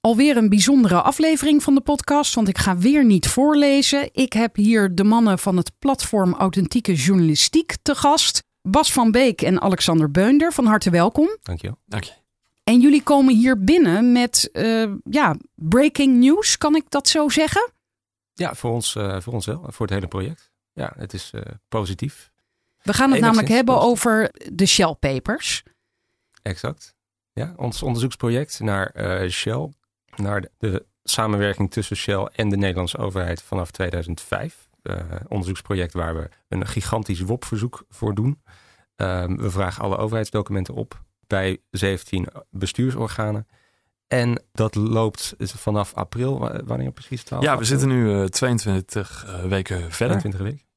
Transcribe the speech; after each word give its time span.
Alweer 0.00 0.36
een 0.36 0.48
bijzondere 0.48 1.02
aflevering 1.02 1.62
van 1.62 1.74
de 1.74 1.80
podcast, 1.80 2.34
want 2.34 2.48
ik 2.48 2.58
ga 2.58 2.76
weer 2.76 3.04
niet 3.04 3.28
voorlezen. 3.28 4.08
Ik 4.12 4.32
heb 4.32 4.56
hier 4.56 4.94
de 4.94 5.04
mannen 5.04 5.38
van 5.38 5.56
het 5.56 5.72
platform 5.78 6.34
Authentieke 6.34 6.94
Journalistiek 6.94 7.76
te 7.82 7.94
gast. 7.94 8.42
Bas 8.62 8.92
van 8.92 9.10
Beek 9.10 9.42
en 9.42 9.60
Alexander 9.60 10.10
Beunder, 10.10 10.52
van 10.52 10.66
harte 10.66 10.90
welkom. 10.90 11.36
Dankjewel. 11.42 11.78
Dank 11.86 12.04
je. 12.04 12.12
En 12.64 12.80
jullie 12.80 13.02
komen 13.02 13.34
hier 13.36 13.64
binnen 13.64 14.12
met 14.12 14.50
eh, 14.52 14.92
ja, 15.04 15.36
breaking 15.54 16.18
news, 16.18 16.58
kan 16.58 16.76
ik 16.76 16.84
dat 16.88 17.08
zo 17.08 17.28
zeggen? 17.28 17.72
Ja, 18.34 18.54
voor 18.54 18.70
ons, 18.70 18.94
uh, 18.94 19.20
voor 19.20 19.32
ons 19.32 19.46
wel, 19.46 19.64
voor 19.66 19.86
het 19.86 19.94
hele 19.94 20.08
project. 20.08 20.50
Ja, 20.72 20.92
het 20.96 21.12
is 21.12 21.30
uh, 21.34 21.40
positief. 21.68 22.30
We 22.82 22.92
gaan 22.92 23.10
het 23.10 23.18
Enigszins 23.18 23.20
namelijk 23.20 23.48
hebben 23.48 23.74
positief. 23.74 23.92
over 23.92 24.32
de 24.52 24.66
Shell 24.66 24.94
Papers. 24.94 25.62
Exact. 26.42 26.94
Ja, 27.32 27.52
ons 27.56 27.82
onderzoeksproject 27.82 28.60
naar 28.60 28.86
eh, 28.86 29.30
Shell, 29.30 29.72
naar 30.16 30.44
de, 30.58 30.86
samenwerking 31.02 31.70
tussen 31.70 31.96
Shell 31.96 32.28
en 32.32 32.48
de 32.48 32.56
Nederlandse 32.56 32.98
overheid 32.98 33.42
vanaf 33.42 33.70
2005. 33.70 34.68
Eh, 34.82 34.96
onderzoeksproject 35.28 35.92
waar 35.92 36.14
we 36.14 36.28
een 36.48 36.66
gigantisch 36.66 37.20
WOP-verzoek 37.20 37.84
voor 37.88 38.14
doen. 38.14 38.42
Ehm, 38.96 39.36
we 39.36 39.50
vragen 39.50 39.82
alle 39.82 39.96
overheidsdocumenten 39.96 40.74
op 40.74 41.02
bij 41.26 41.58
17 41.70 42.26
bestuursorganen. 42.50 43.46
En 44.06 44.42
dat 44.52 44.74
loopt 44.74 45.34
vanaf 45.38 45.94
april, 45.94 46.38
wa- 46.38 46.60
wanneer 46.64 46.92
precies? 46.92 47.22
12 47.22 47.42
Ja, 47.44 47.48
we 47.48 47.52
april? 47.62 47.68
zitten 47.78 47.88
nu 47.88 48.20
eh, 48.22 48.24
22 48.24 49.24
eh, 49.26 49.44
weken 49.44 49.76
verder. 49.92 50.18
22 50.18 50.40
weken. 50.40 50.68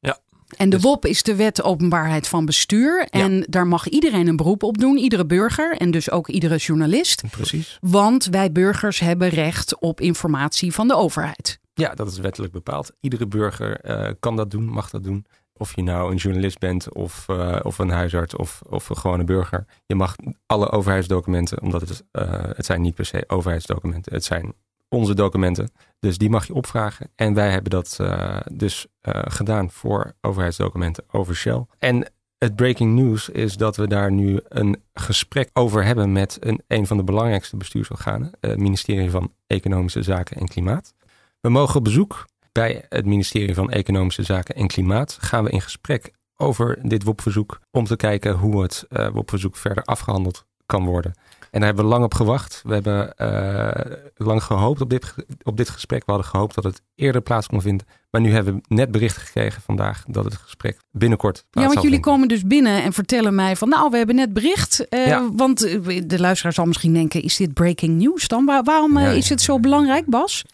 En 0.57 0.69
de 0.69 0.75
Dus- 0.75 0.85
WOP 0.85 1.05
is 1.05 1.23
de 1.23 1.35
wet 1.35 1.63
openbaarheid 1.63 2.27
van 2.27 2.45
bestuur. 2.45 3.07
En 3.09 3.45
daar 3.49 3.67
mag 3.67 3.87
iedereen 3.87 4.27
een 4.27 4.35
beroep 4.35 4.63
op 4.63 4.77
doen, 4.77 4.97
iedere 4.97 5.25
burger 5.25 5.77
en 5.77 5.91
dus 5.91 6.11
ook 6.11 6.27
iedere 6.27 6.55
journalist. 6.57 7.23
Precies. 7.31 7.77
Want 7.81 8.25
wij 8.25 8.51
burgers 8.51 8.99
hebben 8.99 9.29
recht 9.29 9.79
op 9.79 10.01
informatie 10.01 10.73
van 10.73 10.87
de 10.87 10.95
overheid. 10.95 11.59
Ja, 11.73 11.93
dat 11.93 12.07
is 12.07 12.17
wettelijk 12.19 12.53
bepaald. 12.53 12.91
Iedere 12.99 13.27
burger 13.27 13.79
eh, 13.79 14.11
kan 14.19 14.35
dat 14.35 14.51
doen, 14.51 14.65
mag 14.65 14.89
dat 14.89 15.03
doen. 15.03 15.25
Of 15.53 15.75
je 15.75 15.83
nou 15.83 16.11
een 16.11 16.17
journalist 16.17 16.59
bent 16.59 16.93
of, 16.93 17.25
eh, 17.29 17.59
of 17.63 17.77
een 17.77 17.89
huisarts 17.89 18.35
of, 18.35 18.61
of 18.69 18.89
een 18.89 18.97
gewone 18.97 19.23
burger. 19.23 19.65
Je 19.85 19.95
mag 19.95 20.15
alle 20.45 20.69
overheidsdocumenten, 20.71 21.61
omdat 21.61 21.81
het, 21.81 22.03
eh, 22.11 22.43
het 22.55 22.65
zijn 22.65 22.81
niet 22.81 22.95
per 22.95 23.05
se 23.05 23.23
overheidsdocumenten. 23.27 24.13
Het 24.13 24.23
zijn 24.23 24.53
onze 24.93 25.13
documenten. 25.13 25.71
Dus 25.99 26.17
die 26.17 26.29
mag 26.29 26.47
je 26.47 26.53
opvragen. 26.53 27.11
En 27.15 27.33
wij 27.33 27.49
hebben 27.51 27.71
dat 27.71 27.97
eh, 28.01 28.39
dus 28.51 28.87
eh, 29.01 29.21
gedaan 29.23 29.71
voor 29.71 30.13
overheidsdocumenten 30.21 31.03
over 31.11 31.35
Shell. 31.35 31.65
En 31.79 32.11
het 32.37 32.55
breaking 32.55 32.95
news 32.95 33.29
is 33.29 33.57
dat 33.57 33.75
we 33.75 33.87
daar 33.87 34.11
nu 34.11 34.39
een 34.47 34.81
gesprek 34.93 35.49
over 35.53 35.85
hebben 35.85 36.11
met 36.11 36.37
een, 36.39 36.61
een 36.67 36.87
van 36.87 36.97
de 36.97 37.03
belangrijkste 37.03 37.57
bestuursorganen. 37.57 38.31
Het 38.39 38.59
ministerie 38.59 39.09
van 39.09 39.31
Economische 39.47 40.03
Zaken 40.03 40.37
en 40.37 40.47
Klimaat. 40.47 40.93
We 41.41 41.49
mogen 41.49 41.75
op 41.75 41.83
bezoek 41.83 42.25
bij 42.51 42.85
het 42.89 43.05
ministerie 43.05 43.55
van 43.55 43.71
Economische 43.71 44.23
Zaken 44.23 44.55
en 44.55 44.67
Klimaat. 44.67 45.17
Gaan 45.21 45.43
we 45.43 45.49
in 45.49 45.61
gesprek 45.61 46.11
over 46.37 46.79
dit 46.81 47.03
WOP-verzoek 47.03 47.59
om 47.71 47.85
te 47.85 47.95
kijken 47.95 48.33
hoe 48.33 48.61
het 48.61 48.85
eh 48.89 49.07
WOP-verzoek 49.09 49.55
verder 49.55 49.83
afgehandeld 49.83 50.45
kan 50.65 50.85
worden. 50.85 51.13
En 51.53 51.59
daar 51.59 51.67
hebben 51.67 51.83
we 51.85 51.91
lang 51.91 52.03
op 52.03 52.13
gewacht. 52.13 52.61
We 52.65 52.73
hebben 52.73 53.15
eh, 53.17 53.91
lang 54.15 54.43
gehoopt 54.43 54.81
op 54.81 54.89
dit, 54.89 55.13
op 55.43 55.57
dit 55.57 55.69
gesprek. 55.69 56.05
We 56.05 56.11
hadden 56.11 56.29
gehoopt 56.29 56.55
dat 56.55 56.63
het 56.63 56.81
eerder 56.95 57.21
plaats 57.21 57.47
kon 57.47 57.61
vinden. 57.61 57.87
Maar 58.11 58.21
nu 58.21 58.31
hebben 58.31 58.53
we 58.55 58.75
net 58.75 58.91
bericht 58.91 59.17
gekregen 59.17 59.61
vandaag 59.61 60.03
dat 60.07 60.23
het 60.25 60.35
gesprek 60.35 60.77
binnenkort 60.91 61.33
plaats 61.49 61.67
Ja, 61.67 61.73
want 61.73 61.73
jullie 61.73 61.89
vinden. 61.89 62.11
komen 62.11 62.27
dus 62.27 62.43
binnen 62.47 62.83
en 62.83 62.93
vertellen 62.93 63.35
mij 63.35 63.55
van 63.55 63.69
nou, 63.69 63.89
we 63.89 63.97
hebben 63.97 64.15
net 64.15 64.33
bericht. 64.33 64.87
Eh, 64.89 65.07
Ja. 65.07 65.29
Want 65.33 65.63
eh, 65.65 66.01
de 66.05 66.19
luisteraar 66.19 66.53
zal 66.53 66.65
misschien 66.65 66.93
denken, 66.93 67.21
is 67.21 67.35
dit 67.37 67.53
breaking 67.53 67.97
news 68.01 68.27
dan? 68.27 68.45
Waar- 68.45 68.63
waarom 68.63 68.97
is 68.97 69.29
het 69.29 69.41
zo 69.41 69.59
belangrijk, 69.59 70.05
Bas? 70.05 70.45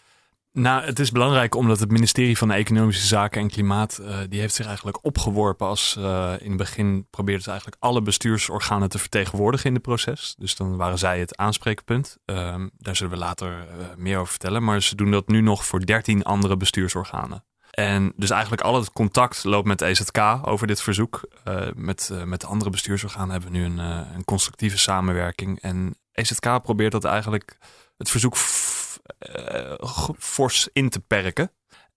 Nou, 0.52 0.84
het 0.84 0.98
is 0.98 1.12
belangrijk 1.12 1.54
omdat 1.54 1.80
het 1.80 1.90
ministerie 1.90 2.38
van 2.38 2.50
Economische 2.50 3.06
Zaken 3.06 3.40
en 3.40 3.48
Klimaat, 3.48 3.98
eh, 3.98 4.18
die 4.28 4.40
heeft 4.40 4.54
zich 4.54 4.66
eigenlijk 4.66 5.04
opgeworpen 5.04 5.66
als 5.66 5.96
eh, 5.96 6.32
in 6.38 6.48
het 6.48 6.56
begin 6.56 7.06
probeerden 7.10 7.42
ze 7.42 7.50
eigenlijk 7.50 7.82
alle 7.82 8.02
bestuursorganen 8.02 8.88
te 8.88 8.98
vertegenwoordigen 8.98 9.66
in 9.66 9.74
het 9.74 9.82
proces. 9.82 10.34
Dus 10.38 10.56
dan 10.56 10.76
waren 10.76 10.98
zij 10.98 11.20
het 11.20 11.36
aanspreekpunt. 11.36 12.16
Ehm, 12.24 12.68
daar 12.78 12.96
zullen 12.96 13.12
we 13.12 13.18
later 13.18 13.58
eh, 13.58 13.86
meer 13.96 14.18
over 14.18 14.30
vertellen. 14.30 14.64
Maar 14.64 14.82
ze 14.82 14.94
doen 14.94 15.10
dat 15.10 15.28
nu 15.28 15.40
nog 15.40 15.66
voor 15.66 15.86
13 15.86 16.22
andere 16.22 16.56
bestuursorganen. 16.56 17.44
En 17.70 18.12
dus 18.16 18.30
eigenlijk 18.30 18.62
al 18.62 18.74
het 18.74 18.92
contact 18.92 19.44
loopt 19.44 19.66
met 19.66 19.82
EZK 19.82 20.18
over 20.42 20.66
dit 20.66 20.82
verzoek. 20.82 21.20
Met, 21.74 22.10
met 22.24 22.40
de 22.40 22.46
andere 22.46 22.70
bestuursorganen 22.70 23.30
hebben 23.30 23.52
we 23.52 23.58
nu 23.58 23.64
een, 23.64 23.78
een 24.14 24.24
constructieve 24.24 24.78
samenwerking. 24.78 25.60
En 25.60 25.94
EZK 26.12 26.62
probeert 26.62 26.92
dat 26.92 27.04
eigenlijk 27.04 27.58
het 27.96 28.10
verzoek 28.10 28.36
fors 30.18 30.68
in 30.72 30.88
te 30.88 31.00
perken. 31.00 31.52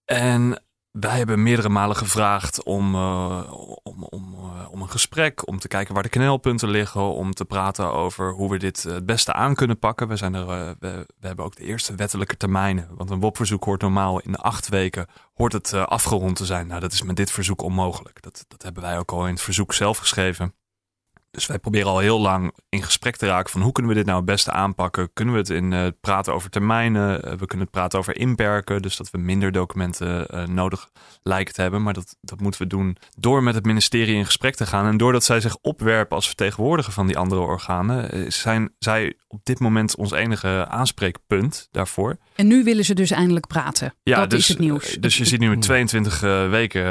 En 0.06 0.64
wij 0.92 1.18
hebben 1.18 1.44
meerdere 1.44 1.70
malen 1.70 1.96
gevraagd 1.96 2.64
om, 2.64 2.96
eh, 2.96 3.54
om, 3.84 4.04
om, 4.04 4.34
eh, 4.34 4.72
om 4.74 4.82
een 4.82 4.90
gesprek, 4.90 5.48
om 5.48 5.60
te 5.60 5.68
kijken 5.68 5.94
waar 5.94 6.04
de 6.04 6.10
knelpunten 6.10 6.70
liggen, 6.70 7.02
om 7.02 7.34
te 7.34 7.46
praten 7.46 7.92
over 7.92 8.32
hoe 8.32 8.50
we 8.50 8.58
dit 8.58 8.86
eh, 8.86 8.94
het 8.94 9.06
beste 9.06 9.34
aan 9.34 9.56
kunnen 9.56 9.80
pakken. 9.80 10.08
We, 10.08 10.16
zijn 10.16 10.34
er, 10.34 10.50
eh, 10.50 10.72
we, 10.80 11.06
hebben 11.20 11.46
ook 11.46 11.56
de 11.56 11.64
eerste 11.64 11.96
wettelijke 11.96 12.38
termijnen, 12.38 12.88
want 12.96 13.10
een 13.10 13.20
WOP-verzoek 13.20 13.64
hoort 13.64 13.82
normaal 13.82 14.20
in 14.20 14.36
acht 14.36 14.70
weken 14.70 15.08
hoort 15.34 15.54
het 15.54 15.74
eh, 15.74 15.86
afgerond 15.86 16.36
te 16.36 16.46
zijn. 16.46 16.68
Nou, 16.68 16.80
dat 16.80 16.92
is 16.92 17.02
met 17.02 17.16
dit 17.16 17.32
verzoek 17.32 17.62
onmogelijk. 17.62 18.22
Dat, 18.22 18.46
dat 18.48 18.62
hebben 18.62 18.84
wij 18.84 18.98
ook 18.98 19.12
al 19.12 19.26
in 19.28 19.34
het 19.34 19.42
verzoek 19.42 19.74
zelf 19.74 19.98
geschreven. 19.98 20.56
Dus 21.34 21.46
wij 21.46 21.60
proberen 21.60 21.88
al 21.88 22.00
heel 22.00 22.20
lang 22.20 22.54
in 22.70 22.84
gesprek 22.84 23.16
te 23.16 23.26
raken 23.26 23.52
van 23.52 23.62
hoe 23.62 23.72
kunnen 23.72 23.92
we 23.92 23.98
dit 23.98 24.06
nou 24.06 24.18
het 24.18 24.28
beste 24.28 24.52
aanpakken? 24.52 25.10
Kunnen 25.14 25.34
we 25.34 25.40
het 25.40 25.50
in 25.50 25.74
eh, 25.74 25.88
praten 26.02 26.34
over 26.34 26.50
termijnen? 26.50 27.24
Eh, 27.24 27.32
we 27.32 27.46
kunnen 27.46 27.66
het 27.66 27.72
praten 27.72 28.00
over 28.00 28.18
inperken, 28.18 28.82
dus 28.82 28.98
dat 28.98 29.12
we 29.12 29.18
minder 29.18 29.52
documenten 29.52 30.28
eh, 30.28 30.48
nodig 30.48 30.90
lijken 31.24 31.54
te 31.54 31.62
hebben. 31.62 31.84
Maar 31.84 31.94
dat, 31.94 32.18
dat 32.22 32.40
moeten 32.40 32.62
we 32.62 32.68
doen 32.68 32.98
door 33.18 33.44
met 33.44 33.56
het 33.56 33.66
ministerie 33.66 34.16
in 34.16 34.26
gesprek 34.26 34.56
te 34.56 34.66
gaan. 34.66 34.86
En 34.86 34.98
doordat 34.98 35.24
zij 35.24 35.42
zich 35.42 35.58
opwerpen 35.62 36.16
als 36.16 36.26
vertegenwoordiger 36.26 36.94
van 36.94 37.08
die 37.08 37.18
andere 37.18 37.42
organen, 37.42 38.32
zijn 38.32 38.74
zij 38.80 39.14
op 39.28 39.40
dit 39.44 39.60
moment 39.60 39.96
ons 39.96 40.12
enige 40.12 40.66
aanspreekpunt 40.70 41.68
daarvoor. 41.72 42.18
En 42.36 42.48
nu 42.48 42.64
willen 42.64 42.86
ze 42.86 42.94
dus 42.94 43.12
eindelijk 43.12 43.48
praten. 43.48 43.94
dat 44.04 44.30
dus, 44.30 44.40
is 44.40 44.48
het 44.48 44.60
nieuws. 44.60 44.98
Dus 45.00 45.18
je 45.18 45.26
ziet 45.26 45.40
nu 45.40 45.58
22 45.60 46.24
eh, 46.24 46.50
weken 46.50 46.84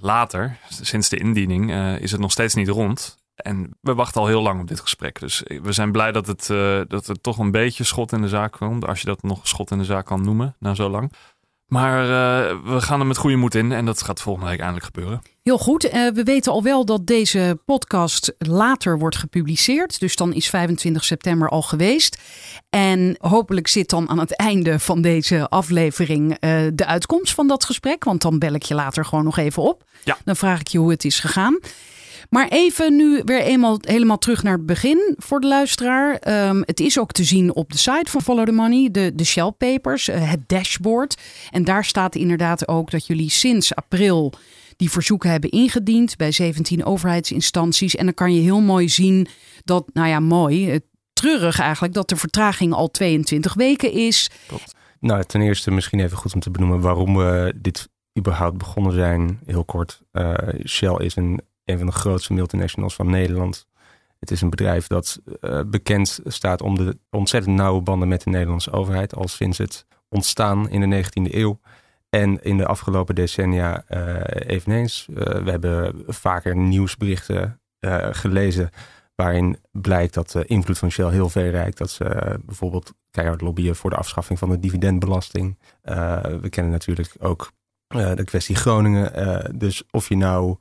later, 0.00 0.56
sinds 0.68 1.08
de 1.08 1.16
indiening, 1.16 1.72
is 2.00 2.10
het 2.10 2.20
nog 2.20 2.32
steeds 2.32 2.54
niet 2.54 2.68
rond. 2.68 3.15
En 3.36 3.76
we 3.80 3.94
wachten 3.94 4.20
al 4.20 4.26
heel 4.26 4.42
lang 4.42 4.60
op 4.60 4.68
dit 4.68 4.80
gesprek. 4.80 5.20
Dus 5.20 5.42
we 5.62 5.72
zijn 5.72 5.92
blij 5.92 6.12
dat, 6.12 6.26
het, 6.26 6.50
eh, 6.50 6.80
dat 6.88 7.08
er 7.08 7.20
toch 7.20 7.38
een 7.38 7.50
beetje 7.50 7.84
schot 7.84 8.12
in 8.12 8.20
de 8.20 8.28
zaak 8.28 8.52
komt. 8.52 8.86
Als 8.86 9.00
je 9.00 9.06
dat 9.06 9.22
nog 9.22 9.48
schot 9.48 9.70
in 9.70 9.78
de 9.78 9.84
zaak 9.84 10.06
kan 10.06 10.24
noemen, 10.24 10.56
na 10.58 10.74
zo 10.74 10.88
lang. 10.88 11.12
Maar 11.66 12.02
eh, 12.02 12.56
we 12.64 12.80
gaan 12.80 13.00
er 13.00 13.06
met 13.06 13.16
goede 13.16 13.36
moed 13.36 13.54
in. 13.54 13.72
En 13.72 13.84
dat 13.84 14.02
gaat 14.02 14.20
volgende 14.20 14.48
week 14.48 14.58
eindelijk 14.58 14.86
gebeuren. 14.86 15.22
Heel 15.42 15.58
goed. 15.58 15.84
Eh, 15.84 16.08
we 16.08 16.22
weten 16.22 16.52
al 16.52 16.62
wel 16.62 16.84
dat 16.84 17.06
deze 17.06 17.58
podcast 17.64 18.34
later 18.38 18.98
wordt 18.98 19.16
gepubliceerd. 19.16 20.00
Dus 20.00 20.16
dan 20.16 20.32
is 20.32 20.48
25 20.48 21.04
september 21.04 21.48
al 21.48 21.62
geweest. 21.62 22.18
En 22.70 23.16
hopelijk 23.20 23.68
zit 23.68 23.90
dan 23.90 24.08
aan 24.08 24.18
het 24.18 24.36
einde 24.36 24.78
van 24.78 25.00
deze 25.00 25.48
aflevering 25.48 26.38
de 26.74 26.86
uitkomst 26.86 27.34
van 27.34 27.48
dat 27.48 27.64
gesprek. 27.64 28.04
Want 28.04 28.22
dan 28.22 28.38
bel 28.38 28.52
ik 28.52 28.62
je 28.62 28.74
later 28.74 29.04
gewoon 29.04 29.24
nog 29.24 29.36
even 29.36 29.62
op. 29.62 29.84
Ja. 30.04 30.18
Dan 30.24 30.36
vraag 30.36 30.60
ik 30.60 30.68
je 30.68 30.78
hoe 30.78 30.90
het 30.90 31.04
is 31.04 31.20
gegaan. 31.20 31.58
Maar 32.30 32.48
even 32.48 32.96
nu 32.96 33.22
weer 33.24 33.40
eenmaal 33.40 33.78
helemaal 33.80 34.18
terug 34.18 34.42
naar 34.42 34.56
het 34.56 34.66
begin 34.66 35.14
voor 35.16 35.40
de 35.40 35.46
luisteraar. 35.46 36.16
Ehm, 36.16 36.62
het 36.64 36.80
is 36.80 36.98
ook 36.98 37.12
te 37.12 37.24
zien 37.24 37.54
op 37.54 37.72
de 37.72 37.78
site 37.78 38.10
van 38.10 38.22
Follow 38.22 38.46
the 38.46 38.52
Money, 38.52 38.90
de, 38.90 39.12
de 39.14 39.24
Shell 39.24 39.50
Papers, 39.50 40.08
eh, 40.08 40.30
het 40.30 40.48
dashboard. 40.48 41.22
En 41.50 41.64
daar 41.64 41.84
staat 41.84 42.14
inderdaad 42.14 42.68
ook 42.68 42.90
dat 42.90 43.06
jullie 43.06 43.30
sinds 43.30 43.74
april 43.74 44.32
die 44.76 44.90
verzoeken 44.90 45.30
hebben 45.30 45.50
ingediend 45.50 46.16
bij 46.16 46.32
17 46.32 46.84
overheidsinstanties. 46.84 47.96
En 47.96 48.04
dan 48.04 48.14
kan 48.14 48.34
je 48.34 48.40
heel 48.40 48.60
mooi 48.60 48.88
zien 48.88 49.26
dat, 49.64 49.90
nou 49.92 50.08
ja, 50.08 50.20
mooi, 50.20 50.80
treurig 51.12 51.60
eigenlijk, 51.60 51.94
dat 51.94 52.08
de 52.08 52.16
vertraging 52.16 52.72
al 52.72 52.90
22 52.90 53.54
weken 53.54 53.92
is. 53.92 54.30
Nou, 55.00 55.24
ten 55.24 55.40
eerste 55.40 55.70
misschien 55.70 56.00
even 56.00 56.16
goed 56.16 56.34
om 56.34 56.40
te 56.40 56.50
benoemen 56.50 56.80
waarom 56.80 57.16
we 57.16 57.54
dit 57.56 57.88
überhaupt 58.18 58.58
begonnen 58.58 58.92
zijn. 58.92 59.40
Heel 59.44 59.64
kort, 59.64 60.02
eh, 60.12 60.34
Shell 60.64 60.96
is 60.96 61.16
een, 61.16 61.40
een 61.66 61.78
van 61.78 61.86
de 61.86 61.92
grootste 61.92 62.32
multinationals 62.32 62.94
van 62.94 63.10
Nederland. 63.10 63.66
Het 64.18 64.30
is 64.30 64.40
een 64.40 64.50
bedrijf 64.50 64.86
dat 64.86 65.20
eh, 65.40 65.60
bekend 65.66 66.20
staat 66.24 66.62
om 66.62 66.76
de 66.76 66.98
ontzettend 67.10 67.56
nauwe 67.56 67.80
banden 67.80 68.08
met 68.08 68.22
de 68.22 68.30
Nederlandse 68.30 68.72
overheid. 68.72 69.14
Al 69.14 69.28
sinds 69.28 69.58
het 69.58 69.86
ontstaan 70.08 70.68
in 70.70 70.90
de 70.90 71.04
19e 71.04 71.34
eeuw. 71.34 71.60
En 72.08 72.42
in 72.42 72.56
de 72.56 72.66
afgelopen 72.66 73.14
decennia 73.14 73.84
eh, 73.86 74.50
eveneens. 74.50 75.06
Uh, 75.10 75.16
we 75.16 75.50
hebben 75.50 76.02
vaker 76.06 76.56
nieuwsberichten 76.56 77.60
gelezen 78.10 78.70
waarin 79.14 79.58
blijkt 79.70 80.14
dat 80.14 80.30
de 80.30 80.44
invloed 80.44 80.78
van 80.78 80.90
Shell 80.90 81.10
heel 81.10 81.28
ver 81.28 81.50
reikt. 81.50 81.78
Dat 81.78 81.90
ze 81.90 82.38
bijvoorbeeld 82.44 82.92
keihard 83.10 83.40
lobbyen 83.40 83.76
voor 83.76 83.90
de 83.90 83.96
afschaffing 83.96 84.38
van 84.38 84.50
de 84.50 84.58
dividendbelasting. 84.58 85.58
we 86.40 86.48
kennen 86.50 86.72
natuurlijk 86.72 87.14
ook 87.18 87.52
de 87.88 88.24
kwestie 88.24 88.56
Groningen. 88.56 89.58
dus 89.58 89.82
of 89.90 90.08
je 90.08 90.16
nou 90.16 90.56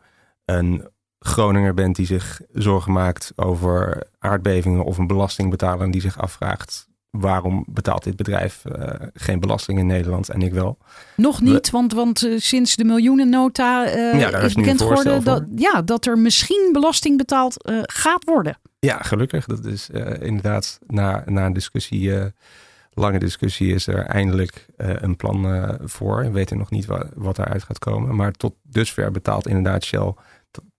een 0.46 0.88
Groninger 1.26 1.74
bent 1.74 1.96
die 1.96 2.06
zich 2.06 2.42
zorgen 2.54 2.92
maakt 2.92 3.34
over 3.36 4.04
aardbevingen 4.20 4.84
of 4.84 4.98
een 4.98 5.08
belastingbetaler 5.08 5.92
die 5.92 6.02
zich 6.02 6.18
afvraagt 6.18 6.88
waarom 7.10 7.66
betaalt 7.68 8.04
dit 8.04 8.16
bedrijf 8.16 8.64
uh, 8.66 8.90
geen 9.14 9.40
belasting 9.40 9.80
in 9.80 9.86
Nederland 9.86 10.30
en 10.30 10.42
ik 10.42 10.54
wel? 10.54 10.78
Nog 11.16 11.42
niet, 11.42 11.70
want, 11.70 11.94
want 11.94 12.24
uh, 12.24 12.40
sinds 12.40 12.76
de 12.76 12.84
miljoenennota 12.84 13.86
uh, 13.86 14.20
ja, 14.20 14.38
is 14.38 14.54
bekend 14.54 14.82
geworden 14.82 15.24
dat, 15.24 15.44
ja, 15.56 15.82
dat 15.82 16.06
er 16.06 16.18
misschien 16.18 16.70
belasting 16.74 17.18
betaald 17.18 17.56
gaat 17.84 18.24
worden. 18.24 18.58
Ja, 18.80 18.98
gelukkig. 18.98 19.46
Dat 19.46 19.66
is 19.66 19.90
inderdaad 20.20 20.80
na, 20.88 21.24
na 21.26 21.46
een 21.46 21.54
discussie, 21.54 22.12
lange 22.94 23.20
discussie, 23.20 23.74
is 23.74 23.88
er 23.88 24.06
eindelijk 24.06 24.66
een 24.78 25.16
plan 25.16 25.70
voor. 25.84 26.22
We 26.22 26.32
weten 26.32 26.58
nog 26.58 26.70
niet 26.70 26.86
wat, 26.86 27.08
wat 27.16 27.36
daaruit 27.36 27.64
gaat 27.64 27.80
komen. 27.80 28.16
Maar 28.16 28.32
tot 28.32 28.54
dusver 28.64 29.12
betaalt 29.12 29.48
inderdaad 29.48 29.84
Shell 29.84 30.14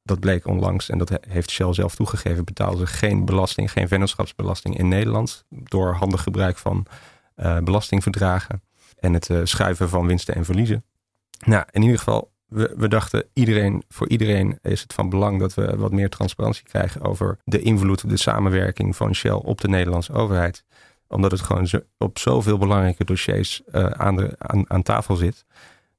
dat 0.06 0.20
bleek 0.20 0.46
onlangs, 0.46 0.88
en 0.88 0.98
dat 0.98 1.18
heeft 1.28 1.50
Shell 1.50 1.72
zelf 1.72 1.94
toegegeven, 1.94 2.44
betaalden 2.44 2.86
ze 2.86 2.94
geen 2.94 3.24
belasting, 3.24 3.72
geen 3.72 3.88
vennootschapsbelasting 3.88 4.78
in 4.78 4.88
Nederland. 4.88 5.44
Door 5.48 5.94
handig 5.94 6.22
gebruik 6.22 6.58
van 6.58 6.86
uh, 7.36 7.58
belastingverdragen 7.58 8.62
en 8.98 9.12
het 9.12 9.28
uh, 9.28 9.40
schuiven 9.44 9.88
van 9.88 10.06
winsten 10.06 10.34
en 10.34 10.44
verliezen. 10.44 10.84
Nou, 11.44 11.64
in 11.70 11.82
ieder 11.82 11.98
geval, 11.98 12.30
we, 12.46 12.74
we, 12.76 12.88
dachten, 12.88 13.24
iedereen, 13.32 13.82
voor 13.88 14.08
iedereen 14.08 14.58
is 14.62 14.82
het 14.82 14.92
van 14.92 15.08
belang 15.08 15.40
dat 15.40 15.54
we 15.54 15.76
wat 15.76 15.92
meer 15.92 16.08
transparantie 16.08 16.64
krijgen 16.64 17.02
over 17.02 17.38
de 17.44 17.60
invloed 17.60 18.04
op 18.04 18.10
de 18.10 18.16
samenwerking 18.16 18.96
van 18.96 19.14
Shell 19.14 19.30
op 19.32 19.60
de 19.60 19.68
Nederlandse 19.68 20.12
overheid. 20.12 20.64
Omdat 21.08 21.30
het 21.30 21.40
gewoon 21.40 21.68
op 21.98 22.18
zoveel 22.18 22.58
belangrijke 22.58 23.04
dossiers 23.04 23.62
uh, 23.72 23.86
aan, 23.86 24.16
de, 24.16 24.36
aan 24.68 24.82
tafel 24.82 25.16
zit. 25.16 25.44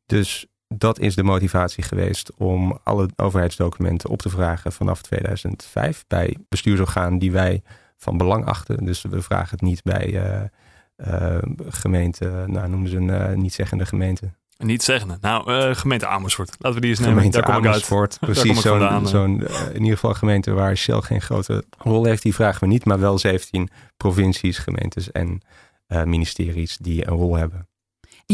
Dus 0.06 0.48
dat 0.68 1.00
is 1.00 1.16
de 1.16 1.24
motivatie 1.24 1.84
geweest 1.84 2.32
om 2.38 2.80
alle 2.84 3.10
overheidsdocumenten 3.16 4.10
op 4.10 4.22
te 4.22 4.30
vragen 4.30 4.72
vanaf 4.72 5.02
2005 5.02 6.04
bij 6.08 6.38
bestuursorganen 6.50 7.20
die 7.20 7.32
wij 7.32 7.62
van 7.98 8.18
belang 8.18 8.46
achten. 8.46 8.86
Dus 8.86 9.02
we 9.02 9.22
vragen 9.22 9.50
het 9.50 9.62
niet 9.62 9.84
bij 9.84 10.08
uh, 10.14 10.42
uh, 11.08 11.38
gemeente, 11.68 12.44
nou 12.48 12.70
noemen 12.70 12.90
ze 12.90 12.98
een 12.98 13.08
uh, 13.08 13.34
niet-zeggende 13.34 13.86
gemeente. 13.86 14.32
Niet 14.58 14.84
zeggende. 14.84 15.18
Nou, 15.22 15.74
gemeente 15.76 16.08
Amersfoort. 16.08 16.56
Laten 16.60 16.74
we 16.74 16.82
die 16.82 16.90
eens 16.90 17.00
nemen. 17.00 17.16
Gemeente 17.16 17.42
Daar 17.42 17.56
kom 17.56 17.66
Amersfoort, 17.66 18.16
ik 18.16 18.22
uit. 18.22 18.32
precies. 18.32 18.62
Zo'n, 18.62 19.08
zo'n 19.08 19.42
in 19.74 19.82
ieder 19.82 19.94
geval 19.94 20.14
gemeente 20.14 20.52
waar 20.52 20.78
Shell 20.78 21.02
geen 21.02 21.22
grote 21.22 21.64
rol 21.78 22.06
heeft, 22.06 22.24
die 22.24 22.34
vragen 22.34 22.60
we 22.60 22.68
niet. 22.68 22.86
Maar 22.86 23.00
wel 23.00 23.18
17 23.18 23.70
provincies, 23.98 24.58
gemeentes 24.58 25.12
en 25.12 25.42
ministeries 25.88 26.78
die 26.78 27.08
een 27.08 27.14
rol 27.14 27.36
hebben. 27.36 27.68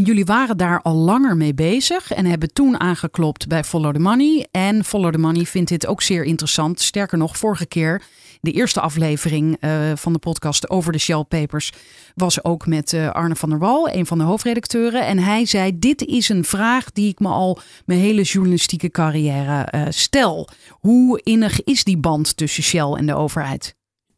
Jullie 0.01 0.25
waren 0.25 0.57
daar 0.57 0.81
al 0.81 0.95
langer 0.95 1.37
mee 1.37 1.53
bezig 1.53 2.11
en 2.11 2.25
hebben 2.25 2.53
toen 2.53 2.79
aangeklopt 2.79 3.47
bij 3.47 3.63
Follow 3.63 3.93
the 3.93 3.99
Money. 3.99 4.47
En 4.51 4.83
Follow 4.83 5.11
the 5.11 5.17
Money 5.17 5.45
vindt 5.45 5.69
dit 5.69 5.87
ook 5.87 6.01
zeer 6.01 6.23
interessant. 6.23 6.81
Sterker 6.81 7.17
nog, 7.17 7.37
vorige 7.37 7.65
keer, 7.65 8.01
de 8.41 8.51
eerste 8.51 8.79
aflevering 8.79 9.57
uh, 9.59 9.91
van 9.95 10.13
de 10.13 10.19
podcast 10.19 10.69
over 10.69 10.91
de 10.91 10.97
Shell 10.97 11.23
Papers, 11.23 11.71
was 12.15 12.43
ook 12.43 12.67
met 12.67 12.93
uh, 12.93 13.09
Arne 13.09 13.35
van 13.35 13.49
der 13.49 13.59
Wal, 13.59 13.89
een 13.89 14.05
van 14.05 14.17
de 14.17 14.23
hoofdredacteuren. 14.23 15.05
En 15.05 15.19
hij 15.19 15.45
zei: 15.45 15.79
Dit 15.79 16.01
is 16.01 16.29
een 16.29 16.43
vraag 16.43 16.91
die 16.91 17.09
ik 17.09 17.19
me 17.19 17.27
al 17.27 17.59
mijn 17.85 17.99
hele 17.99 18.21
journalistieke 18.21 18.89
carrière 18.89 19.67
uh, 19.75 19.85
stel. 19.89 20.49
Hoe 20.69 21.21
innig 21.23 21.63
is 21.63 21.83
die 21.83 21.97
band 21.97 22.37
tussen 22.37 22.63
Shell 22.63 22.91
en 22.91 23.05
de 23.05 23.15
overheid? 23.15 23.75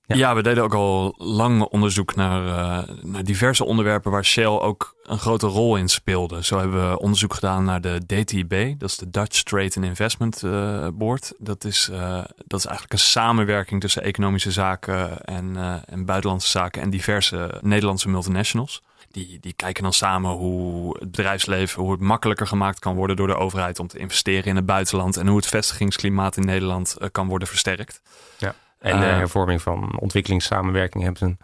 Ja. 0.07 0.36
we 0.36 0.42
deden 0.42 0.63
ook 0.63 0.74
al 0.74 1.16
lang 1.18 1.62
onderzoek 1.62 2.16
naar, 2.16 2.46
uh, 2.46 2.96
naar 3.02 3.24
diverse 3.24 3.66
onderwerpen 3.66 4.12
waar 4.12 4.25
Shell 4.25 4.46
ook 4.46 4.96
een 5.04 5.19
grote 5.19 5.48
rol 5.48 5.75
in 5.75 5.90
speelde. 5.90 6.44
Zo 6.44 6.60
hebben 6.60 6.90
we 6.90 7.00
onderzoek 7.00 7.34
gedaan 7.34 7.63
naar 7.63 7.81
de 7.81 8.02
DTB, 8.06 8.80
dat 8.80 8.90
is 8.90 8.98
de 8.98 9.10
Dutch 9.10 9.44
Trade 9.44 9.72
and 9.75 9.86
Investment 9.86 10.42
uh, 10.44 10.88
Board. 10.94 11.34
Dat 11.38 11.63
is, 11.63 11.90
uh, 11.92 12.24
dat 12.46 12.60
is 12.60 12.66
eigenlijk 12.66 12.94
een 12.94 13.00
samenwerking 13.00 13.81
tussen 13.81 14.04
economische 14.04 14.52
zaken 14.52 15.22
en, 15.22 15.57
en 15.86 16.06
buitenlandse 16.06 16.50
zaken 16.50 16.81
en 16.81 16.90
diverse 16.90 17.60
Nederlandse 17.62 18.10
multinationals. 18.10 18.81
Die, 19.12 19.38
die 19.40 19.54
kijken 19.54 19.84
dan 19.84 19.94
samen 19.94 20.31
hoe 20.31 20.98
het 21.00 21.12
bedrijfsleven, 21.12 21.81
hoe 21.81 21.92
het 21.92 22.01
makkelijker 22.01 22.48
gemaakt 22.48 22.80
kan 22.80 22.96
worden 22.96 23.16
door 23.16 23.28
de 23.28 23.36
overheid 23.38 23.80
om 23.80 23.88
te 23.88 23.98
investeren 23.98 24.44
in 24.44 24.56
het 24.56 24.66
buitenland 24.66 25.18
en 25.18 25.28
hoe 25.28 25.38
het 25.38 25.48
vestigingsklimaat 25.48 26.38
in 26.38 26.46
Nederland 26.46 26.98
kan 27.12 27.28
worden 27.28 27.48
versterkt. 27.48 28.01
Ja. 28.38 28.56
En 28.86 29.00
de 29.00 29.06
eh. 29.06 29.18
hervorming 29.18 29.62
van 29.62 30.00
ontwikkelingssamenwerking 30.00 31.04
hebben 31.04 31.20
ze 31.20 31.26
een 31.26 31.40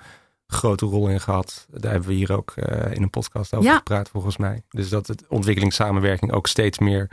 grote 0.48 0.86
rol 0.86 1.08
in 1.08 1.20
gehad. 1.20 1.68
Daar 1.70 1.92
hebben 1.92 2.10
we 2.10 2.16
hier 2.16 2.38
ook 2.38 2.54
uh, 2.56 2.92
in 2.92 3.02
een 3.02 3.10
podcast 3.10 3.54
over 3.54 3.72
gepraat, 3.72 4.10
volgens 4.10 4.38
mij. 4.38 4.64
Dus 4.70 4.90
dat 4.90 5.08
het 5.08 5.26
ontwikkelingssamenwerking 5.28 6.32
ook 6.32 6.48
steeds 6.48 6.80
meer 6.80 7.10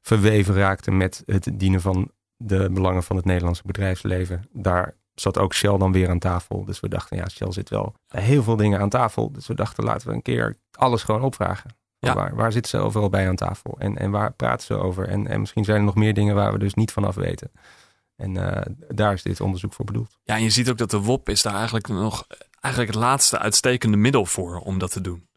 verweven 0.00 0.54
raakte 0.54 0.90
met 0.90 1.22
het 1.26 1.50
dienen 1.52 1.80
van 1.80 2.10
de 2.36 2.70
belangen 2.70 3.02
van 3.02 3.16
het 3.16 3.24
Nederlandse 3.24 3.62
bedrijfsleven. 3.66 4.48
Daar 4.52 4.94
zat 5.14 5.38
ook 5.38 5.54
Shell 5.54 5.78
dan 5.78 5.92
weer 5.92 6.08
aan 6.08 6.18
tafel. 6.18 6.64
Dus 6.64 6.80
we 6.80 6.88
dachten, 6.88 7.16
ja, 7.16 7.28
Shell 7.28 7.52
zit 7.52 7.68
wel 7.68 7.94
heel 8.08 8.42
veel 8.42 8.56
dingen 8.56 8.80
aan 8.80 8.88
tafel. 8.88 9.32
Dus 9.32 9.46
we 9.46 9.54
dachten, 9.54 9.84
laten 9.84 10.08
we 10.08 10.14
een 10.14 10.22
keer 10.22 10.56
alles 10.72 11.02
gewoon 11.02 11.22
opvragen. 11.22 11.70
Ja. 11.98 12.14
Waar, 12.14 12.34
waar 12.34 12.52
zitten 12.52 12.70
ze 12.70 12.86
overal 12.86 13.08
bij 13.08 13.28
aan 13.28 13.36
tafel? 13.36 13.74
En, 13.78 13.98
en 13.98 14.10
waar 14.10 14.32
praten 14.32 14.66
ze 14.66 14.74
over? 14.74 15.08
En, 15.08 15.26
en 15.26 15.40
misschien 15.40 15.64
zijn 15.64 15.78
er 15.78 15.84
nog 15.84 15.94
meer 15.94 16.14
dingen 16.14 16.34
waar 16.34 16.52
we 16.52 16.58
dus 16.58 16.74
niet 16.74 16.92
vanaf 16.92 17.14
weten. 17.14 17.50
En 18.16 18.34
uh, 18.34 18.60
daar 18.88 19.12
is 19.12 19.22
dit 19.22 19.40
onderzoek 19.40 19.72
voor 19.72 19.84
bedoeld. 19.84 20.18
Ja, 20.24 20.34
en 20.34 20.42
je 20.42 20.50
ziet 20.50 20.70
ook 20.70 20.78
dat 20.78 20.90
de 20.90 21.00
WOP 21.00 21.28
is 21.28 21.42
daar 21.42 21.54
eigenlijk 21.54 21.88
nog 21.88 22.26
eigenlijk 22.60 22.94
het 22.94 23.02
laatste 23.02 23.38
uitstekende 23.38 23.96
middel 23.96 24.26
voor 24.26 24.58
om 24.58 24.78
dat 24.78 24.90
te 24.90 25.00
doen. 25.00 25.28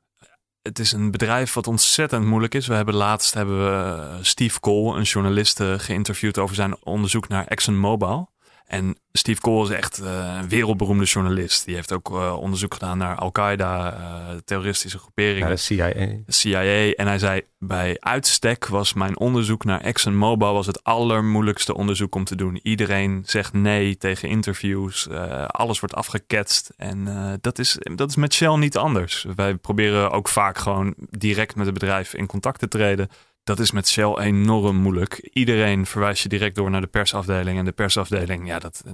Het 0.61 0.79
is 0.79 0.91
een 0.91 1.11
bedrijf 1.11 1.53
wat 1.53 1.67
ontzettend 1.67 2.25
moeilijk 2.25 2.53
is. 2.53 2.67
We 2.67 2.73
hebben 2.73 2.95
laatst 2.95 3.33
hebben 3.33 3.65
we 3.65 3.71
eh, 3.71 4.17
Steve 4.21 4.59
Cole, 4.59 4.97
een 4.97 5.03
journalist, 5.03 5.61
geïnterviewd 5.77 6.37
over 6.37 6.55
zijn 6.55 6.83
onderzoek 6.83 7.27
naar 7.27 7.47
ExxonMobil. 7.47 8.33
En 8.65 8.95
Steve 9.11 9.41
Cole 9.41 9.63
is 9.63 9.75
echt 9.75 10.01
uh, 10.01 10.37
een 10.41 10.49
wereldberoemde 10.49 11.03
journalist. 11.03 11.65
Die 11.65 11.75
heeft 11.75 11.91
ook 11.91 12.09
uh, 12.09 12.37
onderzoek 12.39 12.73
gedaan 12.73 12.97
naar 12.97 13.15
Al-Qaeda, 13.15 13.93
uh, 13.93 14.37
terroristische 14.45 14.97
groeperingen. 14.97 15.49
De 15.49 15.55
CIA. 15.55 15.89
De 15.89 16.23
CIA. 16.27 16.91
En 16.93 17.07
hij 17.07 17.19
zei, 17.19 17.41
bij 17.59 17.97
uitstek 17.99 18.67
was 18.67 18.93
mijn 18.93 19.19
onderzoek 19.19 19.63
naar 19.63 19.81
ExxonMobil 19.81 20.53
was 20.53 20.65
het 20.65 20.83
allermoeilijkste 20.83 21.75
onderzoek 21.75 22.15
om 22.15 22.23
te 22.23 22.35
doen. 22.35 22.59
Iedereen 22.63 23.23
zegt 23.25 23.53
nee 23.53 23.97
tegen 23.97 24.29
interviews. 24.29 25.09
alles 25.47 25.79
wordt 25.79 25.95
afgeketst. 25.95 26.73
En 26.77 27.07
dat, 27.41 27.59
is, 27.59 27.77
dat 27.95 28.09
is 28.09 28.15
met 28.15 28.33
Shell 28.33 28.55
niet 28.55 28.77
anders. 28.77 29.25
Wij 29.35 29.55
proberen 29.55 30.11
ook 30.11 30.27
vaak 30.27 30.57
gewoon 30.57 30.93
direct 30.97 31.55
met 31.55 31.65
het 31.65 31.73
bedrijf 31.73 32.13
in 32.13 32.25
contact 32.25 32.59
te 32.59 32.67
treden. 32.67 33.09
Dat 33.45 33.59
is 33.59 33.71
met 33.71 33.87
Shell 33.87 34.17
enorm 34.17 34.75
moeilijk. 34.75 35.29
Iedereen 35.33 35.85
verwijst 35.85 36.23
je 36.23 36.29
direct 36.29 36.55
door 36.55 36.69
naar 36.69 36.81
de 36.81 36.87
persafdeling. 36.87 37.57
En 37.57 37.65
de 37.65 37.71
persafdeling, 37.71 38.47
ja, 38.47 38.59
dat, 38.59 38.83
uh, 38.85 38.93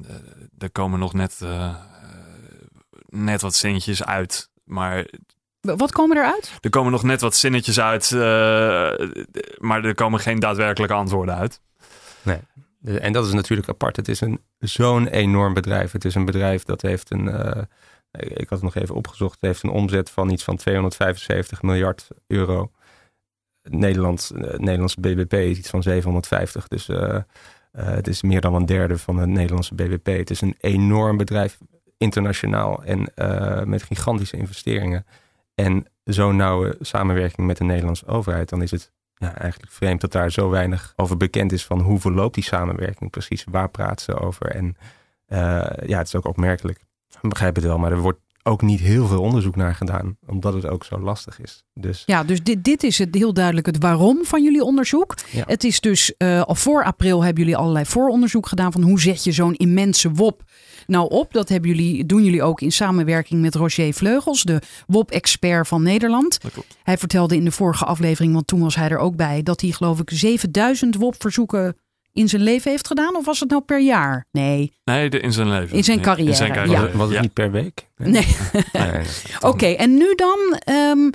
er 0.58 0.72
komen 0.72 1.00
nog 1.00 1.13
net, 1.13 1.39
uh, 1.43 1.75
net 3.10 3.41
wat 3.41 3.55
zinnetjes 3.55 4.03
uit. 4.03 4.50
Maar 4.63 5.05
wat 5.62 5.91
komen 5.91 6.17
eruit? 6.17 6.58
Er 6.60 6.70
komen 6.70 6.91
nog 6.91 7.03
net 7.03 7.22
wat 7.22 7.36
zinnetjes 7.36 7.79
uit, 7.79 8.12
uh, 8.12 8.20
maar 9.58 9.84
er 9.84 9.96
komen 9.96 10.20
geen 10.20 10.39
daadwerkelijke 10.39 10.96
antwoorden 10.96 11.36
uit. 11.36 11.62
Nee, 12.22 12.39
en 13.00 13.13
dat 13.13 13.27
is 13.27 13.34
natuurlijk 13.34 13.70
apart. 13.70 13.96
Het 13.96 14.08
is 14.08 14.22
een, 14.22 14.41
zo'n 14.60 15.08
enorm 15.08 15.53
bedrijf. 15.53 15.91
Het 15.91 16.05
is 16.05 16.15
een 16.15 16.25
bedrijf 16.25 16.63
dat 16.63 16.81
heeft 16.81 17.12
een, 17.12 17.25
uh, 17.25 17.62
ik 18.12 18.50
had 18.50 18.62
het 18.62 18.74
nog 18.74 18.75
even 18.75 18.96
opgezocht, 18.96 19.34
het 19.34 19.41
heeft 19.41 19.63
een 19.63 19.70
omzet 19.70 20.10
van 20.10 20.29
iets 20.29 20.43
van 20.43 20.55
275 20.55 21.62
miljard 21.62 22.08
euro. 22.27 22.72
Nederland, 23.63 24.32
uh, 24.36 24.41
Nederlandse 24.41 25.00
BBP 25.00 25.34
is 25.34 25.58
iets 25.58 25.70
van 25.70 25.84
750. 25.84 26.68
Dus 26.68 26.89
uh, 26.89 27.18
het 27.72 28.08
is 28.08 28.22
meer 28.22 28.41
dan 28.41 28.56
een 28.56 28.65
derde 28.65 28.98
van 28.98 29.18
het 29.18 29.30
Nederlandse 29.30 29.75
BBP. 29.75 30.06
Het 30.06 30.30
is 30.30 30.41
een 30.41 30.56
enorm 30.60 31.18
bedrijf, 31.18 31.58
internationaal 31.98 32.84
en 32.84 33.12
met 33.70 33.84
gigantische 33.84 34.38
investeringen. 34.38 35.06
En 35.56 35.86
zo'n 36.03 36.36
nauwe 36.36 36.75
samenwerking 36.80 37.48
met 37.48 37.58
de 37.58 37.63
Nederlandse 37.63 38.08
overheid, 38.08 38.50
dan 38.50 38.62
is 38.62 38.72
het 38.72 38.91
ja, 39.15 39.38
eigenlijk 39.38 39.72
vreemd 39.72 40.01
dat 40.01 40.12
daar 40.12 40.32
zo 40.32 40.50
weinig 40.50 40.94
over 40.96 41.18
bekend 41.18 41.51
is 41.51 41.65
van 41.65 41.80
hoe 41.80 42.00
verloopt 42.00 42.36
die 42.36 42.44
samenwerking 42.44 43.10
precies, 43.10 43.46
waar 43.50 43.70
praten 43.70 44.06
ze 44.06 44.20
over. 44.20 44.46
En 44.46 44.77
ja, 45.86 45.98
het 45.98 46.08
is 46.08 46.15
ook 46.15 46.27
opmerkelijk. 46.27 46.80
Ik 47.22 47.30
begrijp 47.30 47.56
het 47.56 47.63
wel, 47.63 47.77
maar 47.77 47.91
er 47.91 48.00
wordt 48.00 48.20
ook 48.43 48.62
niet 48.62 48.79
heel 48.79 49.07
veel 49.07 49.21
onderzoek 49.21 49.55
naar 49.55 49.75
gedaan, 49.75 50.17
omdat 50.27 50.53
het 50.53 50.67
ook 50.67 50.83
zo 50.83 51.00
lastig 51.00 51.39
is. 51.39 51.63
Dus... 51.74 52.03
Ja, 52.05 52.24
dus 52.24 52.43
dit, 52.43 52.63
dit 52.63 52.83
is 52.83 52.98
het 52.98 53.15
heel 53.15 53.33
duidelijk 53.33 53.65
het 53.65 53.77
waarom 53.77 54.25
van 54.25 54.43
jullie 54.43 54.63
onderzoek. 54.63 55.15
Het 55.29 55.63
is 55.63 55.79
dus 55.79 56.13
uh, 56.17 56.41
al 56.41 56.55
voor 56.55 56.83
april 56.83 57.24
hebben 57.24 57.43
jullie 57.43 57.57
allerlei 57.57 57.86
vooronderzoek 57.86 58.48
gedaan 58.48 58.71
van 58.71 58.81
hoe 58.81 59.00
zet 59.00 59.24
je 59.24 59.31
zo'n 59.31 59.55
immense 59.55 60.12
WOP 60.12 60.43
nou 60.88 61.10
op. 61.10 61.33
Dat 61.33 61.50
hebben 61.50 61.69
jullie, 61.69 62.05
doen 62.05 62.24
jullie 62.24 62.43
ook 62.43 62.62
in 62.62 62.71
samenwerking 62.71 63.41
met 63.41 63.55
Roger 63.55 63.93
Vleugels, 63.93 64.43
de 64.43 64.62
WOP-expert 64.88 65.67
van 65.67 65.83
Nederland. 65.83 66.41
Dat 66.41 66.51
klopt. 66.51 66.77
Hij 66.83 66.98
vertelde 66.98 67.36
in 67.36 67.45
de 67.45 67.51
vorige 67.51 67.86
aflevering, 67.86 68.33
want 68.33 68.48
toen 68.48 68.62
was 68.62 68.75
hij 68.75 68.89
er 68.89 68.98
ook 68.98 69.15
bij, 69.15 69.43
dat 69.43 69.62
hij 69.62 69.71
geloof 69.71 70.00
ik 70.00 70.10
7000 70.13 70.95
WOP-verzoeken 70.95 71.75
in 72.13 72.30
zijn 72.30 72.41
leven 72.41 72.72
heeft 72.72 72.88
gedaan. 72.88 73.15
Of 73.15 73.25
was 73.25 73.39
het 73.39 73.50
nou 73.50 73.62
per 73.62 73.82
jaar? 73.82 74.25
Nee. 74.32 74.74
Nee, 74.84 75.10
de, 75.10 75.20
in 75.20 75.34
zijn 75.34 75.50
leven. 75.50 75.77
In 75.77 75.84
zijn 75.84 75.98
Nee, 75.98 76.06
carrière, 76.06 76.34
zijn 76.36 76.50
ja. 76.50 76.56
carrière. 76.56 76.80
Was, 76.82 76.88
het- 76.89 76.98
was 76.98 77.06
het 77.08 77.15
Ja. 77.15 77.22
niet 77.22 77.34
per 77.34 77.51
week? 77.51 77.89
Nee. 77.98 78.27
Nee. 78.74 79.06
Oké, 79.39 79.65
en 79.65 79.94
nu 79.98 80.15
dan? 80.15 80.39
ehm, 80.60 81.10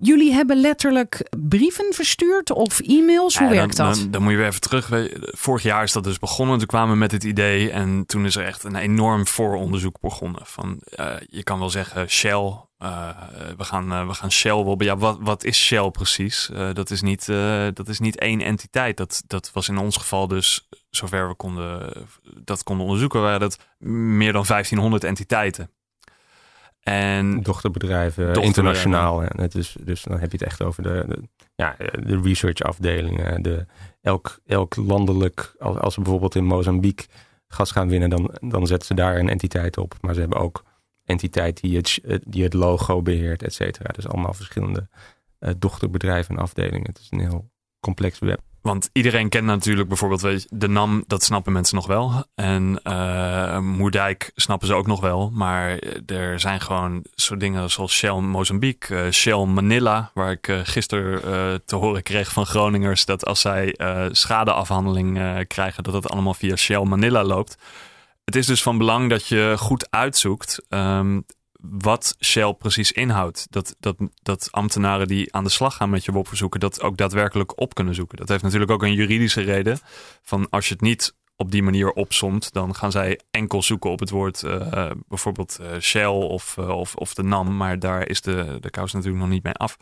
jullie 0.00 0.32
hebben 0.32 0.56
letterlijk 0.60 1.28
brieven 1.48 1.86
verstuurd 1.94 2.52
of 2.52 2.80
e-mails? 2.80 3.38
Hoe 3.38 3.46
Ja, 3.48 3.52
werkt 3.54 3.76
dan, 3.76 3.86
dat? 3.88 3.96
Dan, 3.98 4.10
dan 4.10 4.22
moet 4.22 4.30
je 4.30 4.36
weer 4.38 4.46
even 4.46 4.60
terug. 4.60 4.90
Vorig 5.20 5.62
jaar 5.62 5.82
is 5.82 5.92
dat 5.92 6.04
dus 6.04 6.18
begonnen. 6.18 6.58
Toen 6.58 6.66
kwamen 6.66 6.92
we 6.92 6.98
met 6.98 7.12
het 7.12 7.24
idee. 7.24 7.70
En 7.70 8.04
toen 8.06 8.24
is 8.24 8.36
er 8.36 8.44
echt 8.44 8.64
een 8.64 8.76
enorm 8.76 9.26
vooronderzoek 9.26 10.00
begonnen. 10.00 10.40
Van, 10.44 10.78
eh, 10.84 11.06
je 11.28 11.42
kan 11.42 11.58
wel 11.58 11.70
zeggen 11.70 12.10
Shell. 12.10 12.52
Eh, 12.78 13.08
we, 13.56 13.64
gaan, 13.64 13.92
eh, 13.92 14.06
we 14.06 14.14
gaan 14.14 14.32
Shell 14.32 14.64
wel... 14.64 14.82
Ja, 14.82 14.96
wat, 14.96 15.18
wat 15.20 15.44
is 15.44 15.58
Shell 15.58 15.90
precies? 15.90 16.50
Eh, 16.50 16.72
dat, 16.72 16.90
is 16.90 17.02
niet, 17.02 17.28
eh, 17.28 17.66
dat 17.72 17.88
is 17.88 17.98
niet 17.98 18.18
één 18.18 18.40
entiteit. 18.40 18.96
Dat, 18.96 19.22
dat 19.26 19.50
was 19.52 19.68
in 19.68 19.78
ons 19.78 19.96
geval 19.96 20.28
dus... 20.28 20.68
Zover 20.90 21.28
we 21.28 21.34
konden, 21.34 21.92
dat 22.44 22.62
konden 22.62 22.84
onderzoeken... 22.84 23.20
waren 23.20 23.40
dat 23.40 23.58
meer 23.88 24.32
dan 24.32 24.44
1500 24.46 25.04
entiteiten. 25.04 25.70
En 26.80 27.42
Dochterbedrijven, 27.42 28.24
Dochterbedrijven. 28.24 28.42
internationaal. 28.42 29.22
En 29.22 29.40
het 29.40 29.54
is, 29.54 29.76
dus 29.80 30.02
dan 30.02 30.18
heb 30.18 30.32
je 30.32 30.38
het 30.38 30.46
echt 30.46 30.62
over 30.62 30.82
de, 30.82 31.04
de, 31.08 31.22
ja, 31.54 31.76
de 31.78 32.20
research 32.22 32.60
afdelingen. 32.60 33.42
De, 33.42 33.66
elk, 34.02 34.38
elk 34.46 34.76
landelijk, 34.76 35.54
als, 35.58 35.76
als 35.76 35.94
ze 35.94 36.00
bijvoorbeeld 36.00 36.34
in 36.34 36.44
Mozambique 36.44 37.06
gas 37.48 37.70
gaan 37.70 37.88
winnen, 37.88 38.10
dan, 38.10 38.34
dan 38.40 38.66
zetten 38.66 38.86
ze 38.86 38.94
daar 38.94 39.18
een 39.18 39.28
entiteit 39.28 39.78
op. 39.78 39.94
Maar 40.00 40.14
ze 40.14 40.20
hebben 40.20 40.38
ook 40.38 40.64
entiteit 41.06 41.60
die 41.60 41.76
het, 41.76 42.00
die 42.26 42.42
het 42.42 42.54
logo 42.54 43.02
beheert, 43.02 43.42
et 43.42 43.54
cetera. 43.54 43.92
Dus 43.92 44.08
allemaal 44.08 44.34
verschillende 44.34 44.88
eh, 45.38 45.50
dochterbedrijven 45.58 46.36
en 46.36 46.42
afdelingen. 46.42 46.86
Het 46.86 46.98
is 46.98 47.08
een 47.10 47.20
heel 47.20 47.50
complex 47.80 48.18
web. 48.18 48.40
Want 48.60 48.90
iedereen 48.92 49.28
kent 49.28 49.46
natuurlijk 49.46 49.88
bijvoorbeeld, 49.88 50.20
weet 50.20 50.42
je, 50.42 50.48
de 50.50 50.68
NAM, 50.68 51.04
dat 51.06 51.22
snappen 51.22 51.52
mensen 51.52 51.76
nog 51.76 51.86
wel. 51.86 52.24
En 52.34 52.80
eh 52.82 53.58
Moerdijk 53.58 54.30
snappen 54.34 54.68
ze 54.68 54.74
ook 54.74 54.86
nog 54.86 55.00
wel. 55.00 55.30
Maar 55.30 55.78
er 56.06 56.40
zijn 56.40 56.60
gewoon 56.60 57.04
soort 57.14 57.40
dingen 57.40 57.70
zoals 57.70 57.92
Shell 57.92 58.20
Mozambique, 58.20 58.96
eh, 58.96 59.10
Shell 59.10 59.44
Manila, 59.44 60.10
waar 60.14 60.30
ik 60.30 60.48
eh, 60.48 60.60
gisteren 60.62 61.22
eh, 61.22 61.54
te 61.64 61.76
horen 61.76 62.02
kreeg 62.02 62.32
van 62.32 62.46
Groningers 62.46 63.04
dat 63.04 63.26
als 63.26 63.40
zij 63.40 63.72
eh, 63.72 64.06
schadeafhandeling 64.10 65.18
eh, 65.18 65.36
krijgen, 65.46 65.82
dat 65.82 65.94
het 65.94 66.08
allemaal 66.08 66.34
via 66.34 66.56
Shell 66.56 66.82
Manila 66.84 67.24
loopt. 67.24 67.56
Het 68.26 68.36
is 68.36 68.46
dus 68.46 68.62
van 68.62 68.78
belang 68.78 69.10
dat 69.10 69.26
je 69.26 69.54
goed 69.58 69.90
uitzoekt 69.90 70.62
ehm, 70.68 71.20
wat 71.60 72.16
Shell 72.20 72.52
precies 72.52 72.92
inhoudt. 72.92 73.46
Dat, 73.50 73.76
dat, 73.80 73.96
dat 74.22 74.48
ambtenaren 74.50 75.06
die 75.06 75.34
aan 75.34 75.44
de 75.44 75.50
slag 75.50 75.76
gaan 75.76 75.90
met 75.90 76.04
je 76.04 76.12
WOP-verzoeken, 76.12 76.60
dat 76.60 76.82
ook 76.82 76.96
daadwerkelijk 76.96 77.60
op 77.60 77.74
kunnen 77.74 77.94
zoeken. 77.94 78.18
Dat 78.18 78.28
heeft 78.28 78.42
natuurlijk 78.42 78.70
ook 78.70 78.82
een 78.82 78.92
juridische 78.92 79.40
reden. 79.40 79.78
Van 80.22 80.46
als 80.50 80.66
je 80.68 80.72
het 80.72 80.82
niet 80.82 81.14
op 81.36 81.50
die 81.50 81.62
manier 81.62 81.92
opsomt, 81.92 82.52
dan 82.52 82.74
gaan 82.74 82.90
zij 82.90 83.20
enkel 83.30 83.62
zoeken 83.62 83.90
op 83.90 84.00
het 84.00 84.10
woord 84.10 84.42
eh, 84.42 84.90
bijvoorbeeld 85.08 85.58
eh, 85.58 85.78
Shell 85.80 86.06
of, 86.06 86.58
eh, 86.58 86.68
of, 86.68 86.94
of 86.94 87.14
de 87.14 87.22
NAM. 87.22 87.56
Maar 87.56 87.78
daar 87.78 88.08
is 88.08 88.20
de, 88.20 88.58
de 88.60 88.70
kous 88.70 88.92
natuurlijk 88.92 89.22
nog 89.22 89.32
niet 89.32 89.42
mee 89.42 89.54
af. 89.54 89.76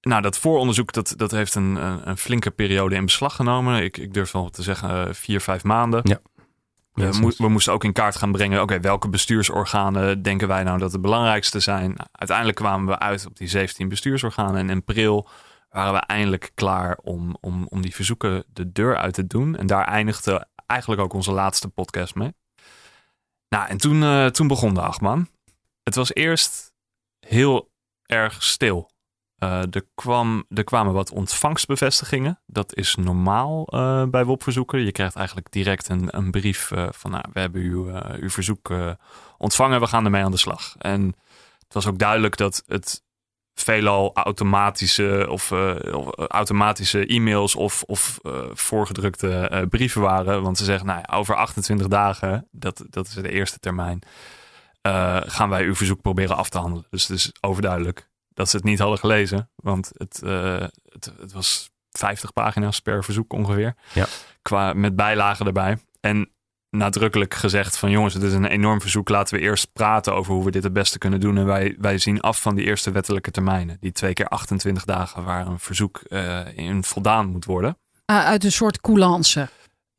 Nou, 0.00 0.22
dat 0.22 0.38
vooronderzoek 0.38 0.92
dat, 0.92 1.14
dat 1.16 1.30
heeft 1.30 1.54
een, 1.54 1.76
een, 2.08 2.18
flinke 2.18 2.50
periode 2.50 2.94
in 2.94 3.04
beslag 3.04 3.36
genomen. 3.36 3.82
Ik, 3.82 3.96
ik 3.96 4.14
durf 4.14 4.32
wel 4.32 4.50
te 4.50 4.62
zeggen 4.62 5.14
vier, 5.14 5.40
vijf 5.40 5.64
maanden. 5.64 6.00
Ja. 6.04 6.20
We, 6.94 7.02
Ja, 7.02 7.18
mo- 7.20 7.32
we 7.36 7.48
moesten 7.48 7.72
ook 7.72 7.84
in 7.84 7.92
kaart 7.92 8.16
gaan 8.16 8.32
brengen, 8.32 8.62
oké, 8.62 8.80
welke 8.80 9.08
bestuursorganen 9.08 10.22
denken 10.22 10.48
wij 10.48 10.62
nou 10.62 10.78
dat 10.78 10.90
de 10.92 11.00
belangrijkste 11.00 11.60
zijn? 11.60 11.86
Nou, 11.94 12.08
uiteindelijk 12.12 12.56
kwamen 12.58 12.86
we 12.86 12.98
uit 12.98 13.26
op 13.26 13.36
die 13.36 13.48
17 13.48 13.88
bestuursorganen. 13.88 14.56
En 14.56 14.70
in 14.70 14.76
april 14.78 15.28
waren 15.68 15.92
we 15.92 15.98
eindelijk 15.98 16.50
klaar 16.54 16.98
om, 17.02 17.36
om, 17.40 17.66
om 17.68 17.80
die 17.82 17.94
verzoeken 17.94 18.44
de 18.52 18.72
deur 18.72 18.96
uit 18.96 19.14
te 19.14 19.26
doen. 19.26 19.56
En 19.56 19.66
daar 19.66 19.84
eindigde 19.84 20.46
eigenlijk 20.66 21.00
ook 21.00 21.12
onze 21.12 21.32
laatste 21.32 21.68
podcast 21.68 22.14
mee. 22.14 22.32
Nou, 23.48 23.68
en 23.68 23.76
toen, 23.76 24.02
eh, 24.02 24.26
toen 24.26 24.46
begon 24.48 24.74
de 24.74 24.80
achtbaan. 24.80 25.28
Het 25.82 25.94
was 25.94 26.14
eerst 26.14 26.72
heel 27.20 27.70
erg 28.06 28.42
stil. 28.42 28.90
Eh, 29.38 29.58
er, 29.58 29.86
kwam, 29.94 30.44
er 30.48 30.64
kwamen 30.64 30.92
wat 30.92 31.10
ontvangstbevestigingen. 31.10 32.40
Dat 32.46 32.76
is 32.76 32.94
normaal 32.94 33.66
eh, 33.66 34.04
bij 34.04 34.24
WOP-verzoeken. 34.24 34.84
Je 34.84 34.92
krijgt 34.92 35.16
eigenlijk 35.16 35.52
direct 35.52 35.88
een, 35.88 36.16
een 36.16 36.30
brief 36.30 36.70
eh, 36.70 36.86
van... 36.90 37.10
Nou, 37.10 37.24
we 37.32 37.40
hebben 37.40 37.62
uw, 37.62 37.88
uw 38.20 38.30
verzoek 38.30 38.72
ontvangen, 39.38 39.80
we 39.80 39.86
gaan 39.86 40.04
ermee 40.04 40.24
aan 40.24 40.30
de 40.30 40.36
slag. 40.36 40.74
En 40.78 41.06
het 41.58 41.74
was 41.74 41.86
ook 41.86 41.98
duidelijk 41.98 42.36
dat 42.36 42.62
het 42.66 43.02
veelal 43.54 44.14
automatische, 44.14 45.26
of, 45.30 45.50
automatische 46.16 47.06
e-mails 47.06 47.54
of, 47.54 47.82
of 47.82 48.18
voorgedrukte 48.52 49.66
brieven 49.70 50.00
waren. 50.00 50.42
Want 50.42 50.58
ze 50.58 50.64
zeggen, 50.64 50.86
nou 50.86 51.02
ja, 51.06 51.16
over 51.16 51.34
28 51.34 51.88
dagen, 51.88 52.48
dat, 52.50 52.84
dat 52.90 53.06
is 53.06 53.14
de 53.14 53.30
eerste 53.30 53.58
termijn... 53.58 53.98
gaan 55.26 55.48
wij 55.48 55.64
uw 55.64 55.74
verzoek 55.74 56.00
proberen 56.00 56.36
af 56.36 56.48
te 56.48 56.58
handelen. 56.58 56.86
Dus 56.90 57.08
het 57.08 57.16
is 57.16 57.32
overduidelijk 57.40 58.08
dat 58.34 58.50
ze 58.50 58.56
het 58.56 58.64
niet 58.64 58.78
hadden 58.78 58.98
gelezen. 58.98 59.50
Want 59.56 59.90
het, 59.92 60.22
eh, 60.22 60.66
het, 60.88 61.12
het 61.20 61.32
was 61.32 61.70
50 61.90 62.32
pagina's 62.32 62.80
per 62.80 63.04
verzoek 63.04 63.32
ongeveer. 63.32 63.74
Ja. 63.92 64.06
Qua, 64.42 64.72
met 64.72 64.96
bijlagen 64.96 65.46
erbij. 65.46 65.78
En 66.00 66.28
nadrukkelijk 66.70 67.34
gezegd 67.34 67.78
van 67.78 67.90
jongens, 67.90 68.14
het 68.14 68.22
is 68.22 68.32
een 68.32 68.46
enorm 68.46 68.80
verzoek. 68.80 69.08
Laten 69.08 69.34
we 69.34 69.40
eerst 69.40 69.72
praten 69.72 70.14
over 70.14 70.34
hoe 70.34 70.44
we 70.44 70.50
dit 70.50 70.62
het 70.62 70.72
beste 70.72 70.98
kunnen 70.98 71.20
doen. 71.20 71.36
En 71.36 71.46
wij, 71.46 71.76
wij 71.78 71.98
zien 71.98 72.20
af 72.20 72.40
van 72.40 72.54
die 72.54 72.64
eerste 72.64 72.90
wettelijke 72.90 73.30
termijnen. 73.30 73.76
Die 73.80 73.92
twee 73.92 74.12
keer 74.12 74.28
28 74.28 74.84
dagen 74.84 75.24
waar 75.24 75.46
een 75.46 75.58
verzoek 75.58 75.98
eh, 75.98 76.40
in 76.54 76.84
voldaan 76.84 77.26
moet 77.26 77.44
worden. 77.44 77.78
Ah, 78.04 78.24
uit 78.24 78.44
een 78.44 78.52
soort 78.52 78.80
coulance. 78.80 79.48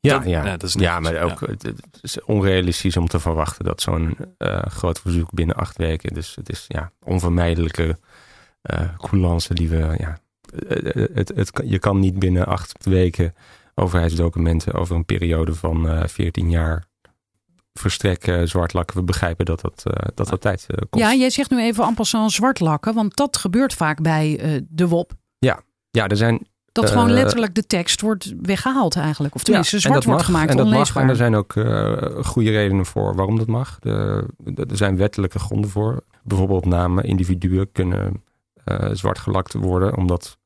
Ja, 0.06 0.22
ja. 0.24 0.44
ja, 0.44 0.56
dat 0.56 0.62
is 0.62 0.74
ja 0.74 1.00
maar 1.00 1.22
ook, 1.22 1.40
het, 1.40 1.62
het 1.62 1.98
is 2.02 2.24
onrealistisch 2.24 2.96
om 2.96 3.08
te 3.08 3.20
verwachten 3.20 3.64
dat 3.64 3.80
zo'n 3.80 4.16
eh, 4.38 4.62
groot 4.62 5.00
verzoek 5.00 5.32
binnen 5.32 5.56
acht 5.56 5.76
weken. 5.76 6.14
Dus 6.14 6.34
het 6.34 6.48
is 6.48 6.64
ja, 6.68 6.92
onvermijdelijke 7.04 7.98
eh 8.62 8.80
coulance 8.96 9.54
die 9.54 9.68
we. 9.68 9.94
Ja, 9.98 10.18
het, 10.68 11.10
het, 11.14 11.32
het, 11.34 11.60
je 11.64 11.78
kan 11.78 12.00
niet 12.00 12.18
binnen 12.18 12.46
acht 12.46 12.84
weken 12.84 13.34
overheidsdocumenten 13.74 14.74
over 14.74 14.96
een 14.96 15.04
periode 15.04 15.54
van 15.54 15.88
eh 15.88 16.06
14 16.06 16.50
jaar 16.50 16.86
verstrekken, 17.78 18.48
zwart 18.48 18.72
lakken. 18.72 18.96
We 18.96 19.02
begrijpen 19.02 19.44
dat 19.44 19.60
dat, 19.60 19.82
eh, 19.84 20.08
dat, 20.14 20.28
dat 20.28 20.40
tijd 20.40 20.66
eh, 20.68 20.76
kost. 20.90 21.04
Ja, 21.04 21.14
jij 21.14 21.30
zegt 21.30 21.50
nu 21.50 21.60
even 21.60 21.84
en 21.84 21.94
passant 21.94 22.32
zwart 22.32 22.60
lakken, 22.60 22.94
want 22.94 23.16
dat 23.16 23.36
gebeurt 23.36 23.74
vaak 23.74 24.02
bij 24.02 24.38
eh, 24.38 24.60
de 24.68 24.88
WOP. 24.88 25.12
ja, 25.90 26.06
er 26.06 26.16
zijn 26.16 26.46
Dat 26.76 26.84
Eh, 26.84 26.90
gewoon 26.90 27.10
letterlijk 27.10 27.54
de 27.54 27.66
tekst 27.66 28.00
wordt 28.00 28.34
weggehaald 28.42 28.96
eigenlijk. 28.96 29.34
Of 29.34 29.42
tenminste 29.42 29.74
en 29.76 29.80
zwart 29.82 30.04
wordt 30.04 30.18
mag, 30.18 30.26
gemaakt, 30.26 30.50
en 30.50 30.56
dat 30.56 30.64
mag. 30.64 30.74
onleesbaar. 30.74 31.02
En 31.02 31.08
er 31.08 31.16
zijn 31.16 31.34
ook 31.34 31.56
eh, 31.56 32.24
goede 32.24 32.50
redenen 32.50 32.86
voor 32.86 33.14
waarom 33.14 33.38
dat 33.38 33.46
mag. 33.46 33.78
De, 33.80 34.26
de- 34.38 34.66
er 34.70 34.76
zijn 34.76 34.96
wettelijke 34.96 35.38
gronden 35.38 35.70
voor. 35.70 36.02
Bijvoorbeeld 36.22 36.64
namen, 36.64 37.04
individuen 37.04 37.72
kunnen 37.72 38.22
eh, 38.64 38.88
zwart 38.92 39.18
gelakt 39.18 39.52
worden. 39.54 39.96
Omdat 39.96 40.38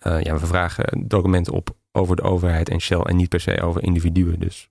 eh, 0.00 0.22
ja, 0.22 0.38
we 0.38 0.46
vragen 0.46 1.04
documenten 1.08 1.52
op 1.52 1.68
over 1.92 2.16
de 2.16 2.22
overheid 2.22 2.68
en 2.68 2.80
Shell 2.80 3.00
en 3.00 3.16
niet 3.16 3.28
per 3.28 3.40
se 3.40 3.62
over 3.62 3.82
individuen. 3.82 4.40
Dus 4.40 4.68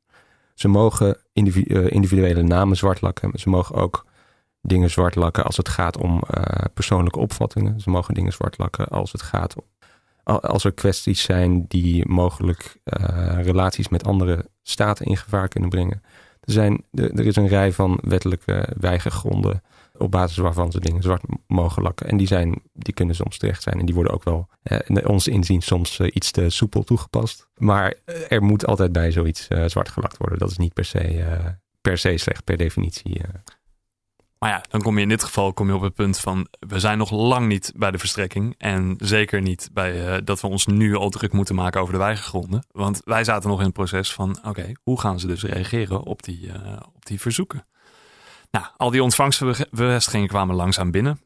ze 0.53 0.67
mogen 0.67 1.17
individu- 1.33 1.73
eh, 1.75 1.91
individuele 1.91 2.41
namen 2.43 2.77
zwart 2.77 3.01
lakken. 3.01 3.31
Ze 3.33 3.49
mogen 3.49 3.75
ook 3.75 4.05
dingen 4.61 4.89
zwart 4.89 5.15
lakken 5.15 5.43
als 5.45 5.57
het 5.57 5.69
gaat 5.69 5.97
om 5.97 6.21
eh, 6.29 6.65
persoonlijke 6.73 7.19
opvattingen. 7.19 7.79
Ze 7.79 7.89
mogen 7.89 8.13
dingen 8.13 8.33
zwart 8.33 8.57
lakken 8.57 8.87
als 8.87 9.11
het 9.11 9.21
gaat 9.21 9.55
om 9.55 9.63
als 10.25 10.63
er 10.63 10.73
kwesties 10.73 11.21
zijn 11.21 11.65
die 11.67 12.07
mogelijk 12.07 12.77
eh, 12.83 13.39
relaties 13.41 13.89
met 13.89 14.05
andere 14.05 14.49
staten 14.63 15.05
in 15.05 15.17
gevaar 15.17 15.47
kunnen 15.47 15.69
brengen. 15.69 16.01
Er, 16.41 16.53
zijn, 16.53 16.83
er, 16.91 17.25
is 17.25 17.35
een 17.35 17.47
rij 17.47 17.71
van 17.71 17.99
wettelijke 18.03 18.67
weigergronden 18.79 19.63
op 19.97 20.11
basis 20.11 20.37
waarvan 20.37 20.71
ze 20.71 20.79
dingen 20.79 21.01
zwart 21.01 21.23
mogen 21.47 21.81
lakken. 21.81 22.07
En 22.07 22.17
die, 22.17 22.27
zijn, 22.27 22.61
die 22.73 22.93
kunnen 22.93 23.15
soms 23.15 23.37
terecht 23.37 23.63
zijn 23.63 23.79
en 23.79 23.85
die 23.85 23.95
worden 23.95 24.13
ook 24.13 24.23
wel, 24.23 24.47
eh, 24.63 24.79
naar 24.87 25.05
ons 25.05 25.27
inzien, 25.27 25.61
soms 25.61 25.99
eh, 25.99 26.07
iets 26.13 26.31
te 26.31 26.49
soepel 26.49 26.83
toegepast. 26.83 27.47
Maar 27.57 27.93
er 28.29 28.43
moet 28.43 28.65
altijd 28.65 28.91
bij 28.91 29.11
zoiets 29.11 29.47
zwart 29.65 29.89
gelakt 29.89 30.17
worden. 30.17 30.39
Dat 30.39 30.51
is 30.51 30.57
niet 30.57 30.73
per 30.73 30.85
se, 30.85 31.25
per 31.81 31.97
se 31.97 32.17
slecht, 32.17 32.43
per 32.43 32.57
definitie. 32.57 33.21
Eh. 34.45 34.51
Maar 34.51 34.59
ja, 34.59 34.69
dan 34.69 34.81
kom 34.81 34.95
je 34.95 35.01
in 35.01 35.09
dit 35.09 35.23
geval 35.23 35.53
kom 35.53 35.67
je 35.67 35.75
op 35.75 35.81
het 35.81 35.93
punt 35.93 36.19
van 36.19 36.47
we 36.59 36.79
zijn 36.79 36.97
nog 36.97 37.11
lang 37.11 37.47
niet 37.47 37.73
bij 37.75 37.91
de 37.91 37.97
verstrekking. 37.97 38.55
En 38.57 38.95
zeker 38.97 39.41
niet 39.41 39.69
bij 39.73 40.07
eh, 40.07 40.21
dat 40.23 40.41
we 40.41 40.47
ons 40.47 40.65
nu 40.65 40.95
al 40.95 41.09
druk 41.09 41.33
moeten 41.33 41.55
maken 41.55 41.81
over 41.81 41.93
de 41.93 41.99
weigergronden. 41.99 42.65
Want 42.71 43.01
wij 43.03 43.23
zaten 43.23 43.49
nog 43.49 43.59
in 43.59 43.65
het 43.65 43.73
proces 43.73 44.13
van 44.13 44.37
oké, 44.43 44.71
hoe 44.83 44.99
gaan 44.99 45.19
ze 45.19 45.27
dus 45.27 45.43
reageren 45.43 46.03
op 46.03 46.23
die, 46.23 46.51
eh, 46.51 46.79
op 46.95 47.05
die 47.05 47.21
verzoeken? 47.21 47.65
Nou, 48.51 48.65
al 48.77 48.91
die 48.91 49.03
ontvangstbevestigingen 49.03 50.27
kwamen 50.27 50.55
langzaam 50.55 50.91
binnen. 50.91 51.19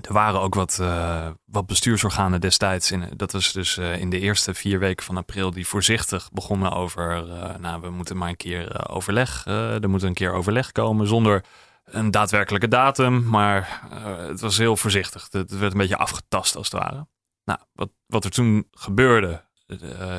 er 0.00 0.12
waren 0.12 0.40
ook 0.40 0.54
wat, 0.54 0.78
uh, 0.80 1.28
wat 1.44 1.66
bestuursorganen 1.66 2.40
destijds. 2.40 2.90
In, 2.90 3.04
dat 3.16 3.32
was 3.32 3.52
dus 3.52 3.78
in 3.78 4.10
de 4.10 4.18
eerste 4.18 4.54
vier 4.54 4.78
weken 4.78 5.04
van 5.04 5.16
april 5.16 5.50
die 5.50 5.66
voorzichtig 5.66 6.28
begonnen 6.32 6.72
over. 6.72 7.24
Nou, 7.60 7.80
we 7.80 7.90
moeten 7.90 8.16
maar 8.16 8.28
een 8.28 8.36
keer 8.36 8.88
overleg. 8.88 9.46
er 9.46 9.90
moet 9.90 10.02
een 10.02 10.14
keer 10.14 10.32
overleg 10.32 10.72
komen 10.72 11.06
zonder 11.06 11.44
een 11.90 12.10
daadwerkelijke 12.10 12.68
datum. 12.68 13.28
Maar 13.28 13.82
het 14.28 14.40
was 14.40 14.58
heel 14.58 14.76
voorzichtig. 14.76 15.28
Het 15.30 15.58
werd 15.58 15.72
een 15.72 15.78
beetje 15.78 15.96
afgetast 15.96 16.56
als 16.56 16.70
het 16.70 16.80
ware. 16.80 17.06
Nou, 17.44 17.58
wat, 17.72 17.90
wat 18.06 18.24
er 18.24 18.30
toen 18.30 18.68
gebeurde. 18.70 19.44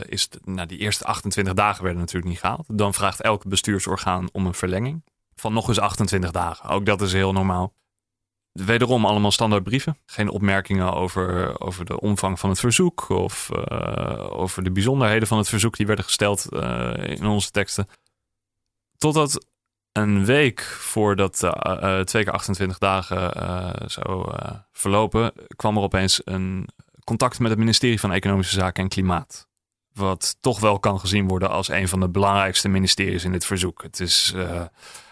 is, 0.07 0.29
nou, 0.43 0.67
die 0.67 0.77
eerste 0.77 1.05
28 1.05 1.53
dagen 1.53 1.83
werden 1.83 2.01
natuurlijk 2.01 2.31
niet 2.31 2.39
gehaald. 2.39 2.65
Dan 2.67 2.93
vraagt 2.93 3.21
elk 3.21 3.47
bestuursorgaan 3.47 4.29
om 4.31 4.45
een 4.45 4.53
verlenging 4.53 5.03
van 5.35 5.53
nog 5.53 5.67
eens 5.67 5.79
28 5.79 6.31
dagen. 6.31 6.69
Ook 6.69 6.85
dat 6.85 7.01
is 7.01 7.13
heel 7.13 7.31
normaal. 7.31 7.73
Wederom 8.51 9.05
allemaal 9.05 9.31
standaard 9.31 9.63
brieven. 9.63 9.97
Geen 10.05 10.29
opmerkingen 10.29 10.93
over, 10.93 11.59
over 11.59 11.85
de 11.85 11.99
omvang 11.99 12.39
van 12.39 12.49
het 12.49 12.59
verzoek 12.59 13.09
of 13.09 13.51
over 14.31 14.63
de 14.63 14.71
bijzonderheden 14.71 15.27
van 15.27 15.38
het 15.38 15.49
verzoek 15.49 15.77
die 15.77 15.85
werden 15.85 16.05
gesteld 16.05 16.51
in 17.01 17.25
onze 17.25 17.51
teksten. 17.51 17.88
Totdat 18.97 19.45
een 20.01 20.25
week 20.25 20.61
voordat 20.61 21.43
uh, 21.43 21.99
twee 21.99 22.23
keer 22.23 22.33
28 22.33 22.77
dagen 22.77 23.31
zou 23.89 24.33
verlopen, 24.71 25.31
kwam 25.55 25.77
er 25.77 25.83
opeens 25.83 26.21
een 26.23 26.67
contact 27.03 27.39
met 27.39 27.49
het 27.49 27.59
ministerie 27.59 27.99
van 27.99 28.11
Economische 28.11 28.53
Zaken 28.53 28.83
en 28.83 28.89
Klimaat. 28.89 29.47
Wat 29.93 30.37
toch 30.39 30.59
wel 30.59 30.79
kan 30.79 30.99
gezien 30.99 31.27
worden 31.27 31.49
als 31.49 31.69
een 31.69 31.87
van 31.87 31.99
de 31.99 32.09
belangrijkste 32.09 32.67
ministeries 32.67 33.23
in 33.23 33.31
dit 33.31 33.45
verzoek. 33.45 33.83
Het 33.83 33.99
is 33.99 34.33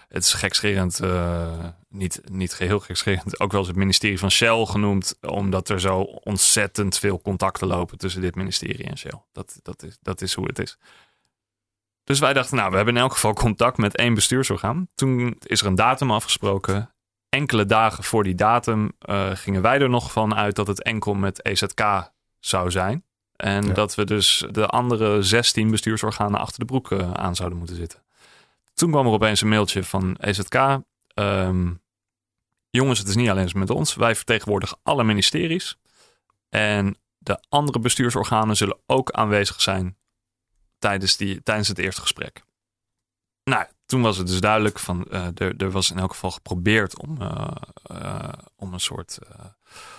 het 0.08 0.24
is 0.24 0.34
gekscherend, 0.34 1.02
uh, 1.04 1.66
niet, 1.90 2.22
niet 2.32 2.54
geheel 2.54 2.80
gekscherend, 2.80 3.40
ook 3.40 3.52
wel 3.52 3.60
eens 3.60 3.70
het 3.70 3.78
ministerie 3.78 4.20
van 4.20 4.32
Shell 4.32 4.66
genoemd, 4.66 5.18
omdat 5.22 5.70
er 5.70 5.80
zo 5.80 6.00
ontzettend 6.02 6.98
veel 7.00 7.22
contacten 7.22 7.68
lopen 7.68 7.98
tussen 7.98 8.22
dit 8.22 8.36
ministerie 8.36 8.86
en 8.86 8.98
Shell. 8.98 9.22
Dat, 9.32 9.60
dat, 9.64 9.84
is, 9.84 9.98
dat 10.02 10.22
is 10.22 10.34
hoe 10.34 10.48
het 10.48 10.60
is. 10.60 10.78
Dus 12.08 12.20
wij 12.20 12.34
dachten, 12.34 12.58
nou, 12.58 12.70
we 12.70 12.76
hebben 12.76 12.96
in 12.96 13.02
elk 13.02 13.14
geval 13.14 13.34
contact 13.34 13.78
met 13.78 13.96
één 13.96 14.14
bestuursorgaan. 14.14 14.88
Toen 14.96 15.36
is 15.40 15.62
er 15.62 15.68
een 15.68 15.76
datum 15.76 16.12
afgesproken. 16.12 16.94
Enkele 17.30 17.66
dagen 17.66 18.04
voor 18.04 18.24
die 18.24 18.36
datum 18.36 18.92
uh, 19.10 19.30
gingen 19.34 19.62
wij 19.62 19.80
er 19.80 19.90
nog 19.90 20.12
van 20.12 20.36
uit 20.36 20.56
dat 20.56 20.68
het 20.68 20.84
enkel 20.84 21.14
met 21.14 21.46
EZK 21.46 22.12
zou 22.40 22.72
zijn. 22.72 23.04
En 23.36 23.74
dat 23.74 23.96
we 23.96 24.06
dus 24.06 24.46
de 24.52 24.68
andere 24.68 25.22
16 25.22 25.72
bestuursorganen 25.72 26.40
achter 26.40 26.60
de 26.60 26.66
broek 26.66 26.92
uh, 26.92 27.12
aan 27.12 27.36
zouden 27.36 27.58
moeten 27.58 27.76
zitten. 27.76 28.04
Toen 28.74 28.92
kwam 28.92 29.06
er 29.06 29.12
opeens 29.12 29.42
een 29.42 29.50
mailtje 29.50 29.84
van 29.84 30.16
EZK. 30.20 30.56
Ehm, 31.14 31.74
jongens, 32.70 33.00
het 33.00 33.08
is 33.08 33.16
niet 33.16 33.30
alleen 33.30 33.50
met 33.54 33.70
ons. 33.70 33.96
Wij 33.96 34.16
vertegenwoordigen 34.16 34.78
alle 34.84 35.04
ministeries. 35.04 35.78
En 36.50 36.98
de 37.18 37.44
andere 37.50 37.80
bestuursorganen 37.80 38.56
zullen 38.56 38.78
ook 38.86 39.12
aanwezig 39.12 39.62
zijn 39.62 39.98
tijdens, 40.80 41.18
die, 41.18 41.44
tijdens 41.44 41.68
het 41.68 41.78
eerste 41.78 42.02
gesprek. 42.02 42.44
Nou, 43.44 43.66
toen 43.86 44.02
was 44.02 44.18
het 44.18 44.28
dus 44.28 44.40
duidelijk 44.40 44.80
van 44.80 45.06
uh, 45.12 45.26
er, 45.36 45.54
er 45.58 45.72
was 45.72 45.92
in 45.92 45.98
elk 45.98 46.12
geval 46.12 46.32
geprobeerd 46.32 47.00
om, 47.00 47.18
uh, 47.22 47.48
uh, 47.92 48.30
om 48.56 48.74
een 48.74 48.80
soort 48.80 49.20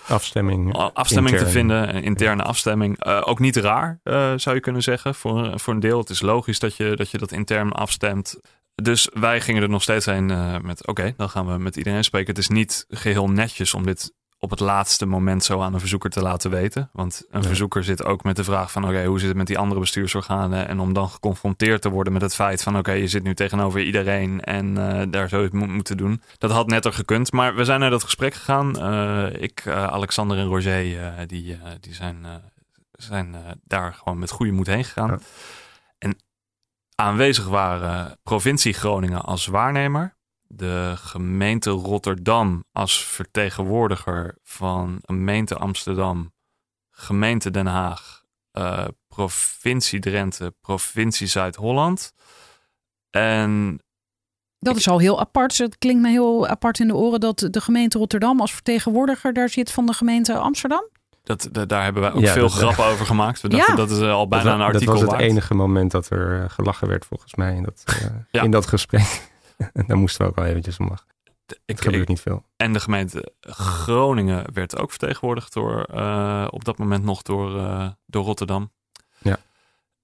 afstemming, 0.07 0.73
afstemming 0.93 1.37
te 1.37 1.47
vinden, 1.47 1.95
een 1.95 2.03
interne 2.03 2.43
afstemming. 2.43 3.05
ook 3.05 3.39
niet 3.39 3.55
raar, 3.55 3.99
zou 4.35 4.55
je 4.55 4.59
kunnen 4.59 4.83
zeggen, 4.83 5.15
voor, 5.15 5.59
voor 5.59 5.73
een 5.73 5.79
deel. 5.79 5.99
Het 5.99 6.09
is 6.09 6.21
logisch 6.21 6.59
dat 6.59 6.75
je 6.75 6.95
dat, 6.95 7.11
je 7.11 7.17
dat 7.17 7.31
intern 7.31 7.71
afstemt. 7.71 8.39
Dus 8.75 9.09
wij 9.13 9.41
gingen 9.41 9.61
er 9.61 9.69
nog 9.69 9.81
steeds 9.81 10.05
heen 10.05 10.25
met: 10.65 10.87
oké, 10.87 11.13
dan 11.17 11.29
gaan 11.29 11.47
we 11.47 11.57
met 11.57 11.75
iedereen 11.75 12.03
spreken. 12.03 12.29
Het 12.29 12.37
is 12.37 12.49
niet 12.49 12.85
geheel 12.89 13.29
netjes 13.29 13.73
om 13.73 13.85
dit 13.85 14.13
op 14.39 14.49
het 14.49 14.59
laatste 14.59 15.05
moment 15.05 15.43
zo 15.43 15.61
aan 15.61 15.73
een 15.73 15.79
verzoeker 15.79 16.09
te 16.09 16.21
laten 16.21 16.51
weten. 16.51 16.89
Want 16.93 17.25
een 17.29 17.43
verzoeker 17.43 17.83
zit 17.83 18.03
ook 18.03 18.23
met 18.23 18.35
de 18.35 18.43
vraag 18.43 18.71
van: 18.71 18.85
oké, 18.87 19.05
hoe 19.05 19.19
zit 19.19 19.27
het 19.27 19.37
met 19.37 19.47
die 19.47 19.57
andere 19.57 19.79
bestuursorganen? 19.79 20.67
En 20.67 20.79
om 20.79 20.93
dan 20.93 21.09
geconfronteerd 21.09 21.81
te 21.81 21.89
worden 21.89 22.13
met 22.13 22.21
het 22.21 22.35
feit 22.35 22.63
van: 22.63 22.77
oké, 22.77 22.91
je 22.91 23.07
zit 23.07 23.23
nu 23.23 23.33
tegenover 23.33 23.81
iedereen 23.81 24.41
en 24.41 24.75
uh, 24.75 25.01
daar 25.09 25.29
zou 25.29 25.41
je 25.41 25.57
het 25.57 25.67
moeten 25.67 25.97
doen. 25.97 26.21
Dat 26.37 26.51
had 26.51 26.67
netter 26.67 26.93
gekund. 26.93 27.31
Maar 27.31 27.55
we 27.55 27.63
zijn 27.63 27.79
naar 27.79 27.89
dat 27.89 28.03
gesprek 28.03 28.33
gegaan. 28.33 28.93
Uh, 28.93 29.41
ik, 29.41 29.67
Alexander 29.67 30.37
en 30.37 30.45
Roger, 30.45 31.27
die, 31.27 31.57
die 31.79 31.93
zijn, 31.93 32.25
zijn 32.91 33.35
daar 33.63 33.93
gewoon 33.93 34.19
met 34.19 34.31
goede 34.31 34.51
moed 34.51 34.67
heen 34.67 34.83
gegaan. 34.83 35.09
Ja. 35.09 35.17
Aanwezig 36.95 37.47
waren 37.47 38.17
provincie 38.23 38.73
Groningen 38.73 39.21
als 39.21 39.45
waarnemer, 39.45 40.15
de 40.51 40.93
gemeente 40.95 41.69
Rotterdam 41.69 42.63
als 42.71 43.05
vertegenwoordiger 43.05 44.37
van 44.43 44.99
gemeente 45.01 45.55
Amsterdam, 45.55 46.33
gemeente 46.91 47.51
Den 47.51 47.65
Haag, 47.65 48.23
uh, 48.53 48.85
provincie 49.07 49.99
Drenthe, 49.99 50.53
provincie 50.61 51.27
Zuid-Holland. 51.27 52.13
En 53.09 53.79
dat 54.59 54.75
is 54.75 54.89
al 54.89 54.99
heel 54.99 55.19
apart. 55.19 55.57
Het 55.57 55.77
klinkt 55.77 56.01
me 56.01 56.09
heel 56.09 56.47
apart 56.47 56.79
in 56.79 56.87
de 56.87 56.95
oren 56.95 57.19
dat 57.19 57.47
de 57.49 57.61
gemeente 57.61 57.97
Rotterdam 57.97 58.41
als 58.41 58.53
vertegenwoordiger 58.53 59.33
daar 59.33 59.49
zit 59.49 59.71
van 59.71 59.85
de 59.85 59.93
gemeente 59.93 60.37
Amsterdam. 60.37 60.89
Dat, 61.23 61.49
daar 61.69 61.83
hebben 61.83 62.01
wij 62.01 62.11
ook 62.11 62.27
veel 62.27 62.49
grappen 62.49 62.85
over 62.85 63.05
gemaakt. 63.05 63.41
We 63.41 63.47
dachten, 63.47 63.75
dat 63.75 63.89
is 63.89 64.01
al 64.01 64.27
bijna 64.27 64.53
een 64.53 64.61
artikel 64.61 64.93
Dat 64.93 65.03
was 65.03 65.11
het 65.11 65.21
enige 65.21 65.53
moment 65.53 65.91
dat 65.91 66.09
er 66.09 66.43
eh, 66.43 66.49
gelachen 66.49 66.87
werd 66.87 67.05
volgens 67.05 67.35
mij 67.35 67.55
in 67.55 67.63
dat, 67.63 67.83
uh, 68.31 68.43
in 68.43 68.51
dat 68.51 68.65
gesprek. 68.65 69.29
daar 69.87 69.97
moesten 69.97 70.25
we 70.25 70.31
ook 70.31 70.37
al 70.37 70.45
eventjes 70.45 70.77
om 70.77 70.87
lachen. 70.87 71.07
Het 71.65 71.81
gebeurt 71.81 72.07
niet 72.07 72.21
veel. 72.21 72.45
En 72.55 72.73
de 72.73 72.79
gemeente 72.79 73.33
Groningen 73.41 74.53
werd 74.53 74.77
ook 74.77 74.89
vertegenwoordigd 74.89 75.53
door, 75.53 75.87
uh, 75.93 76.47
op 76.49 76.65
dat 76.65 76.77
moment 76.77 77.03
nog 77.03 77.21
door, 77.21 77.51
door 78.05 78.23
Rotterdam. 78.23 78.71
Ja. 79.17 79.37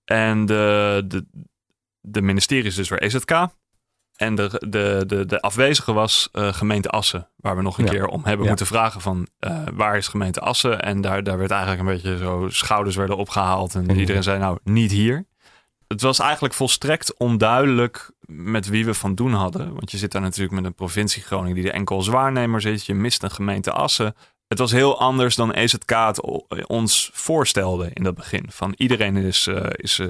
En 0.06 0.46
de, 0.46 1.04
de, 1.08 1.26
de 2.02 2.22
ministeries 2.22 2.76
dus 2.76 2.90
weer 2.90 3.02
EZK. 3.02 3.48
En 4.16 4.36
de, 4.36 4.66
de, 4.68 5.04
de, 5.08 5.26
de 5.26 5.42
afwezige 5.42 5.94
was 5.94 6.30
uh, 6.34 6.54
gemeente 6.54 6.90
Assen. 6.90 7.30
Waar 7.36 7.56
we 7.56 7.62
nog 7.62 7.78
een 7.78 7.86
keer 7.86 8.08
om 8.08 8.22
hebben 8.26 8.48
moeten 8.48 8.66
vragen 8.66 9.02
van 9.02 9.28
uh, 9.40 9.64
waar 9.74 9.98
is 9.98 10.08
gemeente 10.08 10.40
Assen? 10.40 10.82
En 10.82 11.02
daar, 11.02 11.24
daar 11.24 11.38
werd 11.38 11.52
eigenlijk 11.52 11.82
een 11.82 11.96
beetje 11.96 12.18
zo 12.18 12.50
schouders 12.50 12.96
werden 12.96 13.18
opgehaald. 13.18 13.76
En 13.76 14.00
iedereen 14.00 14.24
zei 14.24 14.40
nou 14.40 14.60
niet 14.64 14.92
hier. 14.92 15.26
Het 15.88 16.02
was 16.02 16.20
eigenlijk 16.20 16.54
volstrekt 16.54 17.18
onduidelijk 17.18 18.12
met 18.26 18.68
wie 18.68 18.86
we 18.86 18.94
van 18.94 19.16
doen 19.16 19.34
hadden. 19.34 19.74
Want 19.74 19.92
je 19.92 19.98
zit 19.98 20.12
daar 20.12 20.22
natuurlijk 20.22 20.56
met 20.56 20.66
een 20.66 20.74
provincie 20.74 21.24
Groningen 21.24 21.56
die 21.56 21.68
er 21.68 21.74
enkel 21.74 21.96
als 21.96 22.08
waarnemer 22.08 22.62
zit. 22.62 22.86
Je 22.86 22.94
mist 22.94 23.24
een 23.24 23.32
gemeente 23.32 23.72
Assen 23.72 24.16
het 24.48 24.60
was 24.60 24.72
heel 24.72 25.00
anders 25.00 25.36
dan 25.36 25.52
EZK 25.52 25.90
het 25.90 26.22
ons 26.68 27.10
voorstelde 27.14 27.90
in 27.94 28.04
dat 28.04 28.16
begin. 28.16 28.46
Van 28.52 28.74
iedereen 28.78 29.16
is, 29.18 29.48
uh, 29.48 29.66
is, 29.72 30.00
uh, 30.00 30.08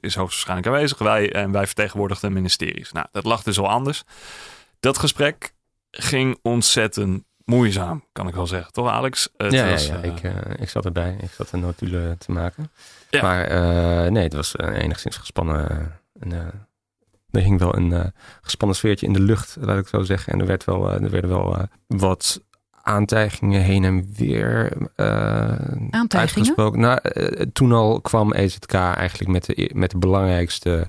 is 0.00 0.14
hoogstwaarschijnlijk 0.14 0.66
aanwezig. 0.66 0.98
Wij, 0.98 1.32
en 1.32 1.52
wij 1.52 1.66
vertegenwoordigden 1.66 2.32
ministeries. 2.32 2.92
Nou, 2.92 3.06
dat 3.12 3.24
lag 3.24 3.42
dus 3.42 3.58
al 3.58 3.68
anders. 3.68 4.02
Dat 4.80 4.98
gesprek 4.98 5.52
ging 5.90 6.38
ontzettend 6.42 7.24
moeizaam, 7.44 8.04
kan 8.12 8.28
ik 8.28 8.34
wel 8.34 8.46
zeggen. 8.46 8.72
Toch, 8.72 8.88
Alex? 8.88 9.28
Het 9.36 9.52
ja, 9.52 9.70
was, 9.70 9.86
ja, 9.86 9.94
ja. 9.94 10.02
Ik, 10.02 10.22
uh, 10.22 10.32
ik 10.58 10.68
zat 10.68 10.84
erbij. 10.84 11.16
Ik 11.20 11.30
zat 11.30 11.52
een 11.52 11.60
notulen 11.60 12.18
te 12.18 12.32
maken. 12.32 12.70
Ja. 13.10 13.22
Maar 13.22 13.48
nee, 14.12 14.22
het 14.22 14.34
was 14.34 14.58
enigszins 14.58 15.16
gespannen. 15.16 15.92
er 17.30 17.40
hing 17.40 17.58
wel 17.58 17.76
een 17.76 18.12
gespannen 18.40 18.76
sfeertje 18.76 19.06
in 19.06 19.12
de 19.12 19.20
lucht, 19.20 19.56
laat 19.60 19.78
ik 19.78 19.88
zo 19.88 20.02
zeggen. 20.02 20.32
En 20.32 20.40
er, 20.40 20.46
werd 20.46 20.64
wel, 20.64 20.92
er 20.92 21.10
werden 21.10 21.30
wel 21.30 21.68
wat 21.86 22.40
aantijgingen 22.84 23.60
heen 23.60 23.84
en 23.84 24.12
weer 24.16 24.72
uh, 24.96 25.52
uitgesproken. 26.08 26.80
Nou, 26.80 27.00
uh, 27.02 27.46
toen 27.52 27.72
al 27.72 28.00
kwam 28.00 28.32
EZK 28.32 28.74
eigenlijk 28.74 29.30
met 29.30 29.44
de, 29.44 29.70
met 29.74 29.90
de 29.90 29.98
belangrijkste 29.98 30.88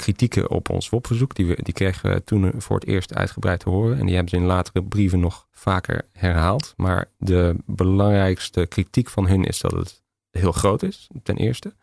kritieken 0.00 0.50
op 0.50 0.70
ons 0.70 0.88
WOP-verzoek. 0.88 1.34
Die, 1.34 1.46
we, 1.46 1.58
die 1.62 1.74
kregen 1.74 2.12
we 2.12 2.24
toen 2.24 2.52
voor 2.56 2.78
het 2.78 2.88
eerst 2.88 3.14
uitgebreid 3.14 3.60
te 3.60 3.68
horen. 3.68 3.98
En 3.98 4.06
die 4.06 4.14
hebben 4.14 4.30
ze 4.30 4.36
in 4.36 4.46
latere 4.46 4.82
brieven 4.82 5.20
nog 5.20 5.46
vaker 5.52 6.04
herhaald. 6.12 6.74
Maar 6.76 7.10
de 7.18 7.56
belangrijkste 7.66 8.66
kritiek 8.66 9.08
van 9.08 9.26
hun 9.26 9.44
is 9.44 9.60
dat 9.60 9.72
het 9.72 10.02
heel 10.30 10.52
groot 10.52 10.82
is, 10.82 11.08
ten 11.22 11.36
eerste. 11.36 11.74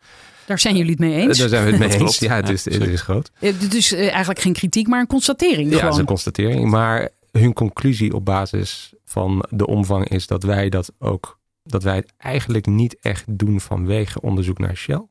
Daar 0.46 0.58
zijn 0.58 0.76
jullie 0.76 0.90
het 0.90 1.00
mee 1.00 1.14
eens? 1.14 1.38
Daar 1.38 1.48
zijn 1.48 1.64
we 1.64 1.70
het 1.70 1.78
mee 1.78 1.98
eens. 2.00 2.18
Ja, 2.18 2.34
het 2.34 2.48
is, 2.48 2.64
het 2.64 2.86
is 2.86 3.00
groot. 3.00 3.30
Dus 3.70 3.92
eigenlijk 3.92 4.40
geen 4.40 4.52
kritiek, 4.52 4.86
maar 4.86 5.00
een 5.00 5.06
constatering. 5.06 5.70
Ja, 5.70 5.84
het 5.84 5.92
is 5.92 5.98
een 5.98 6.04
constatering. 6.04 6.70
Maar 6.70 7.08
hun 7.32 7.52
conclusie 7.52 8.14
op 8.14 8.24
basis 8.24 8.92
van 9.04 9.44
de 9.50 9.66
omvang 9.66 10.08
is 10.08 10.26
dat 10.26 10.42
wij 10.42 10.68
dat 10.68 10.92
ook, 10.98 11.38
dat 11.62 11.82
wij 11.82 11.96
het 11.96 12.12
eigenlijk 12.16 12.66
niet 12.66 12.96
echt 13.00 13.24
doen 13.26 13.60
vanwege 13.60 14.20
onderzoek 14.20 14.58
naar 14.58 14.76
Shell, 14.76 15.06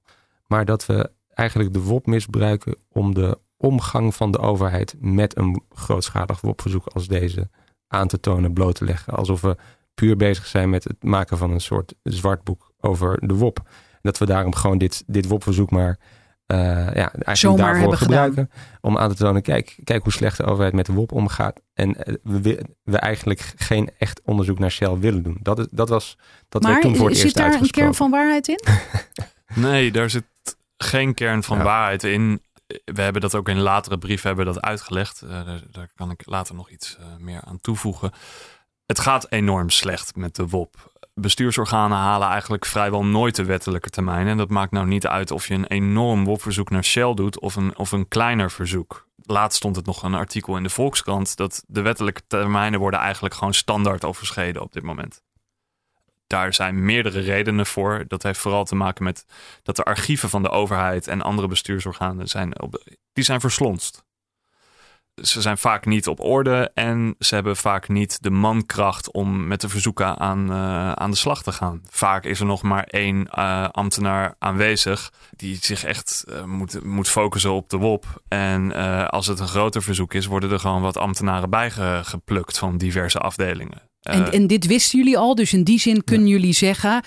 maar 0.48 0.66
dat 0.66 0.86
we 0.86 1.10
eigenlijk 1.38 1.74
de 1.74 1.82
WOP 1.82 2.06
misbruiken 2.06 2.76
om 2.90 3.14
de 3.14 3.40
omgang 3.58 4.16
van 4.16 4.32
de 4.32 4.40
overheid 4.40 4.96
met 5.00 5.38
een 5.38 5.62
grootschalig 5.70 6.42
WOP-verzoek 6.42 6.88
als 6.88 7.08
deze 7.08 7.50
aan 7.88 8.08
te 8.08 8.20
tonen, 8.20 8.54
bloot 8.54 8.76
te 8.76 8.86
leggen. 8.86 9.14
Alsof 9.14 9.42
we 9.42 9.56
puur 9.94 10.18
bezig 10.18 10.46
zijn 10.46 10.70
met 10.70 10.84
het 10.84 11.04
maken 11.04 11.38
van 11.38 11.52
een 11.52 11.62
soort 11.62 11.94
zwartboek 12.04 12.72
over 12.80 13.28
de 13.28 13.34
WOP. 13.34 13.70
Dat 14.02 14.18
we 14.18 14.26
daarom 14.26 14.56
gewoon 14.56 14.78
dit, 14.78 15.04
dit 15.08 15.28
WOP-verzoek 15.28 15.72
maar 15.72 16.00
eh, 16.46 16.58
ja, 16.58 16.94
eigenlijk 16.94 17.38
Zomaar 17.38 17.58
daarvoor 17.58 17.80
hebben 17.80 17.98
gebruiken. 17.98 18.50
Om 18.82 18.98
aan 18.98 19.10
te 19.10 19.16
tonen, 19.16 19.42
kijk, 19.42 19.80
kijk 19.84 20.04
hoe 20.04 20.12
slecht 20.12 20.38
de 20.38 20.44
overheid 20.44 20.74
met 20.74 20.86
de 20.86 20.94
WOP 20.94 21.12
omgaat. 21.12 21.62
En 21.74 22.06
eh, 22.06 22.14
we, 22.24 22.66
we 22.84 22.98
eigenlijk 22.98 23.54
geen 23.56 23.90
echt 23.98 24.22
onderzoek 24.26 24.60
naar 24.60 24.72
Shell 24.72 24.98
willen 24.98 25.24
doen. 25.24 25.38
Dat, 25.42 25.60
is, 25.60 25.68
dat 25.72 25.90
was 25.90 26.18
dat 26.50 26.64
werd 26.64 26.74
maar 26.74 26.84
toen 26.84 26.96
voor 26.96 27.08
het 27.08 27.16
zit 27.16 27.26
eerst 27.26 27.38
daar 27.38 27.54
een 27.54 27.70
kern 27.70 27.94
van 27.94 28.12
waarheid 28.12 28.48
in? 28.48 28.60
Nee, 29.56 29.92
daar 29.92 30.10
zit 30.10 30.26
geen 30.78 31.14
kern 31.14 31.44
van 31.44 31.58
Ja. 31.58 31.64
waarheid 31.64 32.04
in. 32.04 32.42
We 32.86 33.02
hebben 33.02 33.22
dat 33.22 33.36
ook 33.36 33.50
in 33.50 33.60
latere 33.60 33.98
brieven 33.98 34.28
hebben 34.28 34.46
dat 34.46 34.62
uitgelegd. 34.62 35.22
Eh, 35.22 35.30
daar, 35.30 35.62
daar 35.72 35.90
kan 35.96 36.12
ik 36.12 36.22
later 36.26 36.56
nog 36.56 36.70
iets 36.70 36.98
eh, 37.00 37.06
meer 37.20 37.42
aan 37.44 37.60
toevoegen. 37.62 38.12
Het 38.86 39.00
gaat 39.00 39.32
enorm 39.32 39.70
slecht 39.70 40.16
met 40.16 40.36
de 40.36 40.48
WOP. 40.48 40.96
Bestuursorganen 41.14 41.98
halen 41.98 42.28
eigenlijk 42.28 42.66
vrijwel 42.66 43.06
nooit 43.06 43.36
de 43.36 43.44
wettelijke 43.46 43.90
termijn. 43.90 44.28
En 44.28 44.38
dat 44.38 44.50
maakt 44.50 44.72
nou 44.72 44.88
niet 44.88 45.08
uit 45.08 45.32
of 45.32 45.48
je 45.48 45.54
een 45.54 45.66
enorm 45.68 46.26
WOP-verzoek 46.26 46.70
naar 46.70 46.84
Shell 46.84 47.14
doet 47.14 47.40
of 47.40 47.56
een, 47.56 47.78
of 47.78 47.92
een 47.92 48.08
kleiner 48.08 48.52
verzoek. 48.52 49.08
Laatst 49.24 49.58
stond 49.58 49.76
het 49.76 49.86
nog 49.86 50.04
een 50.04 50.14
artikel 50.14 50.58
in 50.58 50.64
de 50.64 50.70
Volkskrant 50.70 51.38
dat 51.38 51.64
de 51.68 51.82
wettelijke 51.82 52.22
termijnen 52.28 52.80
worden 52.80 53.00
eigenlijk 53.00 53.34
gewoon 53.34 53.54
standaard 53.54 54.06
overschreden 54.06 54.62
op 54.62 54.74
dit 54.74 54.84
moment. 54.84 55.22
Daar 56.28 56.54
zijn 56.54 56.86
meerdere 56.86 57.20
redenen 57.20 57.66
voor. 57.66 58.06
Dat 58.08 58.24
heeft 58.24 58.40
vooral 58.40 58.66
te 58.66 58.76
maken 58.76 59.04
met 59.04 59.26
dat 59.64 59.76
de 59.76 59.84
archieven 59.84 60.30
van 60.30 60.44
de 60.44 60.50
overheid 60.50 61.08
en 61.08 61.22
andere 61.22 61.48
bestuursorganen 61.48 62.28
zijn, 62.28 62.62
op 62.62 62.84
die 63.14 63.24
zijn 63.24 63.40
verslonst. 63.40 64.06
Ze 65.24 65.42
zijn 65.42 65.58
vaak 65.58 65.86
niet 65.86 66.08
op 66.08 66.20
orde 66.20 66.72
en 66.74 67.16
ze 67.20 67.36
hebben 67.36 67.56
vaak 67.56 67.88
niet 67.88 68.24
de 68.24 68.30
mankracht 68.30 69.12
om 69.12 69.48
met 69.48 69.62
de 69.62 69.70
verzoeken 69.70 70.18
aan, 70.18 70.52
eh, 70.52 70.92
aan 70.92 71.12
de 71.12 71.18
slag 71.18 71.44
te 71.44 71.52
gaan. 71.52 71.82
Vaak 71.90 72.24
is 72.24 72.40
er 72.40 72.46
nog 72.46 72.62
maar 72.62 72.84
één 72.84 73.28
eh, 73.28 73.70
ambtenaar 73.72 74.36
aanwezig 74.40 75.12
die 75.36 75.58
zich 75.62 75.84
echt 75.84 76.26
eh, 76.28 76.44
moet, 76.44 76.84
moet 76.84 77.10
focussen 77.10 77.52
op 77.52 77.70
de 77.70 77.78
WOP. 77.78 78.22
En 78.28 78.72
als 79.10 79.28
het 79.28 79.40
een 79.40 79.48
groter 79.48 79.84
verzoek 79.84 80.14
is, 80.14 80.26
worden 80.26 80.52
er 80.52 80.60
gewoon 80.60 80.82
wat 80.82 80.98
ambtenaren 80.98 81.50
bijgeplukt 81.50 82.58
van 82.58 82.78
diverse 82.78 83.20
afdelingen. 83.20 83.87
En, 84.08 84.26
Eh, 84.28 84.34
en 84.40 84.48
dit 84.48 84.66
wisten 84.66 85.00
jullie 85.00 85.18
al, 85.18 85.36
dus 85.36 85.54
in 85.54 85.64
die 85.64 85.80
zin 85.80 86.04
kunnen 86.04 86.28
jullie 86.28 86.54
zeggen... 86.54 87.04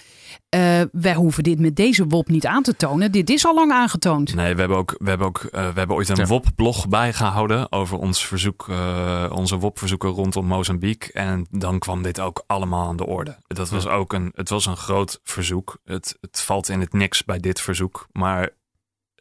eh, 0.48 0.80
wij 0.92 1.14
hoeven 1.14 1.42
dit 1.42 1.58
met 1.60 1.76
deze 1.76 2.06
WOP 2.06 2.28
niet 2.28 2.46
aan 2.46 2.62
te 2.62 2.76
tonen. 2.76 3.12
Dit 3.12 3.30
is 3.30 3.46
al 3.46 3.54
lang 3.54 3.72
aangetoond. 3.72 4.34
Nee, 4.34 4.54
we 4.54 4.60
hebben 4.60 4.78
ook, 4.78 4.94
we 4.98 5.08
hebben 5.08 5.26
ook 5.26 5.38
eh, 5.44 5.50
we 5.72 5.78
hebben 5.78 5.96
ooit 5.96 6.08
een 6.08 6.16
Ja. 6.16 6.26
WOP-blog 6.26 6.88
bijgehouden 6.88 7.72
over 7.72 7.98
ons 7.98 8.26
verzoek, 8.26 8.66
eh, 8.68 9.26
onze 9.34 9.58
WOP-verzoeken 9.58 10.08
rondom 10.10 10.46
Mozambique. 10.46 11.12
En 11.12 11.46
dan 11.50 11.78
kwam 11.78 12.02
dit 12.02 12.20
ook 12.20 12.44
allemaal 12.46 12.88
aan 12.88 12.96
de 12.96 13.06
orde. 13.06 13.36
Dat 13.46 13.68
was 13.70 13.86
ook 13.86 14.12
een, 14.12 14.32
het 14.34 14.48
was 14.48 14.66
een 14.66 14.76
groot 14.76 15.20
verzoek. 15.24 15.78
Het, 15.84 16.16
het 16.20 16.40
valt 16.40 16.68
in 16.68 16.80
het 16.80 16.92
niks 16.92 17.24
bij 17.24 17.38
dit 17.38 17.60
verzoek. 17.60 18.06
Maar 18.12 18.48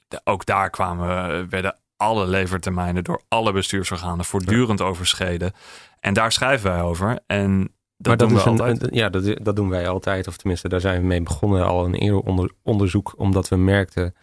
de- 0.07 0.21
ook 0.23 0.45
daar 0.45 0.69
kwamen, 0.69 1.49
werden 1.49 1.77
alle 1.97 2.27
levertermijnen 2.27 3.03
door 3.03 3.21
alle 3.27 3.51
bestuursorganen 3.51 4.25
voortdurend 4.25 4.81
overschreden. 4.81 5.53
En 5.99 6.13
daar 6.13 6.31
schrijven 6.31 6.71
wij 6.71 6.81
over. 6.81 7.19
En 7.27 7.73
dat 7.97 8.07
maar 8.07 8.17
doen 8.17 8.27
dat 8.37 8.45
we 8.45 8.51
is 8.51 8.59
een, 8.59 8.65
altijd. 8.65 8.83
een- 8.83 8.97
ja, 8.97 9.09
dat, 9.09 9.45
dat 9.45 9.55
doen 9.55 9.69
wij 9.69 9.87
altijd. 9.87 10.27
Of 10.27 10.37
tenminste, 10.37 10.69
daar 10.69 10.81
zijn 10.81 11.01
we 11.01 11.07
mee 11.07 11.21
begonnen 11.21 11.65
al 11.65 11.85
een 11.85 11.93
eerder 11.93 12.19
onder, 12.19 12.51
onderzoek. 12.63 13.13
Omdat 13.17 13.47
we 13.49 13.55
merkten 13.55 14.15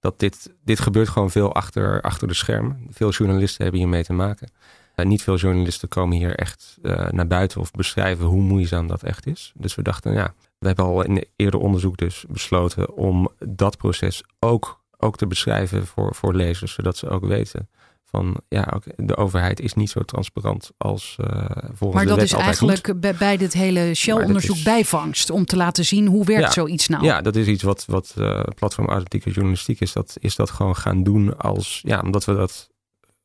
dat 0.00 0.18
dit, 0.18 0.52
dit 0.64 0.80
gebeurt 0.80 1.08
gewoon 1.08 1.30
veel 1.30 1.54
achter, 1.54 2.00
achter 2.00 2.28
de 2.28 2.34
schermen. 2.34 2.86
Veel 2.90 3.10
journalisten 3.10 3.62
hebben 3.62 3.80
hiermee 3.80 4.04
te 4.04 4.12
maken. 4.12 4.50
En 4.94 5.08
niet 5.08 5.22
veel 5.22 5.36
journalisten 5.36 5.88
komen 5.88 6.16
hier 6.16 6.34
echt 6.34 6.78
eh, 6.82 7.08
naar 7.10 7.26
buiten 7.26 7.60
of 7.60 7.70
beschrijven 7.70 8.26
hoe 8.26 8.40
moeizaam 8.40 8.86
dat 8.86 9.02
echt 9.02 9.26
is. 9.26 9.52
Dus 9.56 9.74
we 9.74 9.82
dachten, 9.82 10.12
ja, 10.12 10.34
we 10.58 10.66
hebben 10.66 10.84
al 10.84 11.02
in 11.04 11.24
eerder 11.36 11.60
onderzoek 11.60 11.96
dus 11.96 12.24
besloten 12.28 12.92
om 12.94 13.28
dat 13.38 13.76
proces 13.76 14.22
ook, 14.38 14.80
ook 14.98 15.16
te 15.16 15.26
beschrijven 15.26 15.86
voor, 15.86 16.14
voor 16.14 16.34
lezers. 16.34 16.72
Zodat 16.74 16.96
ze 16.96 17.08
ook 17.08 17.24
weten 17.24 17.68
van, 18.14 18.36
ja, 18.48 18.80
de 18.96 19.16
overheid 19.16 19.60
is 19.60 19.74
niet 19.74 19.90
zo 19.90 20.00
transparant 20.02 20.70
als 20.78 21.16
eh 21.20 21.26
volgens 21.74 21.92
Maar 21.94 22.02
de 22.02 22.08
dat 22.08 22.16
wet 22.16 22.24
is 22.26 22.32
moet. 22.32 22.40
eigenlijk 22.42 23.00
bij, 23.00 23.14
bij 23.14 23.36
dit 23.36 23.52
hele 23.52 23.94
Shell-onderzoek 23.94 24.56
is- 24.56 24.62
bijvangst. 24.62 25.30
Om 25.30 25.44
te 25.44 25.56
laten 25.56 25.84
zien 25.84 26.06
hoe 26.06 26.24
werkt 26.24 26.42
Ja. 26.42 26.50
zoiets 26.50 26.88
nou. 26.88 27.04
Ja, 27.04 27.20
dat 27.20 27.36
is 27.36 27.46
iets 27.46 27.62
wat, 27.62 27.84
wat 27.86 28.14
eh, 28.18 28.40
platform 28.54 28.88
journalistiek 29.18 29.80
is. 29.80 29.92
Dat, 29.92 30.16
is 30.20 30.36
dat 30.36 30.50
gewoon 30.50 30.76
gaan 30.76 31.02
doen 31.02 31.36
als, 31.38 31.80
ja, 31.82 32.00
omdat 32.00 32.24
we 32.24 32.34
dat 32.34 32.68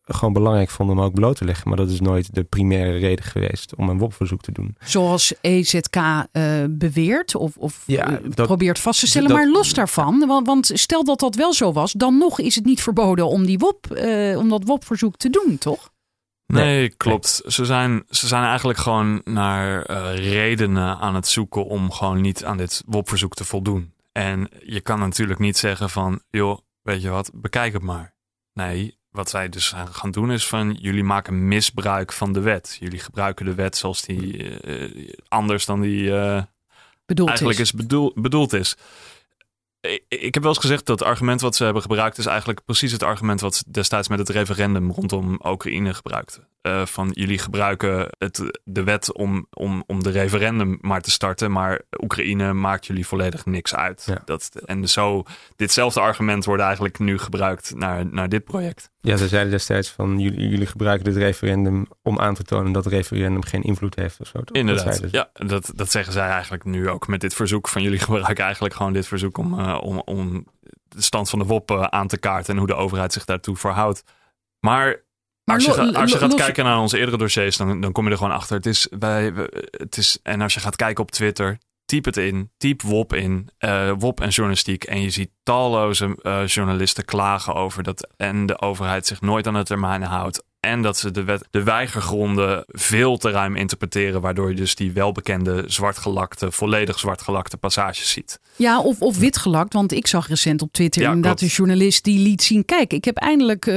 gewoon 0.10 0.34
belangrijk 0.34 0.70
vonden 0.70 0.98
om 0.98 1.04
ook 1.04 1.14
bloot 1.14 1.36
te 1.38 1.46
leggen. 1.46 1.68
Maar 1.68 1.78
dat 1.78 1.90
is 1.90 2.00
nooit 2.02 2.34
de 2.36 2.44
primaire 2.44 2.98
reden 2.98 3.26
geweest 3.26 3.76
om 3.76 3.90
een 3.90 3.98
WOP-verzoek 3.98 4.42
te 4.42 4.52
doen. 4.52 4.76
Zoals 4.80 5.34
EZK 5.42 5.96
eh, 5.96 6.64
beweert 6.70 7.36
of, 7.36 7.58
of 7.58 7.84
Ja, 7.86 8.08
eh, 8.10 8.18
dat- 8.36 8.48
probeert 8.48 8.80
vast 8.80 9.00
te 9.00 9.08
stellen. 9.08 9.28
dat- 9.28 9.38
maar 9.38 9.48
los 9.50 9.74
daarvan, 9.74 10.28
want, 10.28 10.48
want 10.48 10.72
stel 10.74 11.04
dat 11.04 11.20
dat 11.20 11.36
wel 11.36 11.54
zo 11.54 11.72
was, 11.74 11.92
dan 11.92 12.18
nog 12.18 12.40
is 12.40 12.56
het 12.56 12.66
niet 12.66 12.82
verboden 12.82 13.28
om, 13.28 13.46
die 13.46 13.58
WOP, 13.58 13.92
eh, 13.92 14.38
om 14.38 14.50
dat 14.50 14.64
WOP-verzoek 14.66 15.18
te 15.18 15.30
doen, 15.30 15.58
toch? 15.58 15.90
Nee, 16.46 16.64
Nee. 16.66 16.90
klopt. 16.98 17.42
Ze, 17.48 17.66
zijn, 17.66 18.04
ze 18.10 18.28
zijn 18.28 18.44
eigenlijk 18.44 18.80
gewoon 18.80 19.22
naar 19.24 19.82
eh, 19.86 20.16
redenen 20.32 20.98
aan 20.98 21.16
het 21.16 21.28
zoeken 21.28 21.66
om 21.66 21.92
gewoon 21.92 22.22
niet 22.22 22.46
aan 22.46 22.58
dit 22.58 22.84
WOP-verzoek 22.86 23.34
te 23.34 23.44
voldoen. 23.46 23.94
En 24.12 24.50
je 24.66 24.82
kan 24.82 25.00
natuurlijk 25.00 25.40
niet 25.40 25.58
zeggen 25.58 25.90
van, 25.90 26.22
joh, 26.30 26.58
weet 26.82 27.02
je 27.02 27.10
wat, 27.10 27.32
bekijk 27.34 27.74
het 27.74 27.82
maar. 27.82 28.14
Nee, 28.54 28.98
wat 29.12 29.30
zij 29.30 29.50
dus 29.50 29.74
gaan 29.92 30.12
doen 30.12 30.32
is 30.32 30.48
van, 30.48 30.78
jullie 30.80 31.04
maken 31.04 31.48
misbruik 31.48 32.12
van 32.12 32.34
de 32.34 32.40
wet. 32.40 32.78
Jullie 32.80 33.00
gebruiken 33.00 33.46
de 33.46 33.56
wet 33.56 33.78
zoals 33.78 34.02
die 34.02 34.60
eh, 34.60 35.14
anders 35.28 35.66
dan 35.66 35.82
die 35.82 36.16
eh, 36.16 36.44
Bedoeld 37.06 37.30
eigenlijk 37.30 37.60
is. 37.60 37.72
is 37.72 37.80
bedoel, 37.80 38.12
bedoeld 38.16 38.54
is. 38.54 38.76
Ik, 39.82 40.04
ik 40.08 40.34
heb 40.34 40.44
wel 40.44 40.52
eens 40.52 40.62
gezegd 40.62 40.86
dat 40.86 41.00
het 41.00 41.08
argument 41.08 41.42
wat 41.42 41.56
ze 41.56 41.64
hebben 41.64 41.82
gebruikt 41.82 42.18
is 42.18 42.26
eigenlijk 42.26 42.66
precies 42.66 42.92
het 42.92 43.04
argument 43.04 43.42
wat 43.42 43.56
ze 43.56 43.64
destijds 43.68 44.08
met 44.08 44.20
het 44.20 44.30
referendum 44.30 44.92
rondom 44.92 45.40
Oekraïne 45.44 45.94
gebruikten. 45.94 46.48
Eh, 46.62 46.86
van 46.86 47.10
jullie 47.14 47.38
gebruiken 47.38 48.08
het, 48.18 48.60
de 48.64 48.84
wet 48.84 49.14
om, 49.14 49.48
om, 49.54 49.84
om 49.88 50.04
de 50.04 50.10
referendum 50.10 50.78
maar 50.82 51.02
te 51.02 51.12
starten, 51.12 51.52
maar 51.52 51.82
Oekraïne 52.02 52.54
maakt 52.54 52.86
jullie 52.86 53.08
volledig 53.08 53.46
niks 53.46 53.76
uit. 53.76 54.04
Ja. 54.06 54.22
Dat, 54.26 54.52
en 54.66 54.90
zo, 54.90 55.24
ditzelfde 55.56 56.00
argument 56.00 56.46
wordt 56.46 56.64
eigenlijk 56.64 57.00
nu 57.00 57.18
gebruikt 57.18 57.76
naar, 57.76 58.06
naar 58.06 58.30
dit 58.30 58.44
project. 58.44 58.92
Ja, 59.02 59.18
ze 59.18 59.28
zeiden 59.28 59.52
destijds 59.52 59.90
van 59.90 60.20
jullie, 60.20 60.50
jullie 60.50 60.66
gebruiken 60.66 61.06
dit 61.06 61.16
referendum 61.16 61.88
om 62.02 62.20
aan 62.20 62.34
te 62.34 62.44
tonen 62.44 62.72
dat 62.72 62.84
het 62.84 62.94
referendum 62.94 63.44
geen 63.44 63.64
invloed 63.64 63.96
heeft 63.96 64.20
of 64.20 64.28
zo. 64.28 64.40
toch? 64.42 64.58
Inderdaad. 64.58 65.02
Ja, 65.12 65.30
dat, 65.34 65.72
dat 65.76 65.92
zeggen 65.92 66.14
zij 66.14 66.30
eigenlijk 66.30 66.64
nu 66.64 66.90
ook 66.90 67.08
met 67.08 67.22
dit 67.22 67.34
verzoek. 67.34 67.68
Van 67.68 67.82
jullie 67.82 68.00
gebruiken 68.10 68.44
eigenlijk 68.44 68.76
gewoon 68.76 68.94
dit 68.94 69.08
verzoek 69.08 69.38
om, 69.38 69.60
eh, 69.60 69.78
om, 69.82 70.02
om 70.06 70.46
de 70.88 71.02
stand 71.02 71.30
van 71.30 71.40
de 71.40 71.46
WOP 71.46 71.72
aan 71.72 72.08
te 72.08 72.18
kaarten 72.18 72.54
en 72.54 72.58
hoe 72.58 72.68
de 72.68 72.76
overheid 72.76 73.14
zich 73.14 73.26
daartoe 73.26 73.56
verhoudt. 73.56 74.04
Maar 74.60 75.08
Maar 75.58 75.66
als 75.68 75.76
je, 75.76 75.82
lo- 75.82 75.92
ga- 75.92 76.00
als 76.00 76.12
je 76.12 76.20
lo- 76.20 76.28
gaat 76.28 76.36
kijken 76.36 76.64
naar 76.64 76.80
onze 76.80 76.98
eerdere 77.00 77.18
dossiers, 77.18 77.58
dan, 77.58 77.82
dan 77.82 77.92
kom 77.92 78.06
je 78.06 78.12
er 78.12 78.18
gewoon 78.18 78.34
achter. 78.34 78.56
Het 78.56 78.66
is, 78.66 78.88
we- 79.00 79.68
het 79.72 79.98
is, 79.98 80.20
en 80.24 80.42
als 80.42 80.54
je 80.54 80.60
gaat 80.60 80.76
kijken 80.76 81.04
op 81.04 81.12
Twitter, 81.12 81.58
typ 81.86 82.06
het 82.06 82.18
in, 82.18 82.52
typ 82.58 82.82
WOP 82.82 83.14
in, 83.14 83.50
eh, 83.58 83.92
WOP 83.98 84.22
en 84.22 84.30
journalistiek. 84.30 84.84
En 84.84 85.02
je 85.02 85.10
ziet 85.10 85.30
talloze 85.44 86.18
eh, 86.22 86.48
journalisten 86.48 87.06
klagen 87.06 87.54
over 87.56 87.84
dat 87.84 88.08
en 88.18 88.46
de 88.46 88.62
overheid 88.62 89.06
zich 89.06 89.22
nooit 89.22 89.48
aan 89.48 89.54
de 89.54 89.64
termijnen 89.64 90.08
houdt. 90.08 90.44
En 90.60 90.82
dat 90.82 90.98
ze 90.98 91.12
de, 91.12 91.24
wet, 91.24 91.48
de 91.52 91.64
weigergronden 91.64 92.64
veel 92.68 93.18
te 93.18 93.30
ruim 93.30 93.56
interpreteren, 93.56 94.22
waardoor 94.22 94.50
je 94.50 94.56
dus 94.56 94.76
die 94.76 94.92
welbekende 94.92 95.64
zwartgelakte, 95.68 96.52
volledig 96.52 97.00
zwartgelakte 97.00 97.58
passages 97.58 98.12
ziet. 98.12 98.40
Ja, 98.56 98.82
of, 98.82 99.02
of 99.02 99.18
witgelakt. 99.18 99.74
Want 99.74 99.92
ik 99.92 100.08
zag 100.08 100.28
recent 100.28 100.62
op 100.62 100.72
Twitter 100.72 101.02
Ja, 101.02 101.08
inderdaad 101.08 101.38
klopt. 101.38 101.52
een 101.52 101.58
journalist 101.58 102.04
die 102.04 102.20
liet 102.20 102.44
zien... 102.44 102.66
kijk, 102.66 102.94
ik 102.94 103.06
heb 103.06 103.18
eindelijk 103.18 103.66
eh, 103.66 103.74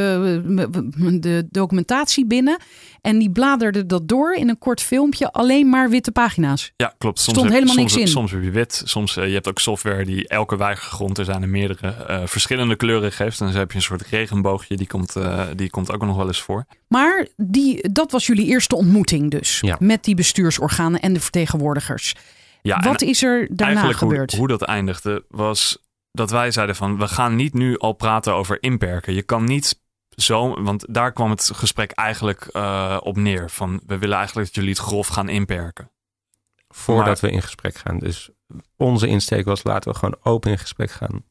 de 1.21 1.47
documentatie 1.51 2.27
binnen... 2.27 2.59
en 3.03 3.19
die 3.19 3.31
bladerde 3.31 3.87
dat 3.87 4.09
door 4.09 4.35
in 4.35 4.49
een 4.49 4.59
kort 4.59 4.81
filmpje. 4.81 5.33
Alleen 5.33 5.69
maar 5.69 5.91
witte 5.91 6.13
pagina's. 6.13 6.73
Ja, 6.77 6.95
klopt. 6.99 7.21
Soms 7.21 7.39
Stond 7.39 7.53
heb, 7.53 7.53
helemaal 7.55 7.75
soms, 7.75 7.95
niks 7.95 8.07
in. 8.07 8.13
Soms 8.13 8.31
heb 8.31 8.43
je 8.43 8.51
wit. 8.51 8.83
Soms 8.85 9.17
uh, 9.17 9.27
je 9.27 9.33
hebt 9.33 9.49
ook 9.49 9.59
software 9.59 10.05
die 10.05 10.29
elke 10.29 10.57
weigergrond, 10.57 11.19
er 11.19 11.25
zijn 11.25 11.43
er 11.43 11.49
meerdere, 11.49 12.07
uh, 12.11 12.21
verschillende 12.25 12.77
kleuren 12.77 13.13
geeft. 13.13 13.41
En 13.41 13.47
dan 13.47 13.57
heb 13.57 13.71
je 13.71 13.77
een 13.77 13.83
soort 13.83 14.03
regenboogje, 14.03 14.77
die 14.77 14.87
komt, 14.87 15.17
uh, 15.17 15.45
die 15.57 15.71
komt 15.71 15.93
ook 15.93 16.05
nog 16.05 16.17
wel 16.17 16.27
eens 16.27 16.43
voor. 16.43 16.67
Maar 16.89 17.27
die, 17.37 17.93
dat 17.93 18.11
was 18.11 18.27
jullie 18.27 18.47
eerste 18.47 18.77
ontmoeting 18.77 19.31
dus. 19.31 19.59
Ja. 19.61 19.77
Met 19.79 20.05
die 20.05 20.15
bestuursorganen 20.15 21.01
en 21.01 21.13
de 21.13 21.21
vertegenwoordigers. 21.21 22.15
Ja, 22.63 22.81
Wat 22.81 23.03
is 23.03 23.23
er 23.23 23.47
daarna 23.51 23.67
eigenlijk 23.67 23.99
gebeurd? 23.99 24.31
Hoe, 24.31 24.39
hoe 24.39 24.49
dat 24.49 24.63
eindigde 24.63 25.25
was 25.29 25.79
dat 26.13 26.31
wij 26.31 26.51
zeiden 26.51 26.77
van 26.77 26.99
we 26.99 27.09
gaan 27.09 27.37
niet 27.37 27.55
nu 27.55 27.79
al 27.79 27.93
praten 27.93 28.35
over 28.35 28.63
inperken. 28.63 29.15
Je 29.15 29.23
kan 29.23 29.45
niet 29.45 29.81
zo, 30.17 30.63
want 30.63 30.85
daar 30.89 31.13
kwam 31.13 31.31
het 31.31 31.51
gesprek 31.55 31.91
eigenlijk 31.91 32.49
uh, 32.53 32.99
op 33.03 33.17
neer. 33.17 33.51
Van 33.51 33.81
we 33.87 33.99
willen 33.99 34.17
eigenlijk 34.17 34.47
dat 34.47 34.57
jullie 34.57 34.71
het 34.71 34.83
grof 34.83 35.07
gaan 35.07 35.29
inperken. 35.29 35.91
Voordat 36.69 37.21
maar, 37.23 37.31
we 37.31 37.37
in 37.37 37.43
gesprek 37.43 37.75
gaan. 37.75 37.99
Dus 37.99 38.31
onze 38.77 39.07
insteek 39.07 39.45
was 39.45 39.65
laten 39.65 39.93
we 39.93 39.99
gewoon 39.99 40.17
open 40.23 40.51
in 40.51 40.59
gesprek 40.59 40.91
gaan. 40.91 41.25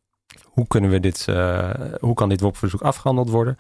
Hoe 0.44 0.68
kunnen 0.68 0.90
we 0.90 1.00
dit, 1.00 1.26
uh, 1.30 1.70
hoe 2.00 2.14
kan 2.14 2.30
dit 2.30 2.42
WOP-verzoek 2.42 2.82
afgehandeld 2.82 3.30
worden? 3.30 3.58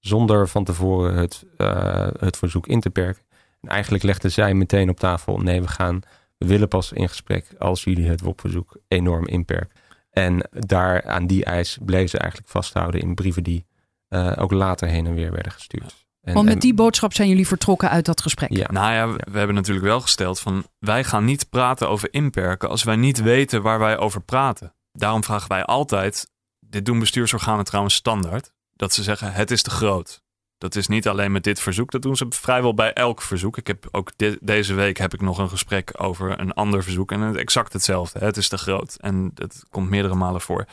Zonder 0.00 0.48
van 0.48 0.64
tevoren 0.64 1.16
het, 1.16 1.44
uh, 1.58 2.08
het 2.18 2.36
verzoek 2.36 2.66
in 2.66 2.80
te 2.80 2.90
perken. 2.90 3.22
En 3.60 3.68
eigenlijk 3.68 4.04
legden 4.04 4.32
zij 4.32 4.54
meteen 4.54 4.88
op 4.88 4.98
tafel: 4.98 5.38
nee, 5.38 5.60
we 5.60 5.68
gaan, 5.68 6.00
we 6.38 6.46
willen 6.46 6.68
pas 6.68 6.92
in 6.92 7.08
gesprek 7.08 7.54
als 7.58 7.84
jullie 7.84 8.08
het 8.08 8.20
WOP-verzoek 8.20 8.76
enorm 8.88 9.26
inperken. 9.26 9.76
En 10.10 10.48
daar 10.50 11.04
aan 11.04 11.26
die 11.26 11.44
eis 11.44 11.78
bleven 11.84 12.08
ze 12.08 12.18
eigenlijk 12.18 12.50
vasthouden 12.50 13.00
in 13.00 13.14
brieven 13.14 13.42
die 13.42 13.66
uh, 14.14 14.32
ook 14.36 14.52
later 14.52 14.88
heen 14.88 15.06
en 15.06 15.14
weer 15.14 15.32
werden 15.32 15.52
gestuurd. 15.52 16.06
En, 16.20 16.34
Want 16.34 16.46
met 16.46 16.60
die 16.60 16.74
boodschap 16.74 17.12
zijn 17.14 17.28
jullie 17.28 17.46
vertrokken 17.46 17.90
uit 17.90 18.04
dat 18.04 18.20
gesprek. 18.20 18.50
Ja. 18.52 18.70
Nou 18.70 18.92
ja, 18.92 19.08
we, 19.08 19.26
we 19.30 19.38
hebben 19.38 19.56
natuurlijk 19.56 19.86
wel 19.86 20.00
gesteld 20.00 20.40
van 20.40 20.64
wij 20.78 21.04
gaan 21.04 21.24
niet 21.24 21.48
praten 21.50 21.88
over 21.88 22.08
inperken 22.12 22.68
als 22.68 22.82
wij 22.82 22.96
niet 22.96 23.22
weten 23.22 23.62
waar 23.62 23.78
wij 23.78 23.98
over 23.98 24.20
praten. 24.20 24.74
Daarom 24.92 25.24
vragen 25.24 25.48
wij 25.48 25.64
altijd, 25.64 26.30
dit 26.60 26.84
doen 26.84 26.98
bestuursorganen 26.98 27.64
trouwens 27.64 27.94
standaard, 27.94 28.52
dat 28.72 28.92
ze 28.92 29.02
zeggen 29.02 29.32
het 29.32 29.50
is 29.50 29.62
te 29.62 29.70
groot. 29.70 30.22
Dat 30.58 30.74
is 30.74 30.86
niet 30.86 31.08
alleen 31.08 31.32
met 31.32 31.44
dit 31.44 31.60
verzoek, 31.60 31.90
dat 31.90 32.02
doen 32.02 32.16
ze 32.16 32.26
vrijwel 32.28 32.74
bij 32.74 32.92
elk 32.92 33.22
verzoek. 33.22 33.56
Ik 33.56 33.66
heb 33.66 33.88
ook 33.90 34.12
de- 34.16 34.38
deze 34.40 34.74
week 34.74 34.98
heb 34.98 35.14
ik 35.14 35.20
nog 35.20 35.38
een 35.38 35.48
gesprek 35.48 35.90
over 35.96 36.40
een 36.40 36.52
ander 36.52 36.82
verzoek 36.82 37.12
en 37.12 37.20
het 37.20 37.36
exact 37.36 37.72
hetzelfde. 37.72 38.18
Het 38.18 38.36
is 38.36 38.48
te 38.48 38.58
groot 38.58 38.96
en 39.00 39.30
het 39.34 39.64
komt 39.70 39.90
meerdere 39.90 40.14
malen 40.14 40.40
voor. 40.40 40.66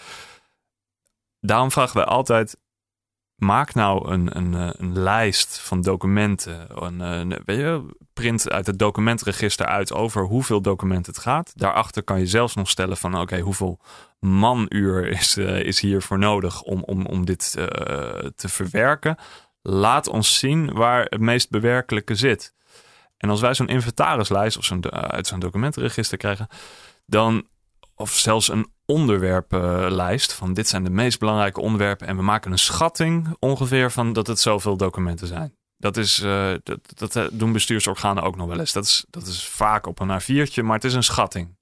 Daarom 1.40 1.72
vragen 1.72 1.96
wij 1.96 2.06
altijd 2.06 2.58
maak 3.44 3.74
nou 3.74 4.12
een, 4.12 4.38
een, 4.38 4.54
eh, 4.56 4.70
een 4.78 4.94
lijst 5.00 5.60
van 5.60 5.82
documenten. 5.82 6.70
Eh, 6.70 6.78
een- 6.78 7.42
weet 7.46 7.58
je, 7.58 7.96
print 8.14 8.50
uit 8.50 8.68
het 8.68 8.80
documentregister 8.80 9.66
uit 9.66 9.94
over 9.94 10.24
hoeveel 10.24 10.62
documenten 10.62 11.14
het 11.14 11.22
gaat. 11.22 11.52
Daarachter 11.56 12.04
kan 12.04 12.20
je 12.20 12.26
zelfs 12.26 12.56
nog 12.56 12.70
stellen 12.70 12.98
van 12.98 13.20
oké, 13.20 13.40
hoeveel 13.40 13.80
manuur 14.20 15.08
is, 15.08 15.38
eh, 15.38 15.60
is 15.60 15.80
hiervoor 15.80 16.20
nodig 16.20 16.62
om, 16.62 16.84
om, 16.84 17.06
om 17.06 17.26
dit 17.26 17.52
te 18.36 18.50
verwerken. 18.50 19.16
Laat 19.62 20.08
ons 20.08 20.40
zien 20.40 20.74
waar 20.74 21.06
het 21.10 21.20
meest 21.20 21.50
bewerkelijke 21.50 22.16
zit. 22.16 22.54
En 23.18 23.30
als 23.30 23.42
wij 23.42 23.54
zo'n 23.54 23.68
inventarislijst 23.68 24.58
of 24.58 24.64
zo'n, 24.64 24.92
uit 24.92 25.28
zo'n 25.28 25.40
documentenregister 25.40 26.18
krijgen, 26.18 26.48
dan, 27.06 27.48
of 27.96 28.12
zelfs 28.12 28.48
een 28.48 28.72
onderwerpenlijst 28.92 30.34
van 30.34 30.54
dit 30.54 30.68
zijn 30.68 30.84
de 30.84 30.90
meest 30.90 31.20
belangrijke 31.20 31.62
onderwerpen 31.62 32.08
en 32.08 32.16
we 32.16 32.22
maken 32.22 32.52
een 32.52 32.58
schatting 32.58 33.36
ongeveer 33.40 33.92
van 33.92 34.14
dat 34.14 34.28
het 34.28 34.40
zoveel 34.40 34.78
documenten 34.78 35.28
zijn. 35.28 35.56
Dat, 35.78 35.98
is, 35.98 36.20
eh, 36.20 36.52
dat, 36.64 36.80
dat 36.94 37.16
eh, 37.16 37.24
doen 37.32 37.52
bestuursorganen 37.52 38.24
ook 38.24 38.36
nog 38.36 38.48
wel 38.48 38.60
eens. 38.60 38.72
Dat 38.74 38.84
is, 38.84 39.06
dat 39.10 39.28
is 39.28 39.48
vaak 39.48 39.88
op 39.88 40.00
een 40.00 40.22
A4'tje, 40.22 40.64
maar 40.64 40.76
het 40.76 40.84
is 40.84 40.94
een 40.94 41.04
schatting. 41.04 41.60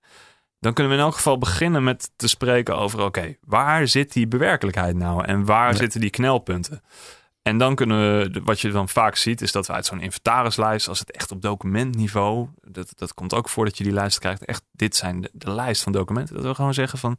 Dan 0.59 0.73
kunnen 0.73 0.93
we 0.93 0.99
in 0.99 1.05
elk 1.05 1.15
geval 1.15 1.37
beginnen 1.37 1.83
met 1.83 2.11
te 2.15 2.27
spreken 2.27 2.77
over: 2.77 3.01
oké, 3.01 3.35
waar 3.41 3.87
zit 3.87 4.13
die 4.13 4.27
bewerkelijkheid 4.27 4.95
nou 4.95 5.25
en 5.25 5.45
waar 5.45 5.71
Ja. 5.71 5.77
zitten 5.77 5.99
die 6.01 6.09
knelpunten? 6.09 6.81
En 7.49 7.57
dan 7.57 7.75
kunnen 7.75 8.31
we, 8.31 8.41
wat 8.43 8.61
je 8.61 8.71
dan 8.71 8.89
vaak 8.89 9.15
ziet, 9.15 9.41
is 9.41 9.51
dat 9.51 9.67
we 9.67 9.73
uit 9.73 9.85
zo'n 9.85 10.01
inventarislijst, 10.01 10.87
als 10.87 10.99
het 10.99 11.11
echt 11.11 11.31
op 11.31 11.41
documentniveau, 11.41 12.47
dat, 12.61 12.91
dat 12.95 13.13
komt 13.13 13.33
ook 13.33 13.49
voordat 13.49 13.77
je 13.77 13.83
die 13.83 13.93
lijst 13.93 14.19
krijgt, 14.19 14.45
echt, 14.45 14.63
dit 14.71 14.95
zijn 14.95 15.21
de, 15.21 15.29
de 15.33 15.51
lijst 15.51 15.83
van 15.83 15.91
documenten. 15.91 16.35
Dat 16.35 16.43
we 16.43 16.53
gewoon 16.55 16.73
zeggen 16.73 16.99
van, 16.99 17.17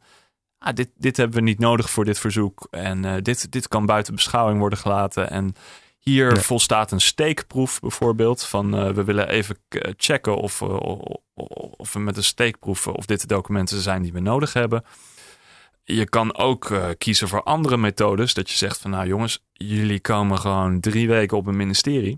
ah, 0.57 0.73
dit, 0.73 0.89
dit 0.95 1.17
hebben 1.17 1.35
we 1.35 1.43
niet 1.43 1.59
nodig 1.59 1.89
voor 1.89 2.05
dit 2.05 2.19
verzoek. 2.19 2.67
En 2.69 3.05
eh, 3.05 3.13
dit, 3.21 3.51
dit 3.51 3.67
kan 3.67 3.85
buiten 3.85 4.15
beschouwing 4.15 4.59
worden 4.59 4.79
gelaten. 4.79 5.29
En 5.29 5.53
hier 5.99 6.35
Ja. 6.35 6.41
volstaat 6.41 6.91
een 6.91 7.01
steekproef 7.01 7.79
bijvoorbeeld. 7.79 8.43
Van 8.43 8.75
eh, 8.77 8.89
we 8.89 9.03
willen 9.03 9.27
even 9.29 9.55
k- 9.67 9.93
checken 9.97 10.35
of, 10.35 10.61
eh, 10.61 10.77
of 11.77 11.93
we 11.93 11.99
met 11.99 12.17
een 12.17 12.23
steekproef 12.23 12.87
of 12.87 13.05
dit 13.05 13.21
de 13.21 13.27
documenten 13.27 13.81
zijn 13.81 14.01
die 14.01 14.13
we 14.13 14.19
nodig 14.19 14.53
hebben. 14.53 14.83
Je 15.95 16.09
kan 16.09 16.35
ook 16.37 16.69
eh, 16.69 16.85
kiezen 16.97 17.27
voor 17.27 17.43
andere 17.43 17.77
methodes. 17.77 18.33
Dat 18.33 18.49
je 18.49 18.57
zegt 18.57 18.77
van 18.77 18.91
nou 18.91 19.07
jongens, 19.07 19.43
jullie 19.53 19.99
komen 19.99 20.37
gewoon 20.37 20.79
drie 20.79 21.07
weken 21.07 21.37
op 21.37 21.47
een 21.47 21.55
ministerie. 21.57 22.17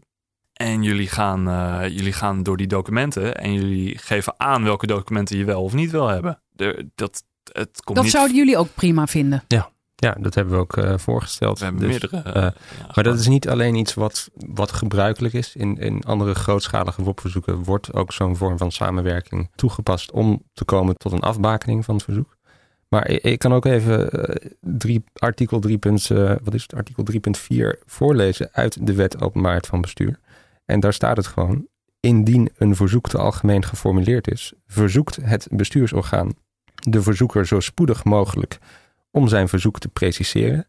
En 0.53 0.83
jullie 0.83 1.07
gaan, 1.07 1.47
eh, 1.49 1.87
jullie 1.87 2.13
gaan 2.13 2.43
door 2.43 2.57
die 2.57 2.67
documenten. 2.67 3.35
En 3.35 3.53
jullie 3.53 3.97
geven 3.97 4.33
aan 4.37 4.63
welke 4.63 4.87
documenten 4.87 5.37
je 5.37 5.45
wel 5.45 5.63
of 5.63 5.73
niet 5.73 5.91
wil 5.91 6.07
hebben. 6.07 6.41
De, 6.49 6.89
dat, 6.95 7.23
het 7.51 7.81
komt 7.83 7.95
Dat 7.95 8.05
niet, 8.05 8.13
zouden 8.13 8.35
jullie 8.35 8.57
ook 8.57 8.67
prima 8.73 9.07
vinden. 9.07 9.43
Ja, 9.95 10.15
dat 10.19 10.35
hebben 10.35 10.53
we 10.53 10.59
ook 10.59 10.77
eh, 10.77 10.97
voorgesteld. 10.97 11.59
We 11.59 11.63
hebben 11.65 11.81
Dus, 11.81 11.99
meerdere. 11.99 12.31
eh, 12.31 12.41
ja, 12.41 12.53
maar 12.93 13.03
dat 13.03 13.19
is 13.19 13.27
niet 13.27 13.49
alleen 13.49 13.75
iets 13.75 13.93
wat, 13.93 14.29
wat 14.33 14.71
gebruikelijk 14.71 15.33
is. 15.33 15.55
In, 15.55 15.77
in 15.77 16.03
andere 16.03 16.35
grootschalige 16.35 17.03
WOP-verzoeken 17.03 17.63
wordt 17.63 17.93
ook 17.93 18.11
zo'n 18.11 18.35
vorm 18.35 18.57
van 18.57 18.71
samenwerking 18.71 19.49
toegepast 19.55 20.11
om 20.11 20.43
te 20.53 20.65
komen 20.65 20.95
tot 20.95 21.11
een 21.11 21.19
afbakening 21.19 21.85
van 21.85 21.95
het 21.95 22.03
verzoek. 22.03 22.37
Maar 22.93 23.09
ik, 23.09 23.39
kan 23.39 23.53
ook 23.53 23.65
even 23.65 24.11
eh, 24.11 24.51
drie, 24.59 25.03
artikel 25.13 25.59
3. 25.59 25.79
eh, 25.79 26.35
wat 26.43 26.53
is 26.53 26.61
het? 26.61 26.73
Artikel 26.73 27.03
3.4 27.11 27.83
voorlezen 27.85 28.49
uit 28.51 28.87
de 28.87 28.93
Wet 28.93 29.21
Openbaarheid 29.21 29.67
van 29.67 29.81
Bestuur. 29.81 30.19
En 30.65 30.79
daar 30.79 30.93
staat 30.93 31.17
het 31.17 31.27
gewoon. 31.27 31.67
Indien 31.99 32.49
een 32.57 32.75
verzoek 32.75 33.09
te 33.09 33.17
algemeen 33.17 33.65
geformuleerd 33.65 34.31
is, 34.31 34.53
verzoekt 34.67 35.15
het 35.15 35.47
bestuursorgaan 35.51 36.33
de 36.75 37.01
verzoeker 37.01 37.47
zo 37.47 37.59
spoedig 37.59 38.03
mogelijk 38.03 38.57
om 39.11 39.27
zijn 39.27 39.47
verzoek 39.47 39.79
te 39.79 39.87
preciseren 39.87 40.67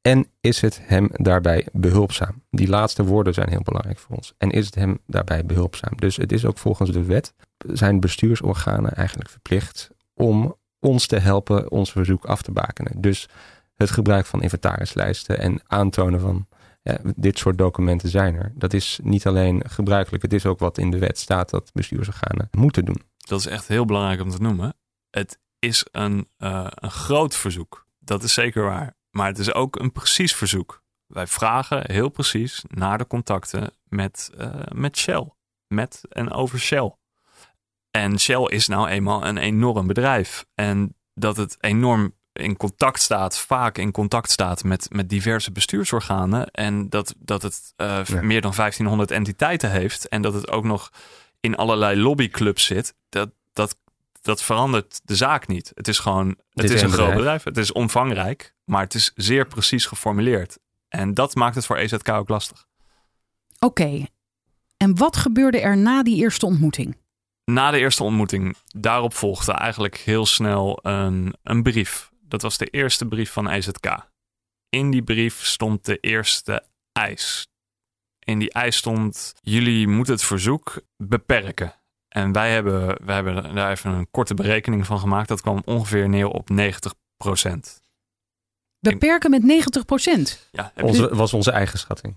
en 0.00 0.26
is 0.40 0.60
het 0.60 0.80
hem 0.82 1.08
daarbij 1.12 1.66
behulpzaam? 1.72 2.42
Die 2.50 2.68
laatste 2.68 3.04
woorden 3.04 3.34
zijn 3.34 3.48
heel 3.48 3.62
belangrijk 3.62 3.98
voor 3.98 4.16
ons. 4.16 4.34
En 4.38 4.50
is 4.50 4.66
het 4.66 4.74
hem 4.74 4.98
daarbij 5.06 5.46
behulpzaam? 5.46 5.96
Dus 5.96 6.16
het 6.16 6.32
is 6.32 6.44
ook 6.44 6.58
volgens 6.58 6.90
de 6.90 7.04
wet 7.04 7.34
zijn 7.72 8.00
bestuursorganen 8.00 8.94
eigenlijk 8.94 9.30
verplicht 9.30 9.90
om 10.14 10.56
ons 10.84 11.06
te 11.06 11.18
helpen 11.18 11.70
ons 11.70 11.92
verzoek 11.92 12.24
af 12.24 12.42
te 12.42 12.52
bakenen. 12.52 13.00
Dus 13.00 13.28
het 13.74 13.90
gebruik 13.90 14.26
van 14.26 14.42
inventarislijsten 14.42 15.38
en 15.38 15.60
aantonen 15.66 16.20
van 16.20 16.48
ja, 16.82 16.98
dit 17.16 17.38
soort 17.38 17.58
documenten 17.58 18.08
zijn 18.08 18.34
er. 18.34 18.52
Dat 18.54 18.72
is 18.72 18.98
niet 19.02 19.26
alleen 19.26 19.62
gebruikelijk, 19.66 20.22
het 20.22 20.32
is 20.32 20.46
ook 20.46 20.58
wat 20.58 20.78
in 20.78 20.90
de 20.90 20.98
wet 20.98 21.18
staat 21.18 21.50
dat 21.50 21.70
bestuursorganen 21.72 22.48
moeten 22.50 22.84
doen. 22.84 23.02
dat 23.16 23.40
is 23.40 23.46
echt 23.46 23.68
heel 23.68 23.84
belangrijk 23.84 24.20
om 24.20 24.30
te 24.30 24.42
noemen. 24.42 24.74
Het 25.10 25.38
is 25.58 25.86
een, 25.90 26.28
eh, 26.36 26.66
een 26.74 26.90
groot 26.90 27.36
verzoek. 27.36 27.86
Dat 27.98 28.22
is 28.22 28.34
zeker 28.34 28.62
waar. 28.62 28.96
Maar 29.10 29.26
het 29.26 29.38
is 29.38 29.54
ook 29.54 29.78
een 29.78 29.92
precies 29.92 30.34
verzoek. 30.34 30.82
Wij 31.06 31.26
vragen 31.26 31.90
heel 31.90 32.08
precies 32.08 32.64
naar 32.68 32.98
de 32.98 33.06
contacten 33.06 33.74
met, 33.84 34.30
eh, 34.36 34.54
met 34.72 34.96
Shell. 34.96 35.30
Met 35.66 36.00
en 36.08 36.30
over 36.30 36.58
Shell. 36.58 36.96
En 37.96 38.18
Shell 38.20 38.44
is 38.46 38.68
nou 38.68 38.88
eenmaal 38.88 39.26
een 39.26 39.36
enorm 39.36 39.86
bedrijf. 39.86 40.44
En 40.54 40.94
dat 41.14 41.36
het 41.36 41.56
enorm 41.60 42.14
in 42.32 42.56
contact 42.56 43.00
staat, 43.00 43.38
vaak 43.38 43.78
in 43.78 43.90
contact 43.92 44.30
staat 44.30 44.64
met, 44.64 44.86
met 44.92 45.08
diverse 45.08 45.52
bestuursorganen. 45.52 46.50
En 46.50 46.88
dat, 46.88 47.14
dat 47.18 47.42
het 47.42 47.72
eh, 47.76 48.00
Ja. 48.04 48.22
meer 48.22 48.40
dan 48.40 48.52
1500 48.56 49.10
entiteiten 49.10 49.70
heeft. 49.70 50.08
En 50.08 50.22
dat 50.22 50.34
het 50.34 50.50
ook 50.50 50.64
nog 50.64 50.90
in 51.40 51.56
allerlei 51.56 52.00
lobbyclubs 52.00 52.64
zit. 52.64 52.94
Dat, 53.08 53.30
dat, 53.52 53.76
dat 54.22 54.42
verandert 54.42 55.00
de 55.04 55.16
zaak 55.16 55.46
niet. 55.46 55.72
Het 55.74 55.88
is 55.88 55.98
gewoon, 55.98 56.26
het 56.28 56.36
Dit 56.52 56.70
is 56.70 56.82
een 56.82 56.88
groot 56.88 56.96
bedrijf. 56.98 57.16
bedrijf. 57.16 57.44
Het 57.44 57.56
is 57.58 57.72
omvangrijk, 57.72 58.54
maar 58.64 58.82
het 58.82 58.94
is 58.94 59.12
zeer 59.14 59.46
precies 59.46 59.86
geformuleerd. 59.86 60.58
En 60.88 61.14
dat 61.14 61.34
maakt 61.34 61.54
het 61.54 61.66
voor 61.66 61.76
EZK 61.76 62.08
ook 62.08 62.28
lastig. 62.28 62.66
Oké. 63.58 64.06
En 64.76 64.96
wat 64.96 65.16
gebeurde 65.16 65.60
er 65.60 65.76
na 65.76 66.02
die 66.02 66.16
eerste 66.16 66.46
ontmoeting? 66.46 66.96
Na 67.44 67.70
de 67.70 67.78
eerste 67.78 68.02
ontmoeting, 68.04 68.56
daarop 68.66 69.14
volgde 69.14 69.52
eigenlijk 69.52 69.96
heel 69.96 70.26
snel 70.26 70.78
een, 70.82 71.34
een 71.42 71.62
brief. 71.62 72.10
Dat 72.20 72.42
was 72.42 72.58
de 72.58 72.66
eerste 72.66 73.06
brief 73.06 73.32
van 73.32 73.48
EZK. 73.50 74.08
In 74.68 74.90
die 74.90 75.02
brief 75.02 75.44
stond 75.44 75.84
de 75.84 75.98
eerste 76.00 76.64
eis. 76.92 77.46
In 78.18 78.38
die 78.38 78.52
eis 78.52 78.76
stond: 78.76 79.32
jullie 79.40 79.88
moeten 79.88 80.14
het 80.14 80.22
verzoek 80.24 80.80
beperken. 80.96 81.74
En 82.08 82.32
wij 82.32 82.52
hebben, 82.52 83.04
wij 83.04 83.14
hebben 83.14 83.54
daar 83.54 83.70
even 83.70 83.90
een 83.90 84.10
korte 84.10 84.34
berekening 84.34 84.86
van 84.86 84.98
gemaakt. 84.98 85.28
Dat 85.28 85.40
kwam 85.40 85.62
ongeveer 85.64 86.08
neer 86.08 86.28
op 86.28 86.48
90% 86.52 87.82
Beperken 88.78 89.30
met 89.30 89.42
90 89.42 89.84
procent. 89.84 90.48
Ja, 90.52 90.62
heb 90.74 90.76
je- 90.76 90.82
Onze, 90.90 91.14
was 91.14 91.32
onze 91.32 91.50
eigen 91.50 91.78
schatting. 91.78 92.16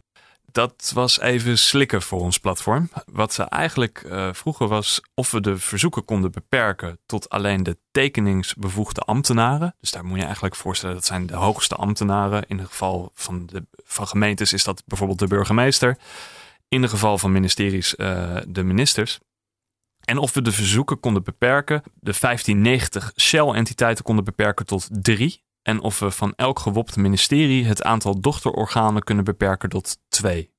Dat 0.52 0.92
was 0.94 1.20
even 1.20 1.58
slikken 1.58 2.02
voor 2.02 2.20
ons 2.20 2.38
platform. 2.38 2.90
Wat 3.12 3.34
ze 3.34 3.44
eigenlijk 3.44 4.02
eh, 4.02 4.30
vroegen 4.34 4.68
was 4.68 5.02
of 5.14 5.32
we 5.32 5.42
de 5.42 5.58
verzoeken 5.58 6.06
konden 6.06 6.32
beperken 6.32 7.00
tot 7.06 7.30
alleen 7.30 7.64
de 7.64 7.78
tekeningsbevoegde 7.92 9.02
ambtenaren. 9.02 9.76
Dus 9.80 9.92
daar 9.92 10.06
moet 10.06 10.18
je 10.18 10.24
eigenlijk 10.24 10.56
voorstellen, 10.56 10.96
dat 10.96 11.06
zijn 11.06 11.26
de 11.26 11.36
hoogste 11.36 11.76
ambtenaren. 11.76 12.44
In 12.48 12.58
het 12.58 12.68
geval 12.68 13.12
van, 13.14 13.46
de, 13.46 13.66
van 13.86 14.08
gemeentes 14.08 14.54
is 14.54 14.64
dat 14.64 14.84
bijvoorbeeld 14.86 15.20
de 15.20 15.28
burgemeester. 15.28 15.98
In 16.68 16.82
het 16.82 16.92
geval 16.92 17.18
van 17.18 17.32
ministeries 17.32 17.96
eh, 17.96 18.38
de 18.48 18.64
ministers. 18.64 19.20
En 20.02 20.18
of 20.18 20.34
we 20.34 20.42
de 20.42 20.52
verzoeken 20.52 21.00
konden 21.00 21.24
beperken, 21.24 21.82
de 21.84 22.14
1590 22.20 23.12
Shell-entiteiten 23.16 24.04
konden 24.04 24.26
beperken 24.26 24.66
tot 24.66 24.88
drie. 24.92 25.46
En 25.68 25.82
of 25.82 26.00
we 26.00 26.12
van 26.12 26.34
elk 26.36 26.60
gewopt 26.60 26.96
ministerie 26.96 27.66
het 27.66 27.84
aantal 27.84 28.20
dochterorganen 28.20 29.04
kunnen 29.04 29.24
beperken 29.24 29.70
tot 29.70 29.98
twee. 30.08 30.54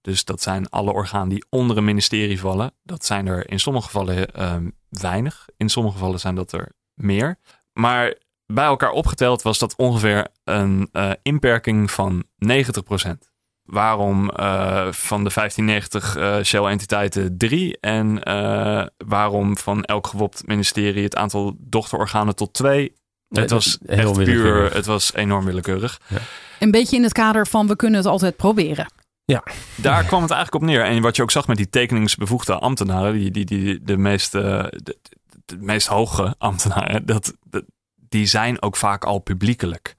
Dus 0.00 0.24
dat 0.24 0.42
zijn 0.42 0.68
alle 0.68 0.92
organen 0.92 1.28
die 1.28 1.46
onder 1.50 1.76
een 1.76 1.84
ministerie 1.84 2.40
vallen. 2.40 2.74
Dat 2.82 3.04
zijn 3.04 3.26
er 3.26 3.50
in 3.50 3.60
sommige 3.60 3.86
gevallen 3.86 4.34
ehm, 4.34 4.70
weinig. 4.88 5.48
In 5.56 5.68
sommige 5.68 5.96
gevallen 5.96 6.20
zijn 6.20 6.34
dat 6.34 6.52
er 6.52 6.72
meer. 6.94 7.38
Maar 7.72 8.16
bij 8.46 8.64
elkaar 8.64 8.90
opgeteld 8.90 9.42
was 9.42 9.58
dat 9.58 9.76
ongeveer 9.76 10.28
een 10.44 10.88
eh, 10.92 11.10
inperking 11.22 11.90
van 11.90 12.24
90%. 12.24 12.28
Waarom 13.62 14.30
eh, 14.30 14.92
van 14.92 15.24
de 15.24 15.30
1590 15.34 16.16
eh, 16.16 16.42
Shell-entiteiten 16.42 17.38
drie 17.38 17.78
en 17.80 18.20
waarom 19.06 19.56
van 19.56 19.84
elk 19.84 20.06
gewopt 20.06 20.46
ministerie 20.46 21.02
het 21.02 21.16
aantal 21.16 21.56
dochterorganen 21.58 22.36
tot 22.36 22.52
twee? 22.52 22.94
Het 23.28 23.50
was 23.50 23.78
heel 23.86 24.20
echt 24.20 24.24
puur, 24.24 24.74
het 24.74 24.86
was 24.86 25.14
enorm 25.14 25.44
willekeurig. 25.44 26.00
Een 26.58 26.70
beetje 26.70 26.96
in 26.96 27.02
het 27.02 27.12
kader 27.12 27.46
van 27.46 27.66
we 27.66 27.76
kunnen 27.76 27.98
het 27.98 28.08
altijd 28.08 28.36
proberen. 28.36 28.86
Daar 29.76 30.04
kwam 30.04 30.22
het 30.22 30.30
eigenlijk 30.30 30.62
op 30.64 30.70
neer. 30.70 30.84
En 30.84 31.02
wat 31.02 31.16
je 31.16 31.22
ook 31.22 31.30
zag 31.30 31.46
met 31.46 31.56
die 31.56 31.68
tekeningsbevoegde 31.68 32.54
ambtenaren, 32.54 33.12
die, 33.12 33.30
die, 33.30 33.44
die 33.44 33.82
de, 33.82 33.96
meest, 33.96 34.34
eh, 34.34 34.64
de, 34.70 34.98
de 35.44 35.56
meest 35.60 35.86
hoge 35.86 36.34
ambtenaren, 36.38 37.06
dat, 37.06 37.34
dat, 37.44 37.64
die 37.94 38.26
zijn 38.26 38.62
ook 38.62 38.76
vaak 38.76 39.04
al 39.04 39.18
publiekelijk. 39.18 39.94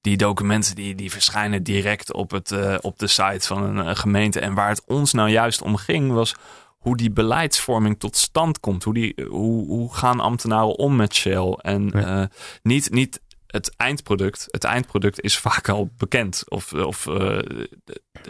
Die 0.00 0.16
documenten 0.16 0.74
die, 0.74 0.94
die 0.94 1.10
verschijnen 1.10 1.62
direct 1.62 2.12
op, 2.12 2.30
het, 2.30 2.52
eh, 2.52 2.74
op 2.80 2.98
de 2.98 3.06
site 3.06 3.46
van 3.46 3.62
een 3.78 3.96
gemeente. 3.96 4.40
En 4.40 4.54
waar 4.54 4.68
het 4.68 4.82
ons 4.86 5.12
nou 5.12 5.28
juist 5.28 5.62
om 5.62 5.76
ging, 5.76 6.12
was 6.12 6.34
hoe 6.80 6.96
die 6.96 7.10
beleidsvorming 7.10 7.98
tot 7.98 8.16
stand 8.16 8.60
komt. 8.60 8.84
Hoe, 8.84 8.94
die, 8.94 9.14
hoe, 9.28 9.66
hoe 9.66 9.94
gaan 9.94 10.20
ambtenaren 10.20 10.78
om 10.78 10.96
met 10.96 11.14
Shell? 11.14 11.52
En 11.60 11.90
Ja. 11.94 12.20
eh, 12.22 12.26
niet, 12.62 12.90
niet 12.90 13.20
het 13.46 13.76
eindproduct. 13.76 14.46
Het 14.50 14.64
eindproduct 14.64 15.20
is 15.20 15.38
vaak 15.38 15.68
al 15.68 15.90
bekend. 15.96 16.42
Of, 16.48 16.72
of 16.72 17.06
eh, 17.06 17.14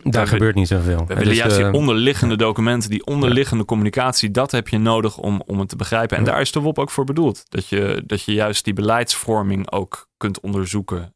Daar 0.03 0.25
we- 0.25 0.31
gebeurt 0.31 0.55
niet 0.55 0.69
zoveel. 0.69 0.99
we 1.07 1.15
willen 1.15 1.33
is, 1.33 1.39
juist 1.39 1.57
die 1.57 1.65
eh, 1.65 1.73
onderliggende 1.73 2.37
documenten, 2.37 2.91
die 2.91 3.07
onderliggende 3.07 3.65
communicatie, 3.65 4.31
dat 4.31 4.51
heb 4.51 4.69
je 4.69 4.79
nodig 4.79 5.19
om, 5.19 5.43
om 5.47 5.59
het 5.59 5.69
te 5.69 5.77
begrijpen. 5.77 6.17
En 6.17 6.25
Ja. 6.25 6.31
daar 6.31 6.41
is 6.41 6.53
de 6.53 6.61
WOP 6.61 6.79
ook 6.79 6.91
voor 6.91 7.05
bedoeld. 7.05 7.45
Dat 7.49 7.69
je, 7.69 8.03
dat 8.07 8.23
je 8.23 8.33
juist 8.33 8.65
die 8.65 8.75
beleidsvorming 8.75 9.71
ook 9.71 10.09
kunt 10.17 10.41
onderzoeken. 10.41 11.15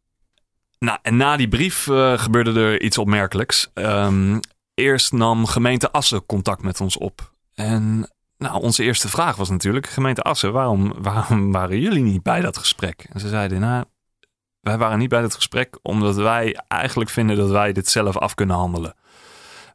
Nou, 0.79 0.99
en 1.03 1.17
na 1.17 1.37
die 1.37 1.49
brief 1.49 1.89
eh, 1.89 2.19
gebeurde 2.19 2.61
er 2.61 2.81
iets 2.83 2.99
opmerkelijks. 2.99 3.71
Ehm, 3.75 4.39
eerst 4.75 5.13
nam 5.13 5.47
gemeente 5.47 5.93
Assen 5.93 6.27
contact 6.27 6.63
met 6.63 6.81
ons 6.81 6.97
op. 6.97 7.33
En 7.55 8.09
nou, 8.39 8.63
onze 8.63 8.83
eerste 8.83 9.09
vraag 9.09 9.37
was 9.37 9.49
natuurlijk, 9.49 9.87
gemeente 9.87 10.23
Assen, 10.23 10.53
waarom, 10.53 10.95
waarom 10.99 11.53
waren 11.53 11.81
jullie 11.81 12.03
niet 12.03 12.23
bij 12.23 12.41
dat 12.41 12.59
gesprek? 12.59 13.07
En 13.13 13.21
ze 13.21 13.29
zeiden, 13.29 13.61
nou, 13.61 13.85
wij 14.61 14.79
waren 14.79 14.99
niet 14.99 15.09
bij 15.09 15.21
dat 15.21 15.35
gesprek 15.35 15.79
omdat 15.83 16.17
wij 16.17 16.57
eigenlijk 16.69 17.11
vinden 17.11 17.37
dat 17.37 17.51
wij 17.51 17.73
dit 17.73 17.89
zelf 17.89 18.17
af 18.17 18.35
kunnen 18.35 18.57
handelen. 18.57 18.95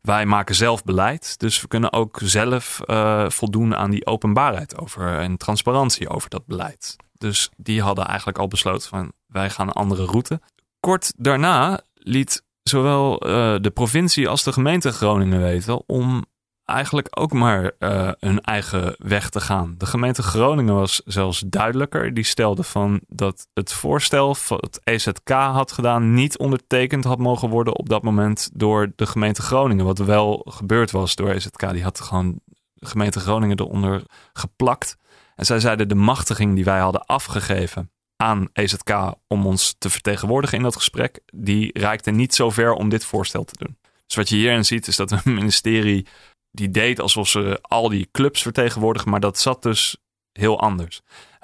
Wij 0.02 0.26
maken 0.26 0.56
zelf 0.56 0.84
beleid, 0.84 1.40
dus 1.40 1.62
we 1.62 1.68
kunnen 1.68 1.94
ook 1.94 2.20
zelf 2.24 2.82
eh, 2.82 3.30
voldoen 3.30 3.76
aan 3.76 3.92
die 3.92 4.06
openbaarheid 4.06 4.78
over 4.78 5.20
en 5.20 5.38
transparantie 5.38 6.10
over 6.10 6.30
dat 6.30 6.46
beleid. 6.46 6.96
Dus 7.14 7.50
die 7.58 7.82
hadden 7.82 8.06
eigenlijk 8.06 8.38
al 8.38 8.48
besloten 8.48 8.90
van 8.90 9.12
wij 9.28 9.50
gaan 9.50 9.68
een 9.68 9.74
andere 9.74 10.06
route. 10.06 10.42
Kort 10.80 11.14
daarna 11.18 11.82
liet 11.94 12.44
zowel 12.70 13.20
eh, 13.20 13.56
de 13.62 13.70
provincie 13.70 14.30
als 14.30 14.44
de 14.44 14.54
gemeente 14.54 14.92
Groningen 14.92 15.42
weten 15.42 15.84
om 15.88 16.26
eigenlijk 16.66 17.08
ook 17.20 17.34
maar 17.34 17.72
eh, 17.80 18.12
hun 18.20 18.42
eigen 18.42 18.96
weg 18.98 19.30
te 19.30 19.40
gaan. 19.40 19.76
De 19.78 19.86
gemeente 19.86 20.24
Groningen 20.24 20.76
was 20.76 21.02
zelfs 21.06 21.44
duidelijker. 21.46 22.14
Die 22.14 22.24
stelde 22.24 22.64
van 22.64 23.02
dat 23.08 23.48
het 23.54 23.74
voorstel 23.74 24.36
wat 24.48 24.82
EZK 24.84 25.30
had 25.30 25.72
gedaan 25.72 26.14
niet 26.14 26.38
ondertekend 26.38 27.04
had 27.04 27.18
mogen 27.18 27.50
worden 27.50 27.76
op 27.76 27.90
dat 27.90 28.04
moment 28.04 28.50
door 28.54 28.92
de 28.96 29.06
gemeente 29.06 29.42
Groningen. 29.42 29.86
Wat 29.86 29.98
wel 29.98 30.46
gebeurd 30.50 30.92
was 30.92 31.16
door 31.16 31.30
EZK. 31.30 31.72
Die 31.72 31.84
had 31.84 32.02
gewoon 32.02 32.40
de 32.74 32.88
gemeente 32.88 33.20
Groningen 33.20 33.60
eronder 33.60 34.04
geplakt. 34.34 34.98
En 35.36 35.46
zij 35.46 35.60
zeiden 35.60 35.88
de 35.88 35.96
machtiging 35.96 36.56
die 36.56 36.66
wij 36.66 36.80
hadden 36.80 37.06
afgegeven 37.06 37.92
aan 38.22 38.50
EZK 38.54 39.14
om 39.28 39.46
ons 39.46 39.76
te 39.78 39.90
vertegenwoordigen 39.90 40.58
in 40.58 40.64
dat 40.64 40.76
gesprek, 40.76 41.20
die 41.34 41.80
reikte 41.80 42.12
niet 42.12 42.36
zo 42.36 42.50
ver 42.50 42.74
om 42.74 42.90
dit 42.90 43.06
voorstel 43.06 43.44
te 43.44 43.58
doen. 43.58 43.78
Dus 44.06 44.16
wat 44.16 44.30
je 44.30 44.36
hierin 44.36 44.66
ziet 44.66 44.88
is 44.88 44.96
dat 44.96 45.12
een 45.12 45.34
ministerie 45.42 46.08
die 46.52 46.70
deed 46.70 47.00
alsof 47.00 47.28
ze 47.28 47.60
al 47.62 47.90
die 47.90 48.10
clubs 48.12 48.42
vertegenwoordigen, 48.42 49.10
maar 49.10 49.20
dat 49.20 49.40
zat 49.40 49.64
dus 49.64 49.98
heel 50.32 50.60
anders. 50.60 51.02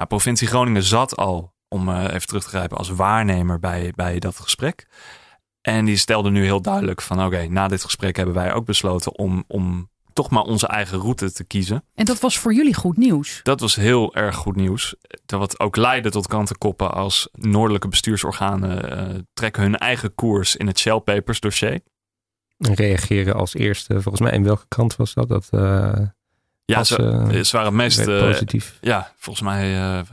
Provincie 0.07 0.47
Groningen 0.47 0.83
zat 0.83 1.15
al, 1.15 1.53
om 1.67 1.89
eh, 1.89 2.03
even 2.13 2.27
terug 2.27 2.43
te 2.43 2.49
grijpen, 2.49 2.77
als 2.77 2.89
waarnemer 2.89 3.59
bij, 3.59 3.91
bij 3.95 4.19
dat 4.19 4.39
gesprek. 4.39 4.87
En 5.61 5.85
die 5.85 5.97
stelde 5.97 6.29
nu 6.29 6.43
heel 6.43 6.61
duidelijk 6.61 7.01
van 7.01 7.25
oké, 7.25 7.47
na 7.47 7.67
dit 7.67 7.83
gesprek 7.83 8.15
hebben 8.15 8.35
wij 8.35 8.53
ook 8.53 8.65
besloten 8.65 9.17
om, 9.17 9.43
om 9.47 9.89
toch 10.15 10.29
maar 10.29 10.43
onze 10.43 10.67
eigen 10.67 10.99
route 10.99 11.31
te 11.31 11.43
kiezen. 11.43 11.83
En 11.95 12.05
dat 12.05 12.19
was 12.19 12.37
voor 12.37 12.53
jullie 12.53 12.73
goed 12.73 12.97
nieuws. 12.97 13.39
Dat 13.43 13.59
was 13.59 13.75
heel 13.75 14.15
erg 14.15 14.35
goed 14.35 14.55
nieuws. 14.55 14.95
Dat 15.25 15.39
wat 15.39 15.59
ook 15.59 15.75
leidde 15.75 16.11
tot 16.11 16.27
krantenkoppen 16.27 16.93
als 16.93 17.29
noordelijke 17.31 17.87
bestuursorganen 17.87 18.91
eh, 18.91 19.19
trekken 19.33 19.61
hun 19.61 19.77
eigen 19.77 20.15
koers 20.15 20.55
in 20.55 20.67
het 20.67 20.79
Shell 20.79 20.99
Papers 20.99 21.39
dossier. 21.39 21.79
En 22.57 22.73
reageren 22.73 23.35
als 23.35 23.53
eerste. 23.53 23.93
Volgens 23.93 24.21
mij 24.21 24.31
in 24.31 24.43
welke 24.43 24.65
krant 24.67 24.95
was 24.95 25.13
dat? 25.13 25.27
Dat 25.29 25.47
eh, 25.51 25.99
Ja, 26.65 26.77
Als, 26.77 26.87
ze, 26.87 27.27
eh, 27.31 27.43
ze 27.43 27.51
waren 27.57 27.67
het 27.67 27.77
meest... 27.81 27.99
eh, 27.99 28.19
positief. 28.19 28.77
ja, 28.81 29.11
volgens 29.17 29.45
mij... 29.45 30.03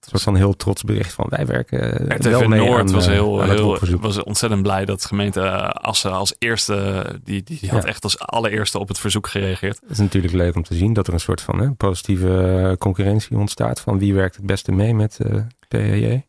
eh, 0.00 0.12
Een 0.12 0.18
soort 0.18 0.22
van 0.22 0.36
heel 0.36 0.56
trots 0.56 0.82
bericht 0.82 1.12
van 1.12 1.26
wij 1.28 1.46
werken 1.46 2.08
eh, 2.08 2.16
RTV 2.16 2.24
wel 2.30 2.48
mee 2.48 2.60
Noord 2.60 2.80
aan, 2.80 2.90
was, 2.92 3.06
eh, 3.06 3.12
heel, 3.12 3.40
het 3.40 3.50
heel, 3.50 3.98
was 4.00 4.22
ontzettend 4.22 4.62
blij 4.62 4.84
dat 4.84 5.04
gemeente 5.04 5.40
eh, 5.40 5.68
Assen 5.68 6.12
als 6.12 6.34
eerste... 6.38 7.04
Die, 7.24 7.42
die 7.42 7.58
had 7.70 7.82
Ja. 7.82 7.88
echt 7.88 8.04
als 8.04 8.18
allereerste 8.18 8.78
op 8.78 8.88
het 8.88 8.98
verzoek 8.98 9.28
gereageerd. 9.28 9.78
Het 9.80 9.90
is 9.90 9.98
natuurlijk 9.98 10.34
leuk 10.34 10.54
om 10.56 10.62
te 10.62 10.74
zien 10.74 10.92
dat 10.92 11.06
er 11.06 11.12
een 11.12 11.20
soort 11.20 11.40
van 11.40 11.58
hè, 11.60 11.70
positieve 11.70 12.60
eh, 12.70 12.76
concurrentie 12.76 13.36
ontstaat 13.38 13.80
van 13.80 13.98
wie 13.98 14.14
werkt 14.14 14.36
het 14.36 14.46
beste 14.46 14.72
mee 14.72 14.94
met 14.94 15.18
eh 15.20 15.36
PHJ. 15.68 16.22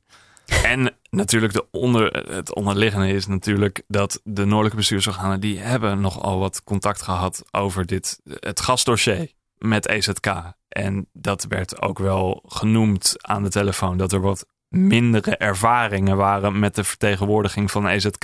En 0.63 0.91
natuurlijk 1.09 1.53
de 1.53 1.65
onder, 1.71 2.25
het 2.35 2.55
onderliggende 2.55 3.07
is 3.07 3.27
natuurlijk 3.27 3.81
dat 3.87 4.19
de 4.23 4.45
noordelijke 4.45 4.77
bestuursorganen 4.77 5.39
die 5.39 5.59
hebben 5.59 6.01
nogal 6.01 6.39
wat 6.39 6.63
contact 6.63 7.01
gehad 7.01 7.43
over 7.51 7.85
dit, 7.85 8.19
het 8.39 8.59
gasdossier 8.61 9.31
met 9.61 9.87
EZK. 9.87 10.27
En 10.67 11.07
dat 11.13 11.43
werd 11.43 11.81
ook 11.81 11.99
wel 11.99 12.43
genoemd 12.47 13.15
aan 13.21 13.43
de 13.43 13.49
telefoon 13.49 13.97
dat 13.97 14.11
er 14.11 14.21
wat 14.21 14.45
mindere 14.67 15.37
ervaringen 15.37 16.17
waren 16.17 16.59
met 16.59 16.75
de 16.75 16.83
vertegenwoordiging 16.83 17.71
van 17.71 17.87
EZK. 17.87 18.23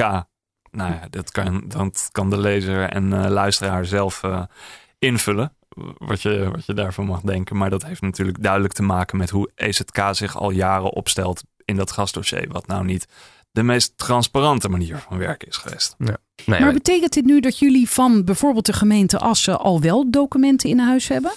Nou 0.71 0.91
ja, 0.91 1.07
dat 1.09 1.31
kan, 1.31 1.63
dat 1.67 2.09
kan 2.11 2.29
de 2.29 2.37
lezer 2.37 2.89
en 2.89 3.13
eh, 3.13 3.29
luisteraar 3.29 3.85
zelf 3.85 4.23
eh, 4.23 4.43
invullen. 4.99 5.55
Wat 5.97 6.21
je, 6.21 6.49
wat 6.51 6.65
je 6.65 6.73
daarvan 6.73 7.05
mag 7.05 7.21
denken. 7.21 7.57
Maar 7.57 7.69
dat 7.69 7.85
heeft 7.85 8.01
natuurlijk 8.01 8.43
duidelijk 8.43 8.73
te 8.73 8.83
maken 8.83 9.17
met 9.17 9.29
hoe 9.29 9.51
EZK 9.55 9.99
zich 10.11 10.37
al 10.37 10.49
jaren 10.49 10.93
opstelt 10.93 11.43
in 11.65 11.75
dat 11.75 11.91
gasdossier. 11.91 12.47
Wat 12.51 12.67
nou 12.67 12.85
niet 12.85 13.07
de 13.57 13.63
meest 13.63 13.93
transparante 13.97 14.69
manier 14.69 14.97
van 15.09 15.17
werken 15.17 15.47
is 15.47 15.57
geweest. 15.57 15.95
Nee, 15.97 16.15
Maar 16.45 16.73
betekent 16.73 17.13
dit 17.13 17.25
nu 17.25 17.39
dat 17.39 17.59
jullie 17.59 17.89
van 17.89 18.23
bijvoorbeeld 18.23 18.65
de 18.65 18.73
gemeente 18.73 19.19
Assen 19.19 19.59
al 19.59 19.81
wel 19.81 20.11
documenten 20.11 20.69
in 20.69 20.79
huis 20.79 21.07
hebben? 21.07 21.31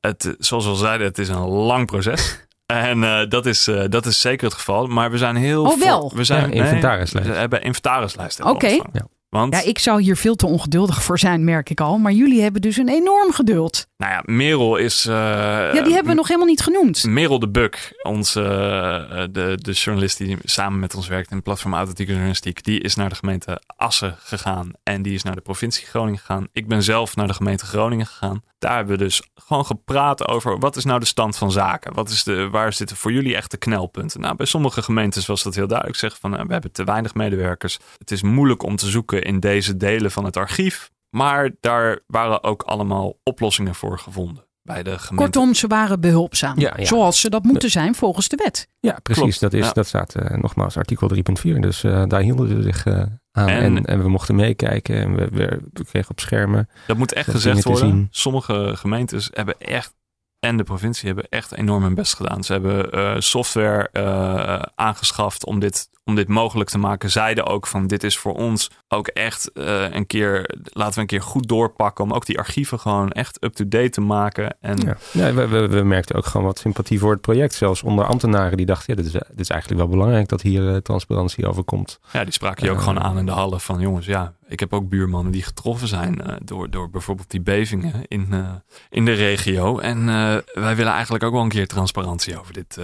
Het, 0.00 0.34
zoals 0.38 0.64
we 0.64 0.70
al 0.70 0.76
zeiden, 0.76 1.06
het 1.06 1.18
is 1.18 1.28
een 1.28 1.46
lang 1.48 1.86
proces. 1.86 2.20
En 2.66 3.04
eh, 3.04 3.28
dat, 3.28 3.46
is, 3.46 3.66
eh, 3.68 3.84
dat 3.88 4.06
is 4.06 4.20
zeker 4.20 4.44
het 4.46 4.54
geval. 4.54 4.86
Maar 4.86 5.10
we 5.10 5.18
zijn 5.18 5.36
heel... 5.36 5.62
Oh, 5.62 5.68
voor- 5.70 5.78
wel? 5.78 6.12
we 6.14 6.24
zijn, 6.24 6.52
Ja, 6.54 6.62
inventarislijst. 6.64 7.28
we 7.28 7.34
hebben 7.34 7.62
inventarislijsten. 7.62 8.44
Oké. 8.44 8.66
Ja. 8.68 9.06
Want, 9.32 9.54
Ja, 9.54 9.62
ik 9.62 9.78
zou 9.78 10.02
hier 10.02 10.16
veel 10.16 10.34
te 10.34 10.46
ongeduldig 10.46 11.02
voor 11.02 11.18
zijn, 11.18 11.44
merk 11.44 11.70
ik 11.70 11.80
al. 11.80 11.98
Maar 11.98 12.12
jullie 12.12 12.42
hebben 12.42 12.60
dus 12.60 12.76
een 12.76 12.88
enorm 12.88 13.32
geduld. 13.32 13.86
nou 13.96 14.12
ja, 14.12 14.22
Merel 14.24 14.76
is... 14.76 15.06
eh, 15.06 15.14
Ja, 15.14 15.82
die 15.82 15.92
hebben 15.92 16.10
we 16.10 16.14
nog 16.14 16.26
helemaal 16.26 16.48
niet 16.48 16.60
genoemd. 16.62 17.04
Merel 17.04 17.38
de 17.38 17.48
Buk, 17.48 18.00
onze, 18.02 18.40
eh, 18.42 19.24
de, 19.30 19.58
de 19.60 19.72
journalist 19.72 20.18
die 20.18 20.36
samen 20.44 20.78
met 20.78 20.94
ons 20.94 21.08
werkt 21.08 21.30
in 21.30 21.36
het 21.36 21.44
platform 21.44 21.74
Authentieke 21.74 22.10
Journalistiek, 22.12 22.64
die 22.64 22.80
is 22.80 22.94
naar 22.94 23.08
de 23.08 23.14
gemeente 23.14 23.60
Assen 23.76 24.16
gegaan 24.18 24.70
en 24.82 25.02
die 25.02 25.14
is 25.14 25.22
naar 25.22 25.34
de 25.34 25.40
provincie 25.40 25.86
Groningen 25.86 26.18
gegaan. 26.18 26.46
Ik 26.52 26.68
ben 26.68 26.82
zelf 26.82 27.16
naar 27.16 27.26
de 27.26 27.34
gemeente 27.34 27.66
Groningen 27.66 28.06
gegaan. 28.06 28.42
Daar 28.58 28.76
hebben 28.76 28.98
we 28.98 29.04
dus 29.04 29.22
gewoon 29.34 29.66
gepraat 29.66 30.28
over 30.28 30.58
wat 30.58 30.76
is 30.76 30.84
nou 30.84 31.00
de 31.00 31.06
stand 31.06 31.36
van 31.36 31.52
zaken? 31.52 31.94
Wat 31.94 32.08
is 32.10 32.22
de, 32.24 32.48
waar 32.50 32.72
zitten 32.72 32.96
voor 32.96 33.12
jullie 33.12 33.36
echt 33.36 33.50
de 33.50 33.56
knelpunten? 33.56 34.20
Nou, 34.20 34.36
bij 34.36 34.46
sommige 34.46 34.82
gemeentes 34.82 35.26
was 35.26 35.42
dat 35.42 35.54
heel 35.54 35.66
duidelijk. 35.66 35.98
Zeggen 35.98 36.20
van 36.20 36.36
eh, 36.36 36.44
we 36.46 36.52
hebben 36.52 36.72
te 36.72 36.84
weinig 36.84 37.14
medewerkers. 37.14 37.78
Het 37.98 38.10
is 38.10 38.22
moeilijk 38.22 38.62
om 38.62 38.76
te 38.76 38.88
zoeken 38.90 39.21
in 39.22 39.40
deze 39.40 39.76
delen 39.76 40.10
van 40.10 40.24
het 40.24 40.36
archief. 40.36 40.90
Maar 41.10 41.50
daar 41.60 41.98
waren 42.06 42.42
ook 42.42 42.62
allemaal 42.62 43.18
oplossingen 43.22 43.74
voor 43.74 43.98
gevonden 43.98 44.44
bij 44.62 44.82
de 44.82 44.98
gemeente. 44.98 45.14
Kortom, 45.14 45.54
ze 45.54 45.66
waren 45.66 46.00
behulpzaam. 46.00 46.58
Ja, 46.58 46.72
ja. 46.76 46.84
Zoals 46.84 47.20
ze 47.20 47.30
dat 47.30 47.42
moeten 47.42 47.70
zijn 47.70 47.94
volgens 47.94 48.28
de 48.28 48.36
wet. 48.36 48.68
Ja, 48.80 48.98
precies. 49.02 49.22
Klopt, 49.22 49.40
dat, 49.40 49.52
is, 49.52 49.66
ja. 49.66 49.72
dat 49.72 49.86
staat 49.86 50.14
eh, 50.14 50.36
nogmaals 50.36 50.76
artikel 50.76 51.10
3.4. 51.14 51.58
Dus 51.58 51.84
eh, 51.84 52.04
daar 52.06 52.20
hielden 52.20 52.48
ze 52.48 52.62
zich 52.62 52.86
eh, 52.86 52.94
aan. 53.32 53.48
En- 53.48 53.76
En, 53.76 53.84
en, 53.84 54.02
we 54.02 54.08
mochten 54.08 54.34
meekijken. 54.34 54.96
En 54.96 55.14
we, 55.14 55.28
we, 55.32 55.60
we 55.72 55.84
kregen 55.84 56.10
op 56.10 56.20
schermen. 56.20 56.68
Dat 56.86 56.96
moet 56.96 57.12
echt 57.12 57.26
Dat 57.26 57.34
gezegd 57.34 57.64
worden. 57.64 58.08
Sommige 58.10 58.72
gemeentes 58.76 59.30
hebben 59.32 59.58
echt, 59.58 59.94
en 60.42 60.56
de 60.56 60.62
provincie 60.62 61.06
hebben 61.06 61.26
echt 61.28 61.56
enorm 61.56 61.82
hun 61.82 61.94
best 61.94 62.14
gedaan. 62.14 62.44
Ze 62.44 62.52
hebben 62.52 62.90
eh, 62.90 63.14
software 63.18 63.88
eh, 63.92 64.62
aangeschaft 64.74 65.44
om 65.46 65.58
dit, 65.60 65.88
om 66.04 66.14
dit 66.14 66.28
mogelijk 66.28 66.70
te 66.70 66.78
maken. 66.78 67.10
Zeiden 67.10 67.46
ook 67.46 67.66
van 67.66 67.86
dit 67.86 68.04
is 68.04 68.18
voor 68.18 68.34
ons 68.34 68.70
ook 68.88 69.06
echt 69.06 69.52
eh, 69.52 69.90
een 69.90 70.06
keer, 70.06 70.54
laten 70.62 70.94
we 70.94 71.00
een 71.00 71.06
keer 71.06 71.22
goed 71.22 71.48
doorpakken. 71.48 72.04
Om 72.04 72.12
ook 72.12 72.26
die 72.26 72.38
archieven 72.38 72.78
gewoon 72.78 73.10
echt 73.10 73.44
up-to-date 73.44 73.90
te 73.90 74.00
maken. 74.00 74.56
En 74.60 74.78
Ja. 74.78 74.96
Ja, 75.12 75.32
we, 75.34 75.48
we, 75.48 75.68
we 75.68 75.82
merkten 75.82 76.16
ook 76.16 76.26
gewoon 76.26 76.46
wat 76.46 76.58
sympathie 76.58 76.98
voor 76.98 77.12
het 77.12 77.20
project. 77.20 77.54
Zelfs 77.54 77.82
onder 77.82 78.04
ambtenaren 78.04 78.56
die 78.56 78.66
dachten, 78.66 78.96
ja, 78.96 79.02
dit 79.02 79.14
is, 79.14 79.20
dit 79.28 79.40
is 79.40 79.48
eigenlijk 79.48 79.80
wel 79.80 79.90
belangrijk 79.90 80.28
dat 80.28 80.42
hier 80.42 80.82
transparantie 80.82 81.46
over 81.46 81.64
komt. 81.64 82.00
ja, 82.12 82.24
die 82.24 82.32
spraken 82.32 82.64
je 82.64 82.70
ook 82.70 82.80
gewoon 82.80 83.00
aan 83.00 83.18
in 83.18 83.26
de 83.26 83.32
hallen 83.32 83.60
van 83.60 83.80
jongens, 83.80 84.06
ja, 84.06 84.34
Ik 84.52 84.60
heb 84.60 84.72
ook 84.72 84.88
buurmannen 84.88 85.32
die 85.32 85.42
getroffen 85.42 85.88
zijn 85.88 86.20
uh, 86.20 86.36
door, 86.44 86.70
door 86.70 86.90
bijvoorbeeld 86.90 87.30
die 87.30 87.40
bevingen 87.40 88.06
in, 88.08 88.26
uh, 88.30 88.54
in 88.90 89.04
de 89.04 89.12
regio. 89.12 89.78
En 89.78 89.98
uh, 89.98 90.36
wij 90.52 90.76
willen 90.76 90.92
eigenlijk 90.92 91.24
ook 91.24 91.32
wel 91.32 91.42
een 91.42 91.48
keer 91.48 91.66
transparantie 91.66 92.40
over, 92.40 92.52
dit, 92.52 92.78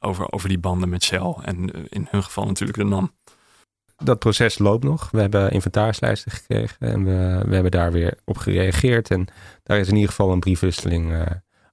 over, 0.00 0.32
over 0.32 0.48
die 0.48 0.58
banden 0.58 0.88
met 0.88 1.02
Shell. 1.02 1.34
En 1.42 1.88
in 1.88 2.06
hun 2.10 2.22
geval 2.22 2.46
natuurlijk 2.46 2.78
de 2.78 2.84
NAM. 2.84 3.12
Dat 3.96 4.18
proces 4.18 4.58
loopt 4.58 4.84
nog. 4.84 5.10
We 5.10 5.20
hebben 5.20 5.50
inventarislijsten 5.50 6.32
gekregen 6.32 6.76
en 6.78 7.04
we, 7.04 7.42
we 7.46 7.54
hebben 7.54 7.70
daar 7.70 7.92
weer 7.92 8.18
op 8.24 8.38
gereageerd. 8.38 9.10
En 9.10 9.28
daar 9.62 9.78
is 9.78 9.88
in 9.88 9.94
ieder 9.94 10.08
geval 10.08 10.32
een 10.32 10.40
briefwisseling 10.40 11.26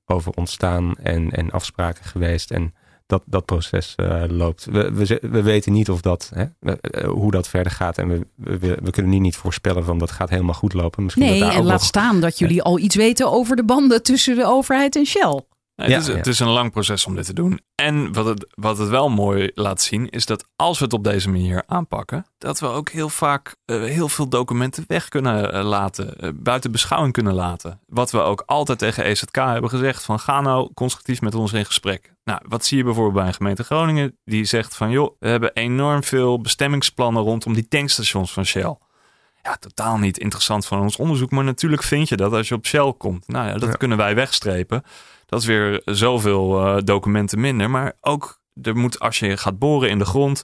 over 0.05 0.31
ontstaan 0.31 0.95
en, 0.95 1.31
en 1.31 1.51
afspraken 1.51 2.05
geweest. 2.05 2.51
En 2.51 2.73
dat, 3.07 3.23
dat 3.25 3.45
proces 3.45 3.93
uh, 3.97 4.23
loopt. 4.27 4.65
We, 4.65 4.91
we, 4.93 5.19
we, 5.21 5.41
weten 5.41 5.71
niet 5.71 5.89
of 5.89 6.01
dat, 6.01 6.31
hè, 6.33 6.73
eh, 6.81 7.09
hoe 7.09 7.31
dat 7.31 7.47
verder 7.47 7.71
gaat. 7.71 7.97
En 7.97 8.07
we, 8.07 8.27
we, 8.35 8.77
we 8.83 8.91
kunnen 8.91 9.11
nu 9.11 9.19
niet 9.19 9.35
voorspellen 9.35 9.83
van 9.83 9.97
dat 9.97 10.11
gaat 10.11 10.29
helemaal 10.29 10.53
goed 10.53 10.73
lopen. 10.73 11.03
Misschien 11.03 11.25
nee, 11.25 11.43
en 11.43 11.63
laat 11.63 11.83
staan 11.83 12.21
dat 12.21 12.39
jullie 12.39 12.61
al 12.61 12.79
iets 12.79 12.95
weten 12.95 13.31
over 13.31 13.55
de 13.55 13.63
banden 13.63 14.03
tussen 14.03 14.35
de 14.35 14.45
overheid 14.45 14.95
en 14.95 15.05
Shell. 15.05 15.41
Nee, 15.75 15.89
het, 15.89 16.07
is, 16.07 16.15
het, 16.15 16.27
is, 16.27 16.39
een 16.39 16.47
lang 16.47 16.71
proces 16.71 17.05
om 17.05 17.15
dit 17.15 17.25
te 17.25 17.33
doen. 17.33 17.59
En 17.75 18.13
wat 18.13 18.25
het, 18.25 18.47
wat 18.55 18.77
het 18.77 18.89
wel 18.89 19.09
mooi 19.09 19.51
laat 19.53 19.81
zien, 19.81 20.09
is 20.09 20.25
dat 20.25 20.45
als 20.55 20.77
we 20.77 20.83
het 20.83 20.93
op 20.93 21.03
deze 21.03 21.29
manier 21.29 21.63
aanpakken, 21.67 22.25
dat 22.37 22.59
we 22.59 22.67
ook 22.67 22.89
heel 22.89 23.09
vaak 23.09 23.55
uh, 23.65 23.83
heel 23.83 24.09
veel 24.09 24.27
documenten 24.27 24.83
weg 24.87 25.07
kunnen 25.07 25.55
uh, 25.55 25.63
laten, 25.63 26.13
uh, 26.19 26.29
buiten 26.35 26.71
beschouwing 26.71 27.13
kunnen 27.13 27.33
laten. 27.33 27.79
Wat 27.85 28.11
we 28.11 28.19
ook 28.19 28.43
altijd 28.45 28.79
tegen 28.79 29.03
EZK 29.03 29.35
hebben 29.35 29.69
gezegd: 29.69 30.03
van 30.03 30.19
ga 30.19 30.41
nou 30.41 30.73
constructief 30.73 31.21
met 31.21 31.35
ons 31.35 31.53
in 31.53 31.65
gesprek. 31.65 32.15
Nou, 32.27 32.41
wat 32.47 32.65
zie 32.65 32.77
je 32.77 32.83
bijvoorbeeld 32.83 33.15
bij 33.15 33.27
een 33.27 33.33
gemeente 33.33 33.63
Groningen? 33.63 34.17
Die 34.25 34.45
zegt 34.45 34.75
van 34.75 34.89
joh, 34.89 35.15
we 35.19 35.27
hebben 35.27 35.53
enorm 35.53 36.03
veel 36.03 36.41
bestemmingsplannen 36.41 37.23
rondom 37.23 37.53
die 37.53 37.67
tankstations 37.67 38.33
van 38.33 38.45
Shell 38.45 38.77
ja, 39.47 39.55
totaal 39.59 39.97
niet 39.97 40.17
interessant 40.17 40.65
van 40.65 40.81
ons 40.81 40.95
onderzoek. 40.95 41.31
Maar 41.31 41.43
natuurlijk 41.43 41.83
vind 41.83 42.09
je 42.09 42.15
dat 42.15 42.33
als 42.33 42.47
je 42.47 42.55
op 42.55 42.65
Shell 42.65 42.93
komt. 42.97 43.27
Nou 43.27 43.47
ja, 43.47 43.53
dat 43.53 43.69
ja. 43.69 43.75
kunnen 43.75 43.97
wij 43.97 44.15
wegstrepen. 44.15 44.83
Dat 45.25 45.39
is 45.39 45.45
weer 45.45 45.81
zoveel 45.85 46.65
uh, 46.65 46.83
documenten 46.83 47.39
minder. 47.39 47.69
Maar 47.69 47.93
ook, 48.01 48.41
er 48.61 48.75
moet, 48.75 48.99
als 48.99 49.19
je 49.19 49.37
gaat 49.37 49.59
boren 49.59 49.89
in 49.89 49.97
de 49.97 50.05
grond, 50.05 50.43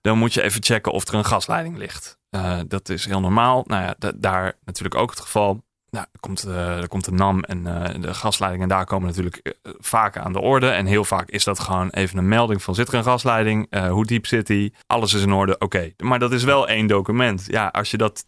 dan 0.00 0.18
moet 0.18 0.34
je 0.34 0.42
even 0.42 0.62
checken 0.62 0.92
of 0.92 1.08
er 1.08 1.14
een 1.14 1.24
gasleiding 1.24 1.76
ligt. 1.76 2.18
Uh, 2.30 2.60
dat 2.68 2.88
is 2.88 3.04
heel 3.04 3.20
normaal. 3.20 3.64
Nou 3.66 3.82
ja, 3.82 4.12
daar 4.16 4.58
natuurlijk 4.64 4.94
ook 4.94 5.10
het 5.10 5.20
geval. 5.20 5.64
Nou, 5.94 6.06
er 6.12 6.20
komt, 6.20 6.46
uh, 6.46 6.76
er 6.76 6.88
komt 6.88 7.04
de 7.04 7.12
NAM 7.12 7.42
en 7.42 7.58
uh, 7.58 7.84
de 8.00 8.14
gasleidingen 8.14 8.68
daar 8.68 8.84
komen 8.84 9.06
natuurlijk 9.06 9.40
uh, 9.42 9.72
vaak 9.78 10.16
aan 10.16 10.32
de 10.32 10.40
orde. 10.40 10.68
En 10.68 10.86
heel 10.86 11.04
vaak 11.04 11.30
is 11.30 11.44
dat 11.44 11.60
gewoon 11.60 11.90
even 11.90 12.18
een 12.18 12.28
melding 12.28 12.62
van 12.62 12.74
zit 12.74 12.88
er 12.88 12.94
een 12.94 13.04
gasleiding? 13.04 13.88
hoe 13.88 14.04
diep 14.04 14.26
zit 14.26 14.46
die? 14.46 14.74
Alles 14.86 15.14
is 15.14 15.22
in 15.22 15.32
orde, 15.32 15.54
oké. 15.54 15.64
Okay. 15.64 15.94
Maar 15.96 16.18
dat 16.18 16.32
is 16.32 16.44
wel 16.44 16.68
één 16.68 16.86
document. 16.86 17.44
Ja, 17.46 17.66
als 17.66 17.90
je 17.90 17.96
dat 17.96 18.24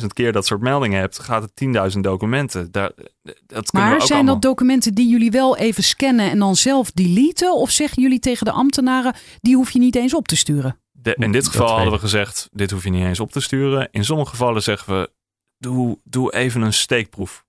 10.000 0.00 0.06
keer 0.06 0.32
dat 0.32 0.46
soort 0.46 0.60
meldingen 0.60 1.00
hebt, 1.00 1.18
gaat 1.18 1.42
het 1.42 1.92
10.000 1.94 2.00
documenten. 2.00 2.72
Daar, 2.72 2.90
dat 3.46 3.72
maar 3.72 3.88
we 3.88 3.94
ook 3.94 4.00
zijn 4.00 4.18
allemaal... 4.18 4.34
dat 4.34 4.42
documenten 4.42 4.94
die 4.94 5.08
jullie 5.08 5.30
wel 5.30 5.56
even 5.56 5.82
scannen 5.82 6.30
en 6.30 6.38
dan 6.38 6.56
zelf 6.56 6.90
deleten? 6.90 7.54
Of 7.54 7.70
zeggen 7.70 8.02
jullie 8.02 8.20
tegen 8.20 8.44
de 8.44 8.52
ambtenaren, 8.52 9.14
die 9.40 9.56
hoef 9.56 9.70
je 9.70 9.78
niet 9.78 9.96
eens 9.96 10.14
op 10.14 10.28
te 10.28 10.36
sturen? 10.36 10.80
De, 10.92 11.14
in 11.14 11.32
dit 11.32 11.48
geval 11.48 11.74
hadden 11.74 11.92
we 11.92 11.98
gezegd, 11.98 12.48
dit 12.52 12.70
hoef 12.70 12.84
je 12.84 12.90
niet 12.90 13.04
eens 13.04 13.20
op 13.20 13.32
te 13.32 13.40
sturen. 13.40 13.88
In 13.90 14.04
sommige 14.04 14.30
gevallen 14.30 14.62
zeggen 14.62 15.00
we, 15.00 15.10
doe, 15.58 15.98
doe 16.04 16.34
even 16.34 16.62
een 16.62 16.72
steekproef. 16.72 17.46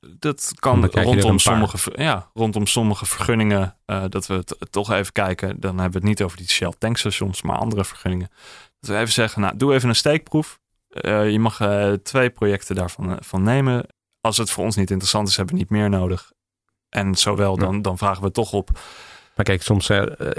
Dat 0.00 0.52
kan 0.58 0.86
rondom 0.86 1.38
sommige, 1.38 1.92
ja, 1.94 2.30
rondom 2.34 2.66
sommige 2.66 3.06
vergunningen. 3.06 3.76
Uh, 3.86 4.04
dat 4.08 4.26
we 4.26 4.34
het 4.34 4.56
toch 4.70 4.90
even 4.90 5.12
kijken. 5.12 5.60
Dan 5.60 5.78
hebben 5.78 5.90
we 5.90 5.98
het 5.98 6.18
niet 6.18 6.22
over 6.22 6.36
die 6.36 6.48
Shell 6.48 6.72
tankstations, 6.78 7.42
maar 7.42 7.56
andere 7.56 7.84
vergunningen. 7.84 8.30
Dat 8.80 8.90
we 8.90 8.96
even 8.96 9.12
zeggen, 9.12 9.40
nou, 9.40 9.56
doe 9.56 9.74
even 9.74 9.88
een 9.88 9.94
steekproef. 9.94 10.58
Uh, 10.90 11.30
je 11.30 11.38
mag 11.38 11.60
uh, 11.60 11.92
twee 11.92 12.30
projecten 12.30 12.74
daarvan 12.74 13.16
van 13.20 13.42
nemen. 13.42 13.86
Als 14.20 14.36
het 14.36 14.50
voor 14.50 14.64
ons 14.64 14.76
niet 14.76 14.90
interessant 14.90 15.28
is, 15.28 15.36
hebben 15.36 15.54
we 15.54 15.60
niet 15.60 15.70
meer 15.70 15.88
nodig. 15.88 16.32
En 16.88 17.14
zowel, 17.14 17.56
dan, 17.56 17.82
dan 17.82 17.98
vragen 17.98 18.22
we 18.22 18.30
toch 18.30 18.52
op. 18.52 18.70
Maar 19.34 19.44
kijk, 19.44 19.62
soms 19.62 19.90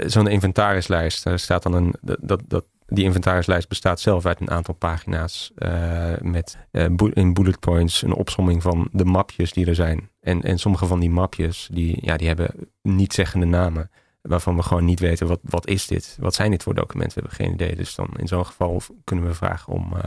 zo'n 0.06 0.26
inventarislijst, 0.26 1.24
daar 1.24 1.38
staat 1.38 1.62
dan 1.62 1.72
een. 1.72 1.94
Dat, 2.00 2.40
dat, 2.46 2.64
die 2.94 3.04
inventarislijst 3.04 3.68
bestaat 3.68 4.00
zelf 4.00 4.26
uit 4.26 4.40
een 4.40 4.50
aantal 4.50 4.74
pagina's 4.74 5.52
uh, 5.56 6.12
met 6.20 6.58
uh, 6.72 6.86
in 7.12 7.34
bullet 7.34 7.60
points 7.60 8.02
een 8.02 8.14
opsomming 8.14 8.62
van 8.62 8.88
de 8.92 9.04
mapjes 9.04 9.52
die 9.52 9.66
er 9.66 9.74
zijn. 9.74 10.10
En, 10.20 10.42
en 10.42 10.58
sommige 10.58 10.86
van 10.86 11.00
die 11.00 11.10
mapjes, 11.10 11.68
die, 11.72 11.98
ja, 12.00 12.16
die 12.16 12.26
hebben 12.26 12.50
niet 12.82 13.12
zeggende 13.12 13.46
namen. 13.46 13.90
Waarvan 14.22 14.56
we 14.56 14.62
gewoon 14.62 14.84
niet 14.84 15.00
weten, 15.00 15.26
wat, 15.26 15.40
wat 15.42 15.66
is 15.66 15.86
dit? 15.86 16.16
Wat 16.20 16.34
zijn 16.34 16.50
dit 16.50 16.62
voor 16.62 16.74
documenten? 16.74 17.22
We 17.22 17.28
hebben 17.28 17.46
geen 17.46 17.54
idee. 17.54 17.76
Dus 17.76 17.94
dan 17.94 18.08
in 18.16 18.28
zo'n 18.28 18.46
geval 18.46 18.82
kunnen 19.04 19.26
we 19.26 19.34
vragen 19.34 19.72
om 19.72 19.92
uh, 19.94 20.02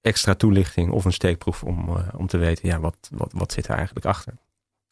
extra 0.00 0.34
toelichting 0.34 0.90
of 0.90 1.04
een 1.04 1.12
steekproef 1.12 1.62
om, 1.62 1.88
om 2.16 2.26
te 2.26 2.38
weten, 2.38 2.68
ja, 2.68 2.80
wat, 2.80 2.96
wat, 3.10 3.32
wat 3.34 3.52
zit 3.52 3.68
er 3.68 3.76
eigenlijk 3.76 4.06
achter? 4.06 4.34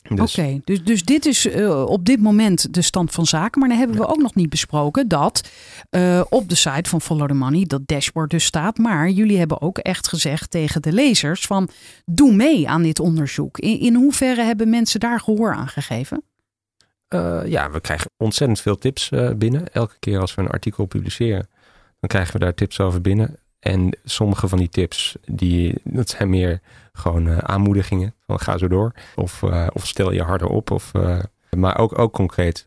Dus. 0.08 0.20
Oké, 0.20 0.40
okay, 0.40 0.60
dus, 0.64 0.84
dus 0.84 1.04
dit 1.04 1.26
is 1.26 1.46
uh, 1.46 1.84
op 1.84 2.04
dit 2.04 2.20
moment 2.20 2.74
de 2.74 2.82
stand 2.82 3.10
van 3.12 3.26
zaken. 3.26 3.60
Maar 3.60 3.68
dan 3.68 3.78
hebben 3.78 3.96
we 3.96 4.06
ook 4.06 4.22
nog 4.22 4.34
niet 4.34 4.48
besproken 4.48 5.08
dat 5.08 5.50
uh, 5.90 6.20
op 6.28 6.48
de 6.48 6.54
site 6.54 6.90
van 6.90 7.00
Follow 7.00 7.28
the 7.28 7.34
Money 7.34 7.64
dat 7.64 7.86
dashboard 7.86 8.30
dus 8.30 8.44
staat. 8.44 8.78
Maar 8.78 9.10
jullie 9.10 9.38
hebben 9.38 9.60
ook 9.60 9.78
echt 9.78 10.08
gezegd 10.08 10.50
tegen 10.50 10.82
de 10.82 10.92
lezers 10.92 11.46
van 11.46 11.68
doe 12.04 12.32
mee 12.34 12.68
aan 12.68 12.82
dit 12.82 13.00
onderzoek. 13.00 13.58
In, 13.58 13.80
in 13.80 13.94
hoeverre 13.94 14.42
hebben 14.42 14.70
mensen 14.70 15.00
daar 15.00 15.20
gehoor 15.20 15.54
aan 15.54 15.68
gegeven? 15.68 16.22
Uh, 17.08 17.40
ja, 17.46 17.70
we 17.70 17.80
krijgen 17.80 18.10
ontzettend 18.16 18.60
veel 18.60 18.76
tips 18.76 19.10
binnen. 19.36 19.72
Elke 19.72 19.96
keer 19.98 20.20
als 20.20 20.34
we 20.34 20.42
een 20.42 20.50
artikel 20.50 20.86
publiceren, 20.86 21.48
dan 22.00 22.08
krijgen 22.08 22.32
we 22.32 22.38
daar 22.38 22.54
tips 22.54 22.80
over 22.80 23.00
binnen. 23.00 23.36
En 23.62 23.98
sommige 24.04 24.48
van 24.48 24.58
die 24.58 24.68
tips, 24.68 25.16
die, 25.26 25.74
dat 25.84 26.08
zijn 26.08 26.30
meer 26.30 26.60
gewoon 26.92 27.26
uh, 27.26 27.38
aanmoedigingen. 27.38 28.14
Van 28.26 28.40
ga 28.40 28.58
zo 28.58 28.68
door. 28.68 28.92
Of, 29.14 29.42
uh, 29.42 29.66
of 29.72 29.86
stel 29.86 30.12
je 30.12 30.22
harder 30.22 30.48
op. 30.48 30.70
Of, 30.70 30.92
uh, 30.96 31.18
maar 31.56 31.78
ook, 31.78 31.98
ook 31.98 32.12
concreet 32.12 32.62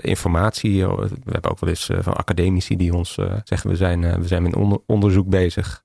informatie. 0.00 0.86
We 0.86 1.30
hebben 1.30 1.50
ook 1.50 1.60
wel 1.60 1.68
eens 1.70 1.90
van 1.98 2.16
academici 2.16 2.76
die 2.76 2.94
ons 2.94 3.18
zeggen... 3.44 3.70
we 3.70 3.76
zijn, 3.76 4.20
we 4.20 4.26
zijn 4.26 4.42
met 4.42 4.56
onder, 4.56 4.78
onderzoek 4.86 5.28
bezig... 5.28 5.84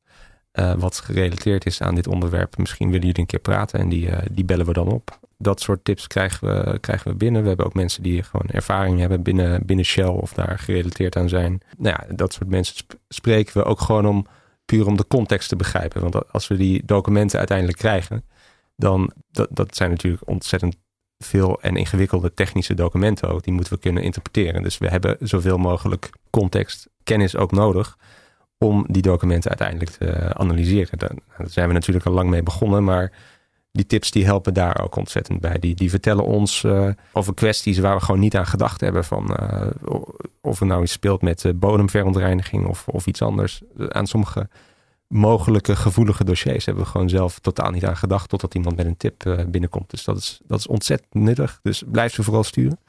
wat 0.77 0.99
gerelateerd 0.99 1.65
is 1.65 1.81
aan 1.81 1.95
dit 1.95 2.07
onderwerp. 2.07 2.57
Misschien 2.57 2.87
willen 2.87 3.05
jullie 3.05 3.19
een 3.19 3.25
keer 3.25 3.39
praten 3.39 3.79
en 3.79 3.89
die, 3.89 4.09
die 4.31 4.45
bellen 4.45 4.65
we 4.65 4.73
dan 4.73 4.87
op. 4.87 5.19
Dat 5.37 5.61
soort 5.61 5.83
tips 5.83 6.07
krijgen 6.07 6.47
we, 6.47 6.79
krijgen 6.79 7.11
we 7.11 7.17
binnen. 7.17 7.41
We 7.41 7.47
hebben 7.47 7.65
ook 7.65 7.73
mensen 7.73 8.03
die 8.03 8.23
gewoon 8.23 8.47
ervaring 8.47 8.99
hebben 8.99 9.23
binnen, 9.23 9.65
binnen 9.65 9.85
Shell 9.85 10.05
of 10.05 10.33
daar 10.33 10.59
gerelateerd 10.59 11.15
aan 11.15 11.29
zijn. 11.29 11.61
Nou 11.77 11.95
ja, 11.99 12.15
dat 12.15 12.33
soort 12.33 12.49
mensen 12.49 12.85
spreken 13.09 13.57
we 13.57 13.63
ook 13.63 13.79
gewoon 13.79 14.05
om 14.05 14.25
puur 14.65 14.87
om 14.87 14.97
de 14.97 15.07
context 15.07 15.49
te 15.49 15.55
begrijpen. 15.55 16.01
Want 16.01 16.31
als 16.31 16.47
we 16.47 16.57
die 16.57 16.85
documenten 16.85 17.37
uiteindelijk 17.37 17.77
krijgen, 17.77 18.25
dan 18.75 19.11
dat, 19.31 19.47
dat 19.51 19.75
zijn 19.75 19.89
natuurlijk 19.89 20.29
ontzettend 20.29 20.75
veel 21.17 21.61
en 21.61 21.75
ingewikkelde 21.75 22.33
technische 22.33 22.73
documenten 22.73 23.29
ook. 23.29 23.43
Die 23.43 23.53
moeten 23.53 23.73
we 23.73 23.79
kunnen 23.79 24.03
interpreteren. 24.03 24.63
Dus 24.63 24.77
we 24.77 24.87
hebben 24.87 25.17
zoveel 25.19 25.57
mogelijk 25.57 26.09
context, 26.29 26.87
kennis 27.03 27.35
ook 27.35 27.51
nodig 27.51 27.97
om 28.57 28.85
die 28.89 29.01
documenten 29.01 29.49
uiteindelijk 29.49 29.91
te 29.91 30.33
analyseren. 30.33 30.99
Daar, 30.99 31.11
zijn 31.49 31.67
we 31.67 31.73
natuurlijk 31.73 32.05
al 32.05 32.13
lang 32.13 32.29
mee 32.29 32.43
begonnen, 32.43 32.83
maar 32.83 33.11
die 33.71 33.85
tips 33.85 34.11
die 34.11 34.25
helpen 34.25 34.53
daar 34.53 34.83
ook 34.83 34.95
ontzettend 34.95 35.39
bij. 35.39 35.59
Die, 35.59 35.75
die 35.75 35.89
vertellen 35.89 36.25
ons 36.25 36.63
uh, 36.63 36.89
over 37.13 37.33
kwesties 37.33 37.77
waar 37.77 37.95
we 37.95 38.03
gewoon 38.03 38.19
niet 38.19 38.35
aan 38.35 38.45
gedacht 38.45 38.81
hebben. 38.81 39.03
Van, 39.03 39.37
uh, 39.39 39.67
of 40.41 40.59
er 40.59 40.65
nou 40.65 40.83
iets 40.83 40.91
speelt 40.91 41.21
met 41.21 41.43
uh, 41.43 41.51
bodemverontreiniging 41.55 42.67
of, 42.67 42.87
of 42.87 43.07
iets 43.07 43.21
anders. 43.21 43.61
Aan 43.87 44.07
sommige 44.07 44.49
mogelijke 45.07 45.75
gevoelige 45.75 46.23
dossiers 46.23 46.65
hebben 46.65 46.83
we 46.83 46.89
gewoon 46.89 47.09
zelf 47.09 47.39
totaal 47.39 47.71
niet 47.71 47.85
aan 47.85 47.97
gedacht. 47.97 48.29
Totdat 48.29 48.55
iemand 48.55 48.75
met 48.75 48.85
een 48.85 48.97
tip 48.97 49.45
binnenkomt. 49.47 49.89
Dus 49.89 50.03
dat 50.03 50.17
is, 50.17 50.39
dat 50.45 50.59
is 50.59 50.67
ontzettend 50.67 51.13
nuttig. 51.13 51.59
Dus 51.63 51.83
blijf 51.87 52.13
ze 52.13 52.23
vooral 52.23 52.43
sturen. 52.43 52.79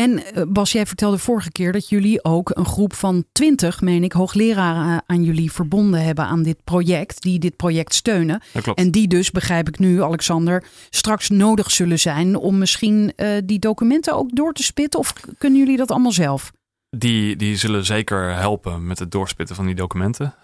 En 0.00 0.24
eh, 0.24 0.42
Bas, 0.48 0.72
jij 0.72 0.86
vertelde 0.86 1.18
vorige 1.18 1.52
keer 1.52 1.72
dat 1.72 1.88
jullie 1.88 2.24
ook 2.24 2.50
een 2.54 2.66
groep 2.66 2.94
van 2.94 3.24
twintig, 3.32 3.80
meen 3.80 4.04
ik, 4.04 4.12
hoogleraren 4.12 5.02
aan 5.06 5.24
jullie 5.24 5.52
verbonden 5.52 6.04
hebben 6.04 6.24
aan 6.24 6.42
dit 6.42 6.64
project, 6.64 7.22
die 7.22 7.38
dit 7.38 7.56
project 7.56 7.94
steunen. 7.94 8.42
En 8.74 8.90
die 8.90 9.08
dus, 9.08 9.30
begrijp 9.30 9.68
ik 9.68 9.78
nu, 9.78 10.02
Alexander, 10.02 10.64
straks 10.90 11.28
nodig 11.28 11.70
zullen 11.70 11.98
zijn 11.98 12.36
om 12.36 12.58
misschien 12.58 13.12
uh, 13.16 13.38
die 13.44 13.58
documenten 13.58 14.14
ook 14.14 14.36
door 14.36 14.52
te 14.52 14.62
spitten? 14.62 15.00
Of 15.00 15.14
kunnen 15.38 15.58
jullie 15.58 15.76
dat 15.76 15.90
allemaal 15.90 16.12
zelf? 16.12 16.52
Die, 16.90 17.36
die 17.36 17.56
zullen 17.56 17.84
zeker 17.84 18.34
helpen 18.34 18.86
met 18.86 18.98
het 18.98 19.10
doorspitten 19.10 19.56
van 19.56 19.66
die 19.66 19.74
documenten. 19.74 20.34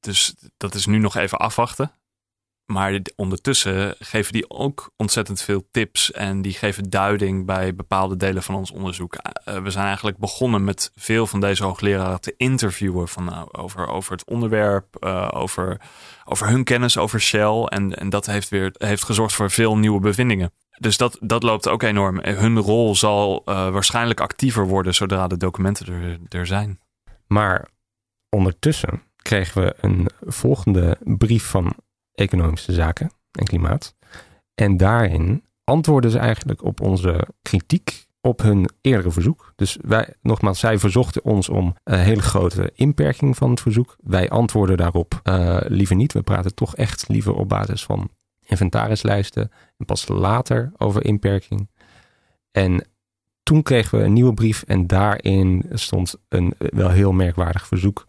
Dus 0.00 0.34
dat 0.56 0.74
is 0.74 0.86
nu 0.86 0.98
nog 0.98 1.16
even 1.16 1.38
afwachten. 1.38 1.92
Maar 2.66 3.00
ondertussen 3.16 3.94
geven 3.98 4.32
die 4.32 4.50
ook 4.50 4.90
ontzettend 4.96 5.42
veel 5.42 5.68
tips 5.70 6.12
en 6.12 6.42
die 6.42 6.52
geven 6.52 6.90
duiding 6.90 7.46
bij 7.46 7.74
bepaalde 7.74 8.16
delen 8.16 8.42
van 8.42 8.54
ons 8.54 8.70
onderzoek. 8.70 9.14
Eh, 9.14 9.62
we 9.62 9.70
zijn 9.70 9.86
eigenlijk 9.86 10.18
begonnen 10.18 10.64
met 10.64 10.92
veel 10.94 11.26
van 11.26 11.40
deze 11.40 11.64
hoogleraren 11.64 12.20
te 12.20 12.34
interviewen 12.36 13.08
van, 13.08 13.24
nou, 13.24 13.48
over, 13.52 13.88
over 13.88 14.12
het 14.12 14.24
onderwerp, 14.24 15.04
over, 15.34 15.80
over 16.24 16.48
hun 16.48 16.64
kennis 16.64 16.98
over 16.98 17.20
Shell. 17.20 17.62
En, 17.62 17.96
en 17.98 18.08
dat 18.08 18.26
heeft 18.26 18.48
weer 18.48 18.74
heeft 18.78 19.04
gezorgd 19.04 19.34
voor 19.34 19.50
veel 19.50 19.76
nieuwe 19.76 20.00
bevindingen. 20.00 20.52
Dus 20.78 20.96
dat, 20.96 21.18
dat 21.20 21.42
loopt 21.42 21.68
ook 21.68 21.82
enorm. 21.82 22.20
Hun 22.22 22.58
rol 22.58 22.96
zal 22.96 23.42
waarschijnlijk 23.44 24.20
actiever 24.20 24.66
worden 24.66 24.94
zodra 24.94 25.26
de 25.26 25.36
documenten 25.36 25.86
er, 25.86 26.18
er 26.28 26.46
zijn. 26.46 26.80
Maar 27.26 27.68
ondertussen 28.28 29.02
kregen 29.16 29.62
we 29.62 29.74
een 29.80 30.08
volgende 30.20 30.98
brief 31.00 31.44
van 31.44 31.74
Economische 32.16 32.72
Zaken 32.72 33.10
en 33.30 33.44
Klimaat. 33.44 33.94
En 34.54 34.76
daarin 34.76 35.44
antwoorden 35.64 36.10
ze 36.10 36.18
eigenlijk 36.18 36.64
op 36.64 36.80
onze 36.80 37.28
kritiek 37.42 38.06
op 38.20 38.42
hun 38.42 38.68
eerdere 38.80 39.10
verzoek. 39.10 39.52
Dus 39.56 39.78
wij, 39.80 40.14
nogmaals, 40.22 40.58
zij 40.58 40.78
verzochten 40.78 41.24
ons 41.24 41.48
om 41.48 41.74
een 41.84 41.98
hele 41.98 42.22
grote 42.22 42.72
inperking 42.74 43.36
van 43.36 43.50
het 43.50 43.60
verzoek. 43.60 43.96
Wij 44.02 44.28
antwoorden 44.28 44.76
daarop 44.76 45.20
uh, 45.24 45.56
liever 45.66 45.96
niet. 45.96 46.12
We 46.12 46.22
praten 46.22 46.54
toch 46.54 46.76
echt 46.76 47.08
liever 47.08 47.34
op 47.34 47.48
basis 47.48 47.84
van 47.84 48.10
inventarislijsten 48.40 49.50
en 49.76 49.86
pas 49.86 50.08
later 50.08 50.72
over 50.76 51.04
inperking. 51.04 51.68
En 52.50 52.86
toen 53.42 53.62
kregen 53.62 53.98
we 53.98 54.04
een 54.04 54.12
nieuwe 54.12 54.34
brief 54.34 54.62
en 54.62 54.86
daarin 54.86 55.64
stond 55.72 56.14
een 56.28 56.54
wel 56.58 56.90
heel 56.90 57.12
merkwaardig 57.12 57.66
verzoek. 57.66 58.06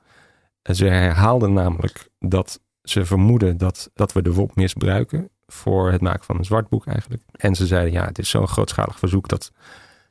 Ze 0.64 0.86
herhaalden 0.86 1.54
namelijk 1.54 2.10
dat 2.20 2.62
ze 2.90 3.06
vermoeden 3.06 3.58
dat, 3.58 3.92
dat 3.94 4.14
we 4.14 4.22
de 4.22 4.34
WOP 4.34 4.56
misbruiken 4.56 5.30
voor 5.48 5.92
het 5.92 6.02
maken 6.02 6.24
van 6.24 6.38
een 6.38 6.46
zwartboek 6.46 6.86
eigenlijk. 6.86 7.24
En 7.32 7.56
ze 7.56 7.66
zeiden, 7.66 7.94
ja, 7.94 8.06
het 8.06 8.20
is 8.20 8.30
zo'n 8.30 8.48
grootschalig 8.48 9.00
verzoek 9.00 9.28
dat, 9.28 9.52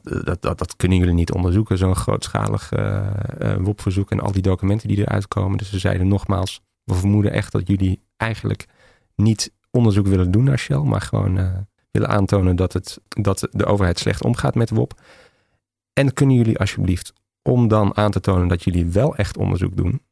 dat, 0.02 0.42
dat, 0.42 0.58
dat 0.58 0.76
kunnen 0.76 0.98
jullie 0.98 1.14
niet 1.14 1.32
onderzoeken, 1.32 1.78
zo'n 1.78 1.96
grootschalig 1.96 2.72
uh, 2.72 3.56
WOP-verzoek 3.58 4.10
en 4.10 4.20
al 4.20 4.32
die 4.32 4.42
documenten 4.42 4.88
die 4.88 4.98
eruit 4.98 5.28
komen. 5.28 5.58
Dus 5.58 5.70
ze 5.70 5.78
zeiden 5.78 6.08
nogmaals, 6.08 6.60
we 6.84 6.94
vermoeden 6.94 7.32
echt 7.32 7.52
dat 7.52 7.68
jullie 7.68 8.00
eigenlijk 8.16 8.66
niet 9.14 9.52
onderzoek 9.70 10.06
willen 10.06 10.30
doen 10.30 10.44
naar 10.44 10.58
Shell, 10.58 10.78
maar 10.78 11.00
gewoon 11.00 11.66
willen 11.90 12.08
aantonen 12.08 12.56
dat, 12.56 12.72
het, 12.72 13.00
dat 13.08 13.48
de 13.50 13.64
overheid 13.64 13.98
slecht 13.98 14.24
omgaat 14.24 14.54
met 14.54 14.70
WOP. 14.70 15.00
En 15.92 16.12
kunnen 16.12 16.36
jullie 16.36 16.58
alsjeblieft, 16.58 17.12
om 17.42 17.68
dan 17.68 17.96
aan 17.96 18.10
te 18.10 18.20
tonen 18.20 18.48
dat 18.48 18.64
jullie 18.64 18.86
wel 18.86 19.16
echt 19.16 19.36
onderzoek 19.36 19.76
doen 19.76 20.02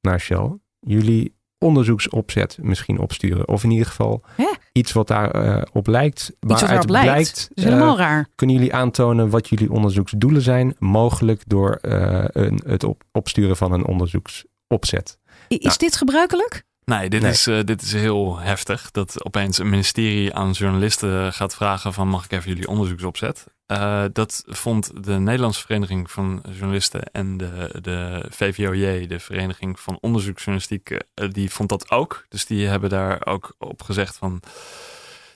naar 0.00 0.20
Shell, 0.20 0.58
jullie 0.80 1.34
onderzoeksopzet 1.62 2.58
misschien 2.60 2.98
opsturen. 2.98 3.48
Of 3.48 3.64
in 3.64 3.70
ieder 3.70 3.86
geval 3.86 4.22
Hè? 4.36 4.50
iets 4.72 4.92
wat 4.92 5.06
daarop 5.06 5.36
uh, 5.36 5.62
op 5.72 5.86
lijkt. 5.86 6.32
Iets 6.40 6.60
wat 6.60 6.60
daarop 6.60 6.88
lijkt. 6.88 7.06
blijkt. 7.06 7.48
Dat 7.48 7.58
is 7.58 7.64
helemaal 7.64 7.98
uh, 7.98 8.00
raar. 8.00 8.28
kunnen 8.34 8.56
jullie 8.56 8.74
aantonen 8.74 9.30
wat 9.30 9.48
jullie 9.48 9.72
onderzoeksdoelen 9.72 10.42
zijn, 10.42 10.76
mogelijk 10.78 11.42
door 11.46 11.78
uh, 11.82 12.24
een, 12.26 12.62
het 12.66 12.84
op, 12.84 13.02
opsturen 13.12 13.56
van 13.56 13.72
een 13.72 13.86
onderzoeksopzet. 13.86 15.18
Is 15.48 15.78
dit 15.78 15.96
gebruikelijk? 15.96 16.64
Nee, 16.84 17.08
dit, 17.08 17.22
Nee. 17.22 17.30
Is, 17.30 17.46
eh, 17.46 17.60
dit 17.64 17.82
is 17.82 17.92
heel 17.92 18.38
heftig. 18.38 18.90
Dat 18.90 19.24
opeens 19.24 19.58
een 19.58 19.70
ministerie 19.70 20.34
aan 20.34 20.50
journalisten 20.50 21.32
gaat 21.32 21.54
vragen 21.54 21.92
van 21.92 22.08
mag 22.08 22.24
ik 22.24 22.32
even 22.32 22.48
jullie 22.48 22.68
onderzoeksopzet. 22.68 23.46
Eh, 23.66 24.04
dat 24.12 24.42
vond 24.46 25.04
de 25.04 25.18
Nederlandse 25.18 25.60
Vereniging 25.60 26.10
van 26.10 26.42
Journalisten 26.50 27.02
en 27.02 27.36
de, 27.36 27.78
de 27.82 28.26
VVOJ, 28.28 29.06
de 29.06 29.20
Vereniging 29.20 29.80
van 29.80 29.98
Onderzoeksjournalistiek, 30.00 30.90
eh, 30.90 31.30
die 31.30 31.50
vond 31.50 31.68
dat 31.68 31.90
ook. 31.90 32.26
Dus 32.28 32.46
die 32.46 32.66
hebben 32.66 32.90
daar 32.90 33.26
ook 33.26 33.54
op 33.58 33.82
gezegd 33.82 34.16
van 34.16 34.42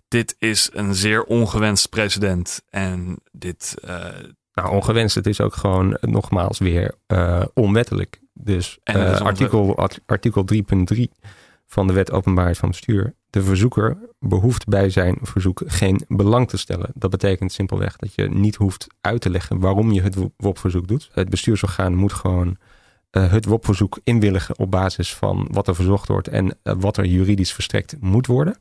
dit 0.09 0.37
is 0.39 0.71
een 0.73 0.95
zeer 0.95 1.25
ongewenst 1.25 1.89
precedent. 1.89 2.63
En 2.71 3.19
dit, 3.33 3.75
eh, 3.83 4.09
Nou, 4.63 4.71
ongewenst. 4.75 5.15
Het 5.15 5.27
is 5.27 5.41
ook 5.41 5.55
gewoon 5.55 5.97
nogmaals 6.01 6.59
weer 6.59 6.95
eh, 7.07 7.43
onwettelijk. 7.55 8.21
Dus 8.33 8.79
eh, 8.83 9.21
artikel, 9.21 9.77
art- 9.77 10.01
artikel 10.07 10.45
3.3 10.95 11.03
van 11.67 11.87
de 11.87 11.93
wet 11.93 12.11
openbaarheid 12.13 12.59
van 12.59 12.69
bestuur. 12.69 13.15
De 13.31 13.43
verzoeker 13.43 13.99
behoeft 14.19 14.67
bij 14.67 14.91
zijn 14.91 15.19
verzoek 15.23 15.63
geen 15.67 16.01
belang 16.09 16.49
te 16.49 16.57
stellen. 16.57 16.91
Dat 16.95 17.11
betekent 17.11 17.53
simpelweg 17.53 17.97
dat 17.97 18.15
je 18.15 18.29
niet 18.29 18.57
hoeft 18.57 18.87
uit 19.01 19.21
te 19.21 19.31
leggen 19.31 19.61
waarom 19.61 19.93
je 19.93 20.03
het 20.03 20.17
WOP-verzoek 20.37 20.89
doet. 20.89 21.11
Het 21.13 21.29
bestuursorgaan 21.31 21.95
moet 21.95 22.13
gewoon 22.13 22.57
eh, 23.11 23.31
het 23.31 23.45
WOP-verzoek 23.45 23.99
inwilligen 24.05 24.59
op 24.59 24.71
basis 24.71 25.15
van 25.15 25.49
wat 25.51 25.69
er 25.69 25.75
verzocht 25.75 26.09
wordt 26.09 26.29
en 26.29 26.59
wat 26.63 26.97
er 26.97 27.05
juridisch 27.07 27.53
verstrekt 27.53 27.97
moet 28.01 28.27
worden. 28.27 28.59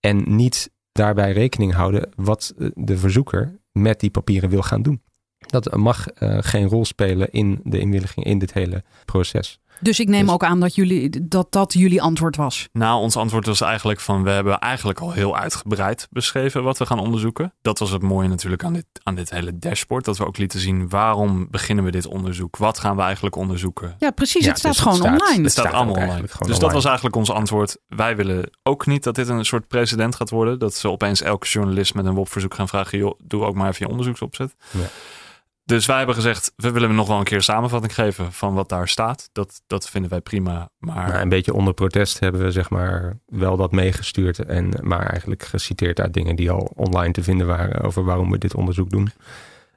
En 0.00 0.36
niet 0.36 0.70
daarbij 0.92 1.32
rekening 1.32 1.72
houden 1.72 2.08
wat 2.16 2.54
de 2.74 2.98
verzoeker 2.98 3.58
met 3.72 4.00
die 4.00 4.10
papieren 4.10 4.50
wil 4.50 4.62
gaan 4.62 4.82
doen. 4.82 5.00
Dat 5.46 5.76
mag 5.76 6.08
eh, 6.08 6.38
geen 6.40 6.68
rol 6.68 6.84
spelen 6.84 7.30
in 7.30 7.60
de 7.64 7.78
inwilliging 7.78 8.26
in 8.26 8.38
dit 8.38 8.52
hele 8.52 8.84
proces. 9.04 9.58
Dus 9.80 10.00
ik 10.00 10.08
neem 10.08 10.24
Dus- 10.24 10.30
ook 10.32 10.44
aan 10.44 10.60
dat, 10.60 10.74
jullie, 10.74 11.28
dat 11.28 11.52
dat 11.52 11.72
jullie 11.72 12.02
antwoord 12.02 12.36
was. 12.36 12.68
Nou, 12.72 13.00
ons 13.00 13.16
antwoord 13.16 13.46
was 13.46 13.60
eigenlijk 13.60 14.00
van 14.00 14.22
we 14.22 14.30
hebben 14.30 14.58
eigenlijk 14.58 15.00
al 15.00 15.12
heel 15.12 15.36
uitgebreid 15.36 16.08
beschreven 16.10 16.62
wat 16.62 16.78
we 16.78 16.86
gaan 16.86 16.98
onderzoeken. 16.98 17.52
Dat 17.62 17.78
was 17.78 17.90
het 17.90 18.02
mooie 18.02 18.28
natuurlijk 18.28 18.64
aan 18.64 18.72
dit, 18.72 18.84
aan 19.02 19.14
dit 19.14 19.30
hele 19.30 19.58
dashboard. 19.58 20.04
Dat 20.04 20.18
we 20.18 20.26
ook 20.26 20.38
lieten 20.38 20.60
zien 20.60 20.88
waarom 20.88 21.48
beginnen 21.50 21.84
we 21.84 21.90
dit 21.90 22.06
onderzoek? 22.06 22.56
Wat 22.56 22.78
gaan 22.78 22.96
we 22.96 23.02
eigenlijk 23.02 23.36
onderzoeken? 23.36 23.94
Ja, 23.98 24.10
precies. 24.10 24.44
Ja, 24.44 24.48
het 24.50 24.58
staat 24.58 24.72
dus 24.72 24.80
gewoon 24.80 24.94
het 24.98 25.06
staat- 25.06 25.20
online. 25.20 25.42
Het 25.42 25.52
staat, 25.52 25.64
staat 25.66 25.76
allemaal 25.76 25.94
online. 25.94 26.28
Dus 26.46 26.58
dat 26.58 26.72
was 26.72 26.84
eigenlijk 26.84 27.16
ons 27.16 27.30
antwoord. 27.30 27.76
Wij 27.88 28.16
willen 28.16 28.50
ook 28.62 28.86
niet 28.86 29.02
dat 29.04 29.14
dit 29.14 29.28
een 29.28 29.44
soort 29.44 29.68
precedent 29.68 30.14
gaat 30.14 30.30
worden. 30.30 30.58
Dat 30.58 30.74
ze 30.74 30.90
opeens 30.90 31.22
elke 31.22 31.46
journalist 31.46 31.94
met 31.94 32.04
een 32.06 32.14
WOP-verzoek 32.14 32.54
gaan 32.54 32.68
vragen. 32.68 32.98
Joh, 32.98 33.18
doe 33.24 33.44
ook 33.44 33.54
maar 33.54 33.68
even 33.68 33.84
je 33.86 33.90
onderzoeksopzet. 33.90 34.54
Ja. 34.70 34.80
Dus 35.66 35.86
wij 35.86 35.96
hebben 35.96 36.14
gezegd, 36.14 36.52
we 36.56 36.70
willen 36.70 36.94
nog 36.94 37.08
wel 37.08 37.18
een 37.18 37.24
keer 37.24 37.36
een 37.36 37.42
samenvatting 37.42 37.94
geven 37.94 38.32
van 38.32 38.54
wat 38.54 38.68
daar 38.68 38.88
staat. 38.88 39.28
Dat, 39.32 39.62
dat 39.66 39.88
vinden 39.88 40.10
wij 40.10 40.20
prima. 40.20 40.70
Maar 40.78 40.94
Maar 40.96 41.20
een 41.20 41.28
beetje 41.28 41.52
onder 41.54 41.74
protest 41.74 42.18
hebben 42.18 42.40
we 42.40 42.50
zeg 42.50 42.70
maar 42.70 43.18
wel 43.26 43.56
dat 43.56 43.72
meegestuurd. 43.72 44.38
En, 44.38 44.72
maar 44.82 45.06
eigenlijk 45.06 45.42
geciteerd 45.44 46.00
uit 46.00 46.14
dingen 46.14 46.36
die 46.36 46.50
al 46.50 46.72
online 46.74 47.12
te 47.12 47.22
vinden 47.22 47.46
waren 47.46 47.80
over 47.82 48.04
waarom 48.04 48.30
we 48.30 48.38
dit 48.38 48.54
onderzoek 48.54 48.90
doen. 48.90 49.10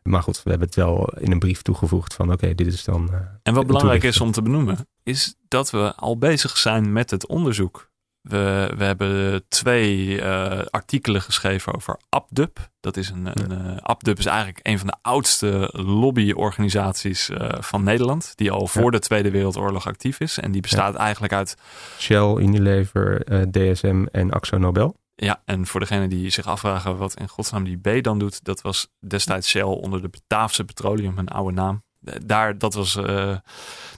Maar 0.04 0.24
goed, 0.24 0.44
we 0.44 0.50
hebben 0.50 0.68
het 0.68 0.78
wel 0.78 1.06
in 1.20 1.32
een 1.32 1.40
brief 1.40 1.62
toegevoegd 1.62 2.14
van 2.14 2.32
oké, 2.32 2.56
dit 2.56 2.68
is 2.68 2.84
dan... 2.84 3.10
eh, 3.14 3.20
En 3.44 3.54
wat 3.54 3.68
belangrijk 3.68 4.04
is 4.04 4.22
om 4.22 4.32
te 4.32 4.42
benoemen, 4.42 4.88
is 5.04 5.36
dat 5.48 5.70
we 5.70 5.94
al 5.96 6.18
bezig 6.18 6.58
zijn 6.58 6.94
met 6.94 7.12
het 7.12 7.28
onderzoek. 7.28 7.89
We, 8.22 8.74
we 8.78 8.84
hebben 8.84 9.44
twee 9.48 10.22
eh, 10.22 10.66
artikelen 10.70 11.22
geschreven 11.22 11.74
over 11.76 12.00
AppDub. 12.10 12.70
Dat 12.80 12.98
is 12.98 13.10
een, 13.10 13.26
een 13.26 13.52
eh, 13.52 13.78
AppDub 13.82 14.18
is 14.18 14.26
eigenlijk 14.26 14.60
een 14.64 14.78
van 14.78 14.88
de 14.88 14.96
oudste 15.02 15.70
lobbyorganisaties 15.74 17.30
eh, 17.30 17.50
van 17.60 17.84
Nederland. 17.84 18.32
Die 18.36 18.52
al 18.52 18.68
voor 18.68 18.84
Ja. 18.84 18.90
de 18.90 19.00
Tweede 19.00 19.32
Wereldoorlog 19.32 19.88
actief 19.88 20.20
is. 20.20 20.38
En 20.38 20.52
die 20.52 20.62
bestaat 20.62 20.96
eigenlijk 20.96 21.34
uit 21.34 21.56
Shell, 21.98 22.36
Unilever, 22.36 23.24
DSM 23.52 24.06
en 24.12 24.32
Axo 24.32 24.58
Nobel. 24.58 24.98
Ja, 25.16 25.42
en 25.46 25.68
voor 25.68 25.80
degene 25.80 26.08
die 26.08 26.30
zich 26.30 26.46
afvragen 26.46 26.98
wat 26.98 27.20
in 27.20 27.28
godsnaam 27.28 27.64
die 27.64 27.78
B 27.78 28.04
dan 28.04 28.20
doet, 28.20 28.44
dat 28.44 28.62
was 28.62 28.88
destijds 29.00 29.50
Shell 29.50 29.62
onder 29.62 30.02
de 30.02 30.10
Bataafse 30.10 30.66
Petroleum, 30.66 31.18
een 31.18 31.28
oude 31.28 31.54
naam. 31.54 31.84
Daar, 32.26 32.58
dat, 32.58 32.74
was, 32.74 33.00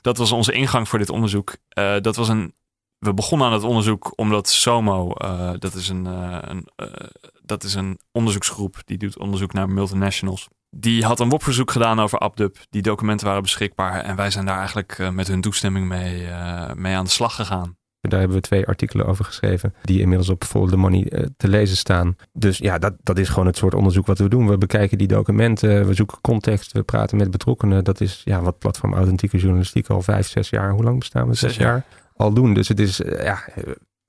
dat 0.01 0.17
was 0.17 0.31
onze 0.31 0.51
ingang 0.51 0.89
voor 0.89 0.99
dit 0.99 1.09
onderzoek. 1.09 1.55
Dat 2.01 2.15
was 2.15 2.27
een, 2.29 2.53
we 3.05 3.13
begonnen 3.13 3.47
aan 3.47 3.53
het 3.53 3.63
onderzoek 3.63 4.13
omdat 4.15 4.49
SOMO, 4.49 5.11
eh, 5.11 5.51
dat, 5.59 5.73
is 5.73 5.89
een, 5.89 6.07
eh, 6.07 6.37
een, 6.41 6.67
eh, 6.75 6.87
dat 7.45 7.63
is 7.63 7.73
een 7.73 7.99
onderzoeksgroep 8.11 8.81
die 8.85 8.97
doet 8.97 9.19
onderzoek 9.19 9.53
naar 9.53 9.69
multinationals. 9.69 10.47
Die 10.69 11.05
had 11.05 11.19
een 11.19 11.29
WOP-verzoek 11.29 11.71
gedaan 11.71 11.99
over 11.99 12.17
AppDub. 12.17 12.57
Die 12.69 12.81
documenten 12.81 13.27
waren 13.27 13.41
beschikbaar 13.41 14.01
en 14.01 14.15
wij 14.15 14.31
zijn 14.31 14.45
daar 14.45 14.57
eigenlijk 14.57 15.11
met 15.11 15.27
hun 15.27 15.41
toestemming 15.41 15.87
mee, 15.87 16.27
mee 16.75 16.95
aan 16.95 17.03
de 17.03 17.09
slag 17.09 17.35
gegaan. 17.35 17.77
Daar 18.01 18.19
hebben 18.19 18.37
we 18.37 18.43
twee 18.43 18.67
artikelen 18.67 19.05
over 19.05 19.25
geschreven, 19.25 19.73
die 19.81 19.99
inmiddels 19.99 20.29
op 20.29 20.43
Follow 20.43 20.69
the 20.69 20.77
Money 20.77 21.29
te 21.37 21.47
lezen 21.47 21.77
staan. 21.77 22.15
Dus 22.33 22.57
ja, 22.57 22.77
dat, 22.77 22.93
dat 23.03 23.17
is 23.17 23.29
gewoon 23.29 23.45
het 23.45 23.57
soort 23.57 23.73
onderzoek 23.73 24.05
wat 24.05 24.17
we 24.17 24.29
doen. 24.29 24.47
We 24.47 24.57
bekijken 24.57 24.97
die 24.97 25.07
documenten, 25.07 25.87
we 25.87 25.93
zoeken 25.93 26.21
context, 26.21 26.71
we 26.71 26.83
praten 26.83 27.17
met 27.17 27.31
betrokkenen. 27.31 27.83
Dat 27.83 28.01
is 28.01 28.21
ja, 28.23 28.41
wat 28.41 28.59
Platform 28.59 28.93
Authentieke 28.93 29.37
Journalistiek 29.37 29.87
al 29.87 30.01
vijf, 30.01 30.27
zes 30.27 30.49
jaar, 30.49 30.71
hoe 30.71 30.83
lang 30.83 30.99
bestaan 30.99 31.27
we? 31.27 31.33
Zes, 31.33 31.53
Zes 31.53 31.63
jaar. 31.63 31.73
jaar. 31.73 32.00
Al 32.21 32.33
doen. 32.33 32.53
Dus 32.53 32.67
het 32.67 32.79
is, 32.79 33.01
eh, 33.01 33.23
ja, 33.23 33.43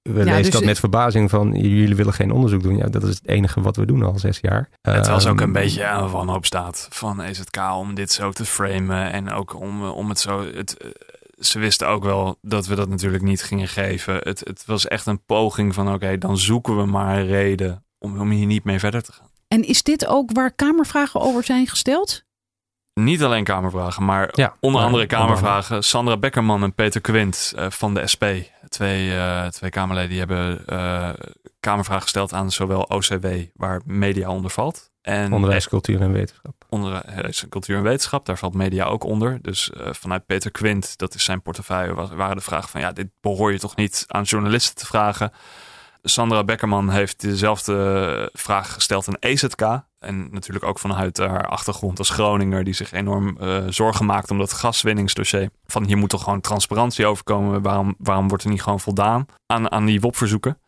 we 0.03 0.25
lezen 0.25 0.43
dus 0.43 0.51
dat 0.51 0.65
met 0.65 0.79
verbazing 0.79 1.31
van, 1.31 1.53
jullie 1.53 1.97
willen 1.97 2.13
geen 2.13 2.31
onderzoek 2.31 2.63
doen. 2.63 2.77
Ja, 2.77 2.87
dat 2.87 3.03
is 3.03 3.15
het 3.15 3.29
enige 3.29 3.61
wat 3.61 3.77
we 3.77 3.87
doen 3.87 4.03
al 4.03 4.19
zes 4.19 4.39
jaar. 4.41 4.69
Het 4.81 5.09
was 5.09 5.27
ook 5.27 5.39
Ehm, 5.39 5.47
een 5.47 5.53
beetje 5.53 5.87
aan 5.87 6.11
wanhoop 6.11 6.47
staat 6.47 6.87
van 6.91 7.21
EZK 7.21 7.57
om 7.77 7.95
dit 7.95 8.13
zo 8.13 8.31
te 8.31 8.45
framen 8.45 9.13
en 9.13 9.31
ook 9.31 9.61
om, 9.61 9.83
eh, 9.83 9.97
om 9.97 10.09
het 10.09 10.21
zo. 10.21 10.47
Het, 10.55 10.77
eh, 10.77 10.89
ze 11.39 11.59
wisten 11.59 11.89
ook 11.89 12.05
wel 12.05 12.39
dat 12.41 12.67
we 12.67 12.75
dat 12.75 12.89
natuurlijk 12.89 13.23
niet 13.23 13.43
gingen 13.43 13.69
geven. 13.69 14.15
Het, 14.15 14.41
het 14.45 14.65
was 14.67 14.87
echt 14.87 15.07
een 15.07 15.25
poging 15.25 15.75
van 15.75 15.93
oké, 15.93 16.19
dan 16.19 16.39
zoeken 16.39 16.77
we 16.77 16.87
maar 16.87 17.19
een 17.19 17.27
reden 17.27 17.85
om, 17.99 18.21
om 18.21 18.31
hier 18.31 18.47
niet 18.47 18.65
mee 18.65 18.79
verder 18.79 19.03
te 19.03 19.13
gaan. 19.13 19.31
En 19.49 19.65
is 19.65 19.83
dit 19.83 20.07
ook 20.07 20.33
waar 20.33 20.53
Kamervragen 20.53 21.21
over 21.21 21.45
zijn 21.45 21.67
gesteld? 21.67 22.25
Niet 22.95 23.23
alleen 23.23 23.45
Kamervragen, 23.45 24.05
maar 24.05 24.29
Ja, 24.33 24.57
onder 24.61 24.83
andere 24.83 25.07
Kamervragen. 25.07 25.85
Sandra 25.85 26.17
Beckerman 26.17 26.63
en 26.63 26.75
Peter 26.75 27.01
Quint 27.01 27.53
eh, 27.57 27.71
van 27.71 27.95
de 27.95 28.07
SP. 28.13 28.25
Twee, 28.69 29.17
eh, 29.17 29.47
twee 29.47 29.71
Kamerleden 29.71 30.11
die 30.11 30.19
hebben 30.19 30.67
eh, 30.67 31.11
Kamervragen 31.61 32.03
gesteld 32.03 32.33
aan 32.33 32.51
zowel 32.51 32.83
OCW, 32.83 33.27
waar 33.55 33.81
media 33.85 34.31
onder 34.31 34.51
valt. 34.51 34.91
En 35.03 35.33
Onderwijs, 35.33 35.69
cultuur 35.69 36.01
en 36.01 36.13
wetenschap. 36.13 36.55
onderwijs, 36.69 37.47
cultuur 37.49 37.77
en 37.77 37.83
wetenschap. 37.83 38.27
Daar 38.27 38.39
valt 38.39 38.55
media 38.55 38.85
ook 38.85 39.05
onder. 39.05 39.39
Dus 39.43 39.71
vanuit 39.75 40.27
Peter 40.27 40.51
Quint, 40.51 40.99
dat 40.99 41.15
is 41.15 41.25
zijn 41.25 41.43
portefeuille, 41.43 41.95
was, 41.95 42.11
waren 42.11 42.37
de 42.37 42.43
vragen 42.43 42.69
van 42.69 42.81
ja, 42.81 42.93
dit 42.93 43.09
behoor 43.21 43.53
je 43.53 43.59
toch 43.59 43.77
niet 43.77 44.05
aan 44.09 44.23
journalisten 44.23 44.75
te 44.75 44.87
vragen. 44.87 45.33
Sandra 46.03 46.45
Beckerman 46.45 46.91
heeft 46.91 47.21
dezelfde 47.21 48.31
vraag 48.33 48.73
gesteld 48.73 49.09
aan 49.09 49.17
EZK. 49.19 49.83
En 50.03 50.29
natuurlijk 50.31 50.65
ook 50.65 50.79
vanuit 50.79 51.17
haar 51.17 51.49
achtergrond 51.49 51.99
als 51.99 52.11
Groninger, 52.11 52.65
die 52.65 52.75
zich 52.75 52.93
enorm 52.93 53.37
eh, 53.39 53.65
zorgen 53.69 54.07
maakt 54.07 54.31
om 54.31 54.39
dat 54.39 54.53
gaswinningsdossier. 54.53 55.51
Van 55.65 55.85
hier 55.85 55.97
moet 55.97 56.11
toch 56.11 56.23
gewoon 56.23 56.41
transparantie 56.41 57.07
overkomen. 57.07 57.63
Waarom, 57.63 57.95
waarom 57.99 58.29
wordt 58.29 58.45
er 58.45 58.51
niet 58.51 58.63
gewoon 58.63 58.81
voldaan 58.81 59.27
aan, 59.47 59.71
aan 59.71 59.85
die 59.85 60.01
WOP-verzoeken? 60.01 60.61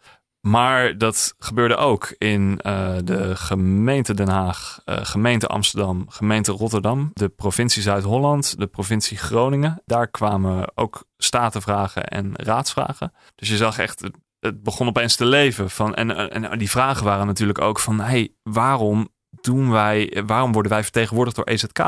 Maar 0.47 0.99
dat 0.99 1.35
gebeurde 1.39 1.77
ook 1.77 2.15
in 2.19 2.61
uh, 2.67 2.97
de 3.05 3.37
gemeente 3.37 4.15
Den 4.15 4.29
Haag, 4.29 4.81
gemeente 4.85 5.47
Amsterdam, 5.47 6.05
gemeente 6.09 6.53
Rotterdam, 6.53 7.11
de 7.13 7.29
provincie 7.29 7.83
Zuid-Holland, 7.83 8.59
de 8.59 8.67
provincie 8.67 9.17
Groningen. 9.17 9.83
Daar 9.85 10.09
kwamen 10.09 10.77
ook 10.77 11.05
statenvragen 11.17 12.05
en 12.09 12.33
raadsvragen. 12.33 13.13
Dus 13.35 13.49
je 13.49 13.57
zag 13.57 13.79
echt, 13.79 14.11
het 14.45 14.63
begon 14.63 14.89
opeens 14.89 15.17
te 15.17 15.27
leven. 15.27 15.71
Van, 15.71 15.95
en, 15.95 16.31
en 16.31 16.59
die 16.59 16.71
vragen 16.71 17.05
waren 17.05 17.27
natuurlijk 17.27 17.61
ook 17.61 17.81
van, 17.81 18.01
hey, 18.01 18.35
waarom 18.43 19.09
doen 19.41 19.71
wij, 19.71 20.23
waarom 20.27 20.53
worden 20.53 20.73
wij 20.73 20.83
vertegenwoordigd 20.83 21.37
door 21.37 21.45
EZK? 21.45 21.79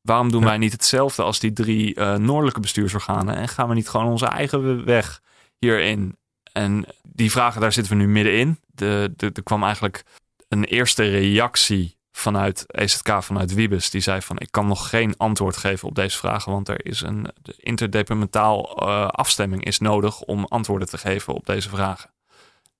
Waarom 0.00 0.30
doen 0.30 0.44
wij 0.44 0.58
niet 0.58 0.72
hetzelfde 0.72 1.22
als 1.22 1.38
die 1.38 1.52
drie 1.52 1.98
uh, 1.98 2.14
noordelijke 2.14 2.60
bestuursorganen 2.60 3.36
en 3.36 3.48
gaan 3.48 3.68
we 3.68 3.74
niet 3.74 3.88
gewoon 3.88 4.06
onze 4.06 4.26
eigen 4.26 4.84
weg 4.84 5.20
hierin? 5.58 6.16
En 6.52 6.84
die 7.02 7.30
vragen, 7.30 7.60
daar 7.60 7.72
zitten 7.72 7.96
we 7.96 8.02
nu 8.02 8.08
middenin. 8.08 8.58
De, 8.66 9.12
de, 9.16 9.30
er 9.32 9.42
kwam 9.42 9.62
eigenlijk 9.62 10.04
een 10.48 10.64
eerste 10.64 11.08
reactie 11.08 11.96
vanuit 12.16 12.64
EZK, 12.66 13.22
vanuit 13.22 13.54
Wiebes. 13.54 13.90
Die 13.90 14.00
zei 14.00 14.22
van, 14.22 14.38
ik 14.38 14.48
kan 14.50 14.66
nog 14.66 14.88
geen 14.88 15.16
antwoord 15.16 15.56
geven 15.56 15.88
op 15.88 15.94
deze 15.94 16.18
vragen. 16.18 16.52
Want 16.52 16.68
er 16.68 16.86
is 16.86 17.00
een 17.00 17.26
interdepartementaal 17.56 18.82
uh, 18.88 19.06
afstemming 19.08 19.64
is 19.64 19.78
nodig 19.78 20.20
om 20.20 20.44
antwoorden 20.44 20.88
te 20.88 20.98
geven 20.98 21.34
op 21.34 21.46
deze 21.46 21.68
vragen. 21.68 22.10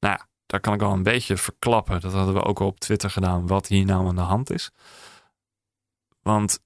Nou 0.00 0.14
ja, 0.18 0.26
daar 0.54 0.62
kan 0.62 0.74
ik 0.74 0.80
wel 0.80 0.92
een 0.92 1.02
beetje 1.02 1.36
verklappen. 1.36 2.00
Dat 2.00 2.12
hadden 2.12 2.34
we 2.34 2.42
ook 2.42 2.60
al 2.60 2.66
op 2.66 2.80
Twitter 2.80 3.10
gedaan, 3.10 3.46
wat 3.46 3.66
hier 3.66 3.84
nou 3.84 4.06
aan 4.06 4.14
de 4.14 4.20
hand 4.20 4.50
is. 4.50 4.70
Want 6.22 6.62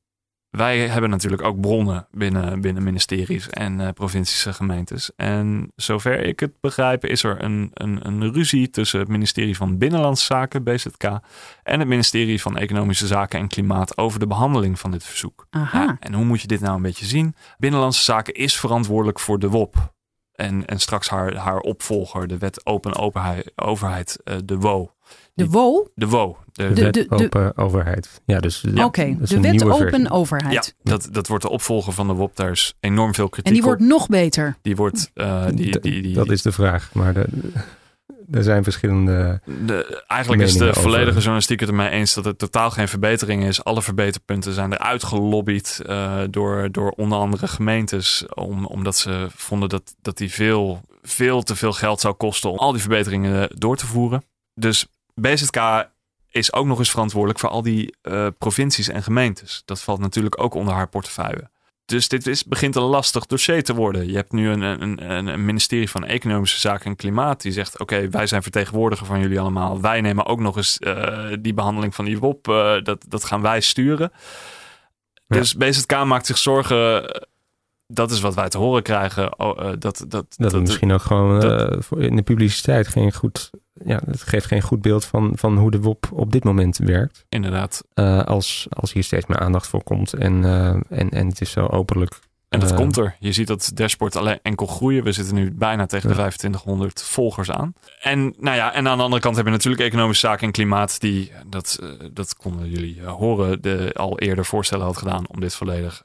wij 0.50 0.88
hebben 0.88 1.10
natuurlijk 1.10 1.42
ook 1.42 1.60
bronnen 1.60 2.06
binnen, 2.10 2.60
binnen 2.60 2.82
ministeries 2.82 3.48
en 3.48 3.80
uh, 3.80 3.88
provincies 3.88 4.46
en 4.46 4.54
gemeentes. 4.54 5.10
En 5.16 5.72
zover 5.76 6.20
ik 6.20 6.40
het 6.40 6.60
begrijp, 6.60 7.04
is 7.04 7.22
er 7.22 7.42
een, 7.42 7.70
een, 7.74 8.06
een 8.06 8.32
ruzie 8.32 8.70
tussen 8.70 9.00
het 9.00 9.08
ministerie 9.08 9.56
van 9.56 9.78
Binnenlandse 9.78 10.24
Zaken, 10.24 10.62
BZK, 10.62 11.04
en 11.62 11.78
het 11.78 11.88
ministerie 11.88 12.40
van 12.40 12.56
Economische 12.56 13.06
Zaken 13.06 13.40
en 13.40 13.48
Klimaat 13.48 13.98
over 13.98 14.20
de 14.20 14.26
behandeling 14.26 14.78
van 14.78 14.90
dit 14.90 15.04
verzoek. 15.04 15.46
Aha. 15.50 15.96
en 16.00 16.14
hoe 16.14 16.24
moet 16.24 16.40
je 16.40 16.46
dit 16.46 16.60
nou 16.60 16.76
een 16.76 16.82
beetje 16.82 17.06
zien? 17.06 17.34
Binnenlandse 17.58 18.02
Zaken 18.02 18.34
is 18.34 18.58
verantwoordelijk 18.58 19.20
voor 19.20 19.38
de 19.38 19.48
WOP. 19.48 19.96
En, 20.38 20.66
en 20.66 20.78
straks 20.78 21.08
haar, 21.08 21.34
haar 21.34 21.58
opvolger, 21.58 22.26
de 22.28 22.38
wet 22.38 22.66
open 22.66 22.96
overheid, 22.96 23.52
overheid 23.56 24.18
uh, 24.24 24.36
de 24.44 24.56
WO. 24.58 24.92
De 25.34 25.48
WO? 25.48 25.90
De 25.94 26.08
WO. 26.08 26.36
De, 26.52 26.72
de 26.72 26.82
wet 26.82 26.94
de, 26.94 27.06
open 27.08 27.56
overheid. 27.56 28.20
Ja, 28.24 28.40
dus 28.40 28.64
ja, 28.74 28.84
Oké, 28.84 29.16
de 29.20 29.40
wet 29.40 29.64
open 29.64 29.90
versie. 29.90 30.10
overheid. 30.10 30.52
Ja, 30.52 30.90
dat, 30.90 31.08
dat 31.12 31.28
wordt 31.28 31.44
de 31.44 31.50
opvolger 31.50 31.92
van 31.92 32.06
de 32.06 32.12
WOP. 32.12 32.36
Daar 32.36 32.50
is 32.50 32.74
enorm 32.80 33.14
veel 33.14 33.28
kritiek 33.28 33.46
En 33.46 33.52
die 33.52 33.62
op. 33.62 33.68
wordt 33.68 33.90
nog 33.92 34.08
beter. 34.08 34.56
Die 34.62 34.76
wordt... 34.76 35.10
Uh, 35.14 35.46
die, 35.46 35.80
die, 35.80 36.02
die, 36.02 36.14
dat 36.14 36.30
is 36.30 36.42
de 36.42 36.52
vraag. 36.52 36.90
Maar 36.92 37.14
de, 37.14 37.26
er 38.30 38.42
zijn 38.42 38.62
verschillende. 38.62 39.40
De, 39.66 40.02
eigenlijk 40.06 40.42
is 40.42 40.56
de 40.56 40.74
volledige 40.74 41.08
over. 41.08 41.20
journalistiek 41.20 41.60
het 41.60 41.68
ermee 41.68 41.88
eens 41.88 42.14
dat 42.14 42.24
het 42.24 42.38
totaal 42.38 42.70
geen 42.70 42.88
verbetering 42.88 43.44
is. 43.44 43.64
Alle 43.64 43.82
verbeterpunten 43.82 44.52
zijn 44.52 44.72
eruit 44.72 45.04
gelobbyd 45.04 45.82
uh, 45.86 46.20
door, 46.30 46.72
door 46.72 46.90
onder 46.90 47.18
andere 47.18 47.48
gemeentes. 47.48 48.24
Om, 48.34 48.66
omdat 48.66 48.96
ze 48.96 49.26
vonden 49.34 49.68
dat, 49.68 49.94
dat 50.02 50.16
die 50.16 50.32
veel, 50.32 50.80
veel 51.02 51.42
te 51.42 51.56
veel 51.56 51.72
geld 51.72 52.00
zou 52.00 52.14
kosten 52.14 52.50
om 52.50 52.58
al 52.58 52.72
die 52.72 52.80
verbeteringen 52.80 53.48
door 53.54 53.76
te 53.76 53.86
voeren. 53.86 54.22
Dus 54.54 54.86
BZK 55.14 55.88
is 56.30 56.52
ook 56.52 56.66
nog 56.66 56.78
eens 56.78 56.90
verantwoordelijk 56.90 57.38
voor 57.38 57.48
al 57.48 57.62
die 57.62 57.96
uh, 58.02 58.26
provincies 58.38 58.88
en 58.88 59.02
gemeentes. 59.02 59.62
Dat 59.64 59.80
valt 59.80 59.98
natuurlijk 59.98 60.42
ook 60.42 60.54
onder 60.54 60.74
haar 60.74 60.88
portefeuille. 60.88 61.50
Dus 61.88 62.08
dit 62.08 62.26
is, 62.26 62.44
begint 62.44 62.76
een 62.76 62.82
lastig 62.82 63.26
dossier 63.26 63.64
te 63.64 63.74
worden. 63.74 64.08
Je 64.08 64.14
hebt 64.14 64.32
nu 64.32 64.48
een, 64.48 64.60
een, 64.60 65.28
een 65.28 65.44
ministerie 65.44 65.90
van 65.90 66.04
Economische 66.04 66.60
Zaken 66.60 66.86
en 66.86 66.96
Klimaat 66.96 67.42
die 67.42 67.52
zegt: 67.52 67.78
Oké, 67.78 68.08
wij 68.08 68.26
zijn 68.26 68.42
vertegenwoordiger 68.42 69.06
van 69.06 69.20
jullie 69.20 69.40
allemaal. 69.40 69.80
Wij 69.80 70.00
nemen 70.00 70.26
ook 70.26 70.40
nog 70.40 70.56
eens 70.56 70.76
uh, 70.80 71.32
die 71.40 71.54
behandeling 71.54 71.94
van 71.94 72.04
die 72.04 72.18
WOP. 72.18 72.48
Uh, 72.48 72.82
dat, 72.82 73.04
dat 73.08 73.24
gaan 73.24 73.42
wij 73.42 73.60
sturen. 73.60 74.12
Ja. 75.26 75.36
Dus 75.36 75.54
BZK 75.54 76.04
maakt 76.04 76.26
zich 76.26 76.38
zorgen. 76.38 77.04
Dat 77.86 78.10
is 78.10 78.20
wat 78.20 78.34
wij 78.34 78.48
te 78.48 78.58
horen 78.58 78.82
krijgen. 78.82 79.38
Oh, 79.38 79.58
dat, 79.58 79.78
dat, 79.78 80.10
dat, 80.10 80.34
dat 80.36 80.52
het 80.52 80.60
misschien 80.60 80.92
ook 80.92 81.02
gewoon 81.02 81.40
dat, 81.40 81.86
in 81.96 82.16
de 82.16 82.22
publiciteit 82.22 82.88
geen 82.88 83.12
goed 83.12 83.50
ja, 83.84 84.00
het 84.06 84.22
geeft 84.22 84.46
geen 84.46 84.62
goed 84.62 84.82
beeld 84.82 85.04
van, 85.04 85.32
van 85.34 85.58
hoe 85.58 85.70
de 85.70 85.80
WOP 85.80 86.08
op 86.12 86.32
dit 86.32 86.44
moment 86.44 86.76
werkt. 86.76 87.24
Inderdaad. 87.28 87.84
Uh, 87.94 88.24
als, 88.24 88.66
als 88.70 88.92
hier 88.92 89.04
steeds 89.04 89.26
meer 89.26 89.38
aandacht 89.38 89.66
voor 89.66 89.82
komt 89.82 90.12
en, 90.12 90.42
uh, 90.42 90.68
en, 90.68 91.10
en 91.10 91.26
het 91.26 91.40
is 91.40 91.50
zo 91.50 91.66
openlijk. 91.66 92.18
En 92.48 92.60
dat 92.60 92.70
uh, 92.70 92.76
komt 92.76 92.96
er. 92.96 93.16
Je 93.18 93.32
ziet 93.32 93.46
dat 93.46 93.70
dashboard 93.74 94.16
alleen 94.16 94.38
enkel 94.42 94.66
groeien. 94.66 95.04
We 95.04 95.12
zitten 95.12 95.34
nu 95.34 95.52
bijna 95.52 95.86
tegen 95.86 96.08
de 96.08 96.14
2500 96.14 97.02
volgers 97.02 97.50
aan. 97.50 97.72
En, 98.00 98.34
nou 98.38 98.56
ja, 98.56 98.72
en 98.72 98.88
aan 98.88 98.96
de 98.96 99.02
andere 99.02 99.22
kant 99.22 99.34
hebben 99.34 99.52
we 99.52 99.58
natuurlijk 99.58 99.88
economische 99.88 100.26
zaken 100.26 100.46
en 100.46 100.52
klimaat. 100.52 101.00
Die, 101.00 101.32
dat, 101.46 101.78
dat 102.12 102.36
konden 102.36 102.70
jullie 102.70 103.04
horen, 103.04 103.62
de, 103.62 103.90
al 103.94 104.18
eerder 104.18 104.44
voorstellen 104.44 104.84
had 104.84 104.96
gedaan 104.96 105.28
om 105.28 105.40
dit 105.40 105.54
volledig 105.54 106.02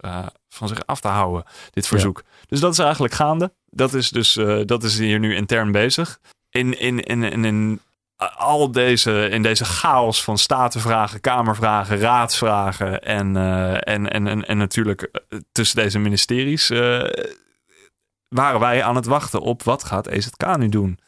van 0.50 0.68
zich 0.68 0.86
af 0.86 1.00
te 1.00 1.08
houden. 1.08 1.44
Dit 1.72 1.88
verzoek. 1.88 2.22
Ja. 2.26 2.46
Dus 2.48 2.60
dat 2.60 2.72
is 2.72 2.80
eigenlijk 2.80 3.14
gaande. 3.14 3.54
Dat 3.70 3.94
is 3.94 4.10
dus 4.10 4.40
dat 4.66 4.84
is 4.84 5.00
hier 5.00 5.20
nu 5.20 5.36
intern 5.36 5.72
bezig 5.72 6.20
in, 6.54 6.80
in, 6.80 7.00
in, 7.00 7.46
in, 7.46 7.82
al 8.38 8.72
deze, 8.72 9.30
in 9.30 9.42
deze 9.42 9.66
chaos 9.66 10.24
van 10.24 10.38
statenvragen, 10.38 11.22
kamervragen, 11.22 11.98
raadsvragen 11.98 13.02
en, 13.02 13.36
uh, 13.36 13.74
en, 13.74 14.10
en, 14.12 14.46
en, 14.46 14.58
natuurlijk 14.58 15.12
tussen 15.52 15.78
deze 15.84 16.00
ministeries 16.00 16.70
uh, 16.70 17.04
waren 18.28 18.60
wij 18.60 18.84
aan 18.84 18.96
het 18.96 19.06
wachten 19.06 19.42
op 19.42 19.64
wat 19.64 19.84
gaat 19.84 20.08
EZK 20.08 20.58
nu 20.58 20.70
doen. 20.70 21.00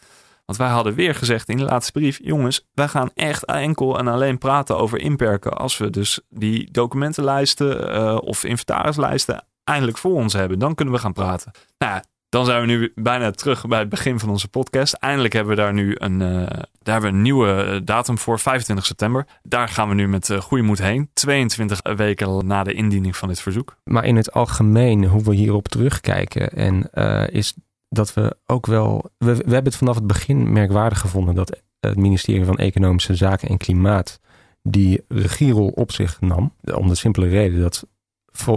Want 0.46 0.58
wij 0.58 0.70
hadden 0.70 0.94
weer 0.94 1.16
gezegd 1.16 1.50
in 1.50 1.58
de 1.58 1.64
laatste 1.64 1.92
brief: 1.92 2.20
jongens, 2.22 2.68
wij 2.74 2.88
gaan 2.88 3.12
echt 3.14 3.46
enkel 3.46 3.98
en 3.98 4.08
alleen 4.08 4.38
praten 4.38 4.78
over 4.78 5.00
inperken 5.00 5.54
als 5.58 5.78
we 5.78 5.90
dus 5.90 6.20
die 6.30 6.72
documentenlijsten 6.72 8.22
of 8.22 8.44
inventarislijsten 8.44 9.46
eindelijk 9.64 9.98
voor 9.98 10.14
ons 10.14 10.34
hebben. 10.34 10.60
Dan 10.60 10.76
kunnen 10.76 10.94
we 10.94 11.00
gaan 11.00 11.14
praten. 11.14 11.52
Nou, 11.78 12.02
dan 12.36 12.46
zijn 12.46 12.62
we 12.62 12.68
nu 12.68 12.92
bijna 12.96 13.32
terug 13.32 13.68
bij 13.68 13.80
het 13.80 13.90
begin 13.90 14.20
van 14.20 14.30
onze 14.30 14.48
podcast. 14.48 14.94
Eindelijk 14.94 15.34
hebben 15.34 15.56
we 15.56 15.62
daar 15.62 15.74
nu 15.74 15.96
een, 15.98 16.22
uh, 16.22 16.46
daar 16.48 16.68
hebben 16.84 17.10
we 17.10 17.16
een 17.16 17.22
nieuwe 17.22 17.82
datum 17.84 18.18
voor, 18.18 18.40
25 18.40 18.86
september. 18.86 19.26
Daar 19.44 19.68
gaan 19.68 19.90
we 19.90 19.96
nu 19.96 20.08
met 20.08 20.30
uh, 20.30 20.42
goede 20.42 20.64
moed 20.64 20.78
heen. 20.78 21.10
22 21.14 21.80
weken 21.96 22.48
na 22.48 22.64
de 22.64 22.74
indiening 22.74 23.16
van 23.16 23.28
dit 23.28 23.40
verzoek. 23.40 23.78
Maar 23.84 24.06
in 24.06 24.16
het 24.16 24.32
algemeen, 24.32 25.06
hoe 25.06 25.24
we 25.24 25.36
hierop 25.36 25.68
terugkijken, 25.68 26.50
en 26.50 26.90
is 27.32 27.54
dat 27.90 28.14
we 28.14 28.38
ook 28.46 28.66
wel. 28.66 29.10
We, 29.18 29.36
we 29.36 29.54
hebben 29.54 29.64
het 29.64 29.76
vanaf 29.76 29.96
het 29.96 30.08
begin 30.08 30.52
merkwaardig 30.52 31.00
gevonden 31.00 31.36
dat 31.36 31.60
het 31.80 31.98
ministerie 31.98 32.46
van 32.46 32.58
Economische 32.58 33.16
Zaken 33.16 33.50
en 33.50 33.58
Klimaat 33.58 34.20
die 34.64 35.06
regierol 35.08 35.68
op 35.68 35.92
zich 35.92 36.22
nam. 36.22 36.54
Om 36.74 36.88
de 36.88 36.96
simpele 36.96 37.28
reden 37.28 37.62
dat 37.62 37.88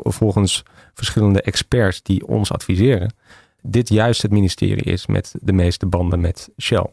volgens 0.03 0.63
verschillende 0.95 1.43
experts 1.43 2.03
die 2.03 2.27
ons 2.27 2.53
adviseren 2.53 3.13
dit 3.69 3.89
juist 3.89 4.23
het 4.23 4.31
ministerie 4.31 4.85
is 4.85 5.07
met 5.07 5.35
de 5.41 5.53
meeste 5.53 5.87
banden 5.87 6.21
met 6.21 6.49
Shell. 6.63 6.87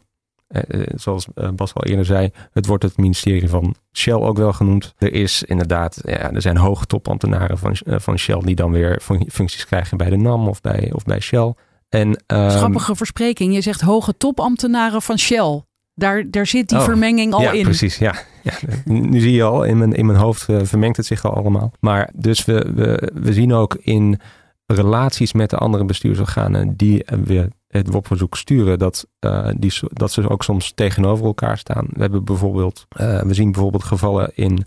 Uh, 0.49 0.88
zoals 0.95 1.28
Bas 1.55 1.73
al 1.73 1.84
eerder 1.84 2.05
zei, 2.05 2.32
het 2.51 2.65
wordt 2.65 2.84
het 2.84 2.97
ministerie 2.97 3.49
van 3.49 3.76
Shell 3.93 4.13
ook 4.13 4.38
wel 4.38 4.53
genoemd. 4.53 4.93
Er 4.97 5.13
is 5.13 5.43
inderdaad, 5.43 6.01
ja, 6.03 6.32
er 6.32 6.41
zijn 6.41 6.57
hoge 6.57 6.86
topambtenaren 6.86 7.57
van, 7.57 7.76
uh, 7.86 7.95
van 7.99 8.17
Shell 8.17 8.39
die 8.39 8.55
dan 8.55 8.71
weer 8.71 9.01
functies 9.28 9.65
krijgen 9.65 9.97
bij 9.97 10.09
de 10.09 10.17
NAM 10.17 10.47
of 10.47 10.61
bij, 10.61 10.91
of 10.93 11.03
bij 11.03 11.19
Shell. 11.19 11.53
En, 11.89 12.07
um, 12.07 12.49
Grappige 12.49 12.95
verspreking, 12.95 13.53
je 13.53 13.61
zegt 13.61 13.82
hoge 13.82 14.17
topambtenaren 14.17 15.01
van 15.01 15.19
Shell. 15.19 15.63
Daar, 15.95 16.23
daar 16.30 16.47
zit 16.47 16.69
die 16.69 16.78
oh, 16.78 16.84
vermenging 16.84 17.34
al 17.34 17.41
ja, 17.41 17.51
in. 17.51 17.63
Precies, 17.63 17.97
ja. 17.97 18.15
ja. 18.43 18.53
Nu 18.86 19.19
zie 19.19 19.34
je 19.34 19.43
al, 19.43 19.63
in 19.63 19.78
mijn, 19.78 19.93
in 19.93 20.05
mijn 20.05 20.17
hoofd 20.17 20.49
uh, 20.49 20.59
vermengt 20.63 20.97
het 20.97 21.05
zich 21.05 21.26
al 21.26 21.34
allemaal. 21.34 21.71
Maar 21.80 22.09
dus 22.13 22.45
we, 22.45 22.71
we, 22.76 23.11
we 23.13 23.34
zien 23.34 23.53
ook 23.53 23.78
in 23.82 24.19
relaties 24.66 25.34
met 25.34 25.49
de 25.49 25.57
andere 25.57 25.86
bestuursorganen 25.86 26.76
die 26.76 27.05
weer 27.24 27.49
het 27.68 27.91
WOP-verzoek 27.91 28.36
sturen, 28.38 28.80
dat, 28.80 29.07
uh, 29.20 29.49
die, 29.57 29.74
dat 29.82 30.11
ze 30.11 30.30
ook 30.30 30.43
soms 30.43 30.72
tegenover 30.76 31.26
elkaar 31.26 31.57
staan. 31.57 31.88
We, 31.89 32.01
hebben 32.01 32.26
bijvoorbeeld, 32.26 32.86
uh, 32.99 33.22
we 33.22 33.34
zien 33.34 33.51
bijvoorbeeld 33.51 33.84
gevallen 33.84 34.32
in 34.36 34.66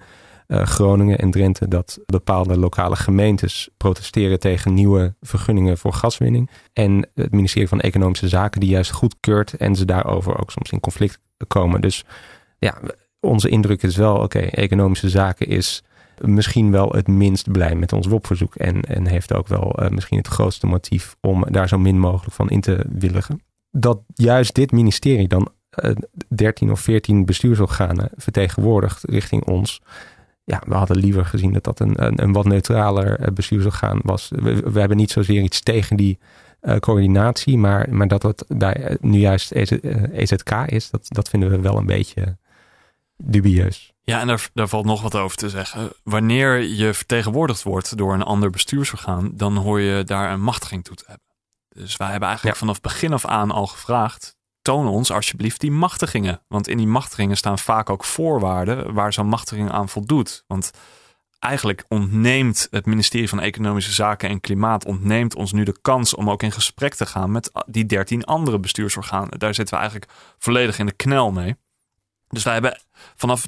uh, 0.48 0.62
Groningen 0.62 1.18
en 1.18 1.30
Drenthe 1.30 1.68
dat 1.68 1.98
bepaalde 2.06 2.58
lokale 2.58 2.96
gemeentes 2.96 3.68
protesteren 3.76 4.38
tegen 4.38 4.74
nieuwe 4.74 5.14
vergunningen 5.20 5.78
voor 5.78 5.92
gaswinning. 5.92 6.50
En 6.72 7.08
het 7.14 7.32
ministerie 7.32 7.68
van 7.68 7.80
Economische 7.80 8.28
Zaken 8.28 8.60
die 8.60 8.70
juist 8.70 8.90
goedkeurt 8.90 9.56
en 9.56 9.76
ze 9.76 9.84
daarover 9.84 10.40
ook 10.40 10.50
soms 10.50 10.70
in 10.70 10.80
conflict 10.80 11.20
komen. 11.46 11.80
Dus 11.80 12.04
ja, 12.58 12.78
onze 13.20 13.48
indruk 13.48 13.82
is 13.82 13.96
wel, 13.96 14.16
oké, 14.16 14.38
economische 14.38 15.08
zaken 15.08 15.46
is 15.46 15.82
misschien 16.22 16.70
wel 16.70 16.92
het 16.92 17.08
minst 17.08 17.52
blij 17.52 17.74
met 17.74 17.92
ons 17.92 18.06
WOP-verzoek. 18.06 18.54
En, 18.54 18.82
en 18.82 19.06
heeft 19.06 19.34
ook 19.34 19.48
wel 19.48 19.82
uh, 19.82 19.88
misschien 19.88 20.18
het 20.18 20.26
grootste 20.26 20.66
motief 20.66 21.16
om 21.20 21.44
daar 21.50 21.68
zo 21.68 21.78
min 21.78 21.98
mogelijk 21.98 22.34
van 22.34 22.50
in 22.50 22.60
te 22.60 22.84
willigen. 22.88 23.40
Dat 23.70 24.00
juist 24.14 24.54
dit 24.54 24.72
ministerie 24.72 25.28
dan 25.28 25.48
uh, 25.84 25.94
13 26.28 26.70
of 26.70 26.80
14 26.80 27.24
bestuursorganen 27.24 28.10
vertegenwoordigt 28.16 29.04
richting 29.04 29.44
ons. 29.44 29.82
Ja, 30.44 30.62
we 30.66 30.74
hadden 30.74 30.96
liever 30.96 31.24
gezien 31.24 31.52
dat 31.52 31.64
dat 31.64 31.80
een, 31.80 32.22
een, 32.22 32.32
wat 32.32 32.44
neutraler 32.44 33.32
bestuursorgaan 33.32 34.00
was. 34.02 34.30
We, 34.34 34.70
we, 34.70 34.78
hebben 34.78 34.96
niet 34.96 35.10
zozeer 35.10 35.42
iets 35.42 35.60
tegen 35.60 35.96
die 35.96 36.18
eh, 36.60 36.76
coördinatie. 36.76 37.58
Maar, 37.58 37.86
maar 37.90 38.08
dat 38.08 38.22
het 38.22 38.44
eh, 38.46 38.96
nu 39.00 39.18
juist 39.18 39.52
EZ, 39.52 39.72
eh, 39.72 40.02
EZK 40.12 40.50
is, 40.66 40.90
dat, 40.90 41.06
dat 41.08 41.28
vinden 41.28 41.50
we 41.50 41.60
wel 41.60 41.76
een 41.76 41.86
beetje 41.86 42.36
dubieus. 43.16 43.94
Ja, 44.08 44.20
en 44.20 44.26
daar, 44.26 44.48
daar 44.54 44.68
valt 44.68 44.84
nog 44.84 45.02
wat 45.02 45.14
over 45.14 45.36
te 45.36 45.48
zeggen. 45.50 45.92
Wanneer 46.02 46.62
je 46.62 46.94
vertegenwoordigd 46.94 47.62
wordt 47.62 47.96
door 47.96 48.14
een 48.14 48.22
ander 48.22 48.50
bestuursorgaan, 48.50 49.30
dan 49.34 49.56
hoor 49.56 49.80
je 49.80 50.04
daar 50.04 50.32
een 50.32 50.42
machtiging 50.42 50.84
toe 50.84 50.96
te 50.96 51.04
hebben. 51.06 51.26
Dus 51.68 51.96
wij 51.96 52.10
hebben 52.10 52.28
eigenlijk 52.28 52.58
Ja. 52.58 52.66
vanaf 52.66 52.80
begin 52.80 53.12
af 53.12 53.26
aan 53.26 53.50
al 53.50 53.66
gevraagd: 53.66 54.36
toon 54.62 54.86
ons 54.86 55.10
alsjeblieft 55.10 55.60
die 55.60 55.70
machtigingen. 55.70 56.42
Want 56.46 56.68
in 56.68 56.76
die 56.76 56.86
machtigingen 56.86 57.36
staan 57.36 57.58
vaak 57.58 57.90
ook 57.90 58.04
voorwaarden 58.04 58.92
waar 58.94 59.12
zo'n 59.12 59.26
machtiging 59.28 59.70
aan 59.70 59.88
voldoet. 59.88 60.44
Want 60.46 60.70
eigenlijk 61.38 61.84
ontneemt 61.88 62.66
het 62.70 62.86
ministerie 62.86 63.28
van 63.28 63.40
Economische 63.40 63.92
Zaken 63.92 64.28
en 64.28 64.40
Klimaat 64.40 64.84
ontneemt 64.84 65.34
ons 65.34 65.52
nu 65.52 65.64
de 65.64 65.80
kans 65.80 66.14
om 66.14 66.30
ook 66.30 66.42
in 66.42 66.52
gesprek 66.52 66.94
te 66.94 67.06
gaan 67.06 67.32
met 67.32 67.50
die 67.66 67.86
dertien 67.86 68.24
andere 68.24 68.58
bestuursorganen. 68.58 69.38
Daar 69.38 69.54
zitten 69.54 69.74
we 69.74 69.80
eigenlijk 69.80 70.12
volledig 70.38 70.78
in 70.78 70.86
de 70.86 70.92
knel 70.92 71.30
mee. 71.32 71.56
Dus 72.28 72.42
wij 72.42 72.52
hebben 72.52 72.80
vanaf 73.16 73.46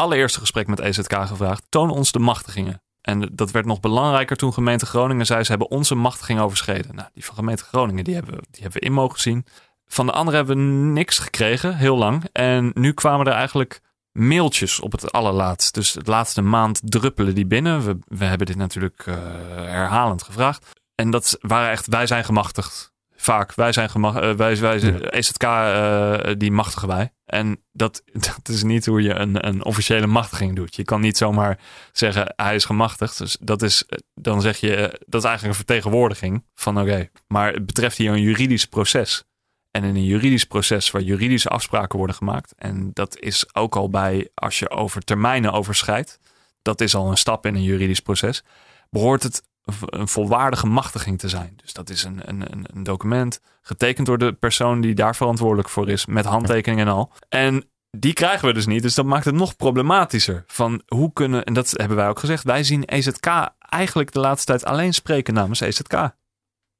allereerste 0.00 0.40
gesprek 0.40 0.66
met 0.66 0.80
EZK 0.80 1.12
gevraagd: 1.12 1.64
toon 1.68 1.90
ons 1.90 2.12
de 2.12 2.18
machtigingen. 2.18 2.82
En 3.00 3.28
dat 3.32 3.50
werd 3.50 3.66
nog 3.66 3.80
belangrijker 3.80 4.36
toen 4.36 4.52
gemeente 4.52 4.86
Groningen 4.86 5.26
zei: 5.26 5.42
ze 5.42 5.50
hebben 5.50 5.70
onze 5.70 5.94
machtiging 5.94 6.40
overschreden. 6.40 6.94
Nou, 6.94 7.08
die 7.12 7.24
van 7.24 7.34
gemeente 7.34 7.64
Groningen 7.64 8.04
die 8.04 8.14
hebben, 8.14 8.34
die 8.50 8.62
hebben 8.62 8.80
we 8.80 8.86
in 8.86 8.92
mogen 8.92 9.20
zien. 9.20 9.44
Van 9.86 10.06
de 10.06 10.12
andere 10.12 10.36
hebben 10.36 10.56
we 10.56 10.62
niks 10.90 11.18
gekregen, 11.18 11.76
heel 11.76 11.96
lang. 11.96 12.24
En 12.32 12.70
nu 12.74 12.92
kwamen 12.92 13.26
er 13.26 13.32
eigenlijk 13.32 13.80
mailtjes 14.12 14.80
op 14.80 14.92
het 14.92 15.12
allerlaatst. 15.12 15.74
Dus 15.74 15.94
het 15.94 16.06
laatste 16.06 16.42
maand 16.42 16.80
druppelen 16.84 17.34
die 17.34 17.46
binnen. 17.46 17.84
We, 17.84 17.98
we 18.06 18.24
hebben 18.24 18.46
dit 18.46 18.56
natuurlijk 18.56 19.02
eh, 19.06 19.14
herhalend 19.54 20.22
gevraagd. 20.22 20.78
En 20.94 21.10
dat 21.10 21.38
waren 21.40 21.70
echt, 21.70 21.86
wij 21.86 22.06
zijn 22.06 22.24
gemachtigd. 22.24 22.92
Vaak, 23.20 23.54
wij 23.54 23.72
zijn 23.72 23.90
gemachtigd. 23.90 24.36
wij, 24.36 24.56
wij, 24.56 24.78
Ja. 24.78 24.98
EZK, 24.98 25.42
eh, 25.42 26.34
die 26.36 26.50
machtigen 26.50 26.88
wij. 26.88 27.12
En 27.24 27.62
dat, 27.72 28.02
dat 28.42 28.48
is 28.48 28.62
niet 28.62 28.86
hoe 28.86 29.02
je 29.02 29.14
een, 29.14 29.46
een 29.46 29.64
officiële 29.64 30.06
machtiging 30.06 30.56
doet. 30.56 30.76
Je 30.76 30.84
kan 30.84 31.00
niet 31.00 31.16
zomaar 31.16 31.58
zeggen, 31.92 32.32
hij 32.36 32.54
is 32.54 32.64
gemachtigd. 32.64 33.18
Dus 33.18 33.36
dat 33.40 33.62
is, 33.62 33.86
eh, 33.86 33.98
dan 34.14 34.40
zeg 34.40 34.56
je, 34.56 34.76
eh, 34.76 34.82
dat 35.06 35.22
is 35.22 35.28
eigenlijk 35.28 35.44
een 35.44 35.64
vertegenwoordiging 35.66 36.44
van 36.54 36.80
oké. 36.80 37.08
Maar 37.26 37.52
het 37.52 37.66
betreft 37.66 37.96
hier 37.96 38.12
een 38.12 38.22
juridisch 38.22 38.66
proces. 38.66 39.24
En 39.70 39.84
in 39.84 39.96
een 39.96 40.04
juridisch 40.04 40.44
proces 40.44 40.90
waar 40.90 41.02
juridische 41.02 41.48
afspraken 41.48 41.98
worden 41.98 42.16
gemaakt. 42.16 42.54
En 42.56 42.90
dat 42.92 43.18
is 43.18 43.54
ook 43.54 43.76
al 43.76 43.90
bij 43.90 44.28
als 44.34 44.58
je 44.58 44.70
over 44.70 45.02
termijnen 45.02 45.52
overschrijdt. 45.52 46.18
Dat 46.62 46.80
is 46.80 46.94
al 46.94 47.10
een 47.10 47.16
stap 47.16 47.46
in 47.46 47.54
een 47.54 47.62
juridisch 47.62 48.00
proces. 48.00 48.44
Behoort 48.90 49.22
het 49.22 49.42
een 49.86 50.08
volwaardige 50.08 50.66
machtiging 50.66 51.18
te 51.18 51.28
zijn. 51.28 51.52
Dus 51.56 51.72
dat 51.72 51.90
is 51.90 52.04
een, 52.04 52.20
een, 52.28 52.44
een- 52.50 52.82
document 52.82 53.40
getekend 53.62 54.06
door 54.06 54.18
de 54.18 54.32
persoon 54.32 54.80
die 54.80 54.94
daar 54.94 55.16
verantwoordelijk 55.16 55.68
voor 55.68 55.88
is. 55.88 56.06
Met 56.06 56.24
handtekening 56.24 56.80
en 56.80 56.88
al. 56.88 57.12
En 57.28 57.70
die 57.90 58.12
krijgen 58.12 58.48
we 58.48 58.54
dus 58.54 58.66
niet. 58.66 58.82
Dus 58.82 58.94
dat 58.94 59.04
maakt 59.04 59.24
het 59.24 59.34
nog 59.34 59.56
problematischer. 59.56 60.44
Van 60.46 60.82
hoe 60.86 61.12
kunnen, 61.12 61.44
en 61.44 61.54
dat 61.54 61.70
hebben 61.76 61.96
wij 61.96 62.08
ook 62.08 62.18
gezegd. 62.18 62.44
Wij 62.44 62.64
zien 62.64 62.84
EZK 62.84 63.26
eigenlijk 63.58 64.12
de 64.12 64.20
laatste 64.20 64.46
tijd 64.46 64.64
alleen 64.64 64.94
spreken 64.94 65.34
namens 65.34 65.60
EZK. 65.60 66.10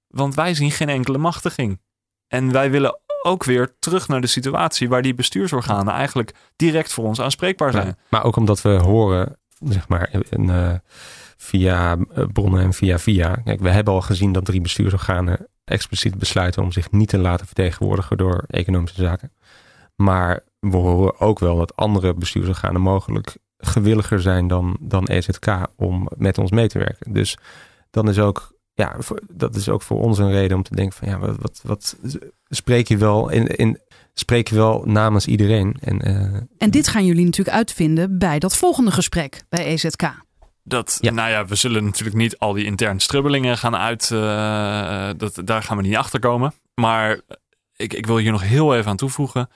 Want 0.06 0.34
wij 0.34 0.54
zien 0.54 0.70
geen 0.70 0.88
enkele 0.88 1.18
machtiging. 1.18 1.80
En 2.28 2.52
wij 2.52 2.70
willen 2.70 2.98
ook 3.22 3.44
weer 3.44 3.76
terug 3.78 4.08
naar 4.08 4.20
de 4.20 4.26
situatie 4.26 4.88
waar 4.88 5.02
die 5.02 5.14
bestuursorganen 5.14 5.92
eigenlijk 5.94 6.34
direct 6.56 6.92
voor 6.92 7.04
ons 7.04 7.20
aanspreekbaar 7.20 7.72
zijn. 7.72 7.98
Maar 8.08 8.24
ook 8.24 8.36
omdat 8.36 8.62
we 8.62 8.68
horen, 8.70 9.38
zeg 9.58 9.88
maar, 9.88 10.08
een, 10.30 10.82
via 11.42 11.96
eh, 12.14 12.24
bronnen 12.32 12.62
en 12.62 12.72
via 12.72 12.98
via. 12.98 13.34
Kijk, 13.34 13.60
we 13.60 13.70
hebben 13.70 13.94
al 13.94 14.00
gezien 14.00 14.32
dat 14.32 14.44
drie 14.44 14.60
bestuursorganen 14.60 15.48
expliciet 15.64 16.18
besluiten 16.18 16.62
om 16.62 16.72
zich 16.72 16.90
niet 16.90 17.08
te 17.08 17.18
laten 17.18 17.46
vertegenwoordigen 17.46 18.16
door 18.16 18.44
economische 18.46 19.00
zaken. 19.00 19.32
Maar 19.96 20.40
we 20.58 20.76
horen 20.76 21.20
ook 21.20 21.38
wel 21.38 21.56
dat 21.56 21.76
andere 21.76 22.14
bestuursorganen 22.14 22.80
mogelijk 22.80 23.36
gewilliger 23.56 24.20
zijn 24.20 24.48
dan, 24.48 24.76
dan 24.80 25.06
EZK 25.06 25.66
om 25.76 26.08
met 26.16 26.38
ons 26.38 26.50
mee 26.50 26.68
te 26.68 26.78
werken. 26.78 27.12
Dus 27.12 27.36
dan 27.90 28.08
is 28.08 28.18
ook, 28.18 28.52
ja, 28.74 28.96
dat 29.32 29.54
is 29.54 29.68
ook 29.68 29.82
voor 29.82 30.00
ons 30.00 30.18
een 30.18 30.30
reden 30.30 30.56
om 30.56 30.62
te 30.62 30.74
denken 30.74 30.96
van 30.98 31.08
ja, 31.08 31.18
wat, 31.18 31.60
wat, 31.62 31.96
spreek 32.48 32.88
je 32.88 32.96
wel 32.96 33.28
in, 33.28 33.46
in 33.46 33.78
spreek 34.14 34.48
je 34.48 34.54
wel 34.54 34.82
namens 34.84 35.26
iedereen? 35.26 35.76
En 35.80 36.00
eh, 36.00 36.40
En 36.58 36.70
dit 36.70 36.88
gaan 36.88 37.06
jullie 37.06 37.24
natuurlijk 37.24 37.56
uitvinden 37.56 38.18
bij 38.18 38.38
dat 38.38 38.56
volgende 38.56 38.90
gesprek 38.90 39.42
bij 39.48 39.64
EZK. 39.64 40.12
Dat, 40.62 40.98
Ja. 41.00 41.10
nou 41.10 41.30
ja, 41.30 41.44
we 41.46 41.54
zullen 41.54 41.84
natuurlijk 41.84 42.16
niet 42.16 42.38
al 42.38 42.52
die 42.52 42.64
interne 42.64 43.00
strubbelingen 43.00 43.58
gaan 43.58 43.76
uit. 43.76 44.10
eh, 44.10 45.10
dat, 45.16 45.40
daar 45.44 45.62
gaan 45.62 45.76
we 45.76 45.82
niet 45.82 45.96
achter 45.96 46.20
komen. 46.20 46.52
Maar 46.74 47.20
ik, 47.76 47.92
ik 47.94 48.06
wil 48.06 48.16
hier 48.16 48.32
nog 48.32 48.42
heel 48.42 48.74
even 48.74 48.90
aan 48.90 48.96
toevoegen. 48.96 49.48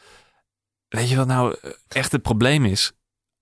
Weet 0.89 1.09
je 1.09 1.17
wat 1.17 1.27
nou 1.27 1.57
echt 1.89 2.13
het 2.13 2.23
probleem 2.23 2.65
is? 2.65 2.93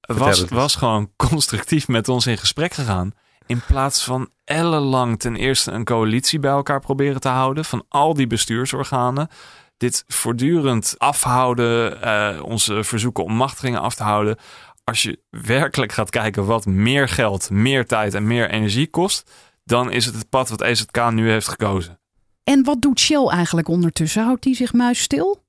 Was, 0.00 0.44
was 0.44 0.74
gewoon 0.76 1.10
constructief 1.28 1.88
met 1.88 2.08
ons 2.08 2.26
in 2.26 2.38
gesprek 2.38 2.72
gegaan. 2.72 3.12
In 3.46 3.60
plaats 3.66 4.04
van 4.04 4.30
ellenlang 4.44 5.18
ten 5.20 5.36
eerste 5.36 5.70
een 5.70 5.84
coalitie 5.84 6.38
bij 6.38 6.50
elkaar 6.50 6.80
proberen 6.80 7.20
te 7.20 7.28
houden. 7.28 7.64
Van 7.64 7.84
al 7.88 8.14
die 8.14 8.26
bestuursorganen. 8.26 9.28
Dit 9.76 10.04
voortdurend 10.06 10.94
afhouden. 10.98 12.02
eh, 12.02 12.42
onze 12.44 12.84
verzoeken 12.84 13.24
om 13.24 13.34
machtigingen 13.34 13.80
af 13.80 13.94
te 13.94 14.02
houden 14.02 14.36
als 14.84 15.02
je 15.02 15.18
werkelijk 15.30 15.92
gaat 15.92 16.10
kijken 16.10 16.44
wat 16.46 16.66
meer 16.66 17.08
geld, 17.08 17.50
meer 17.50 17.86
tijd 17.86 18.14
en 18.14 18.26
meer 18.26 18.50
energie 18.50 18.86
kost, 18.86 19.30
dan 19.64 19.90
is 19.90 20.04
het 20.04 20.14
het 20.14 20.28
pad 20.28 20.48
wat 20.48 20.60
EZK 20.60 21.10
nu 21.10 21.30
heeft 21.30 21.48
gekozen. 21.48 22.00
En 22.44 22.64
wat 22.64 22.82
doet 22.82 23.00
Shell 23.00 23.26
eigenlijk 23.26 23.68
ondertussen? 23.68 24.24
Houdt 24.24 24.42
die 24.42 24.54
zich 24.54 24.72
muisstil? 24.72 25.42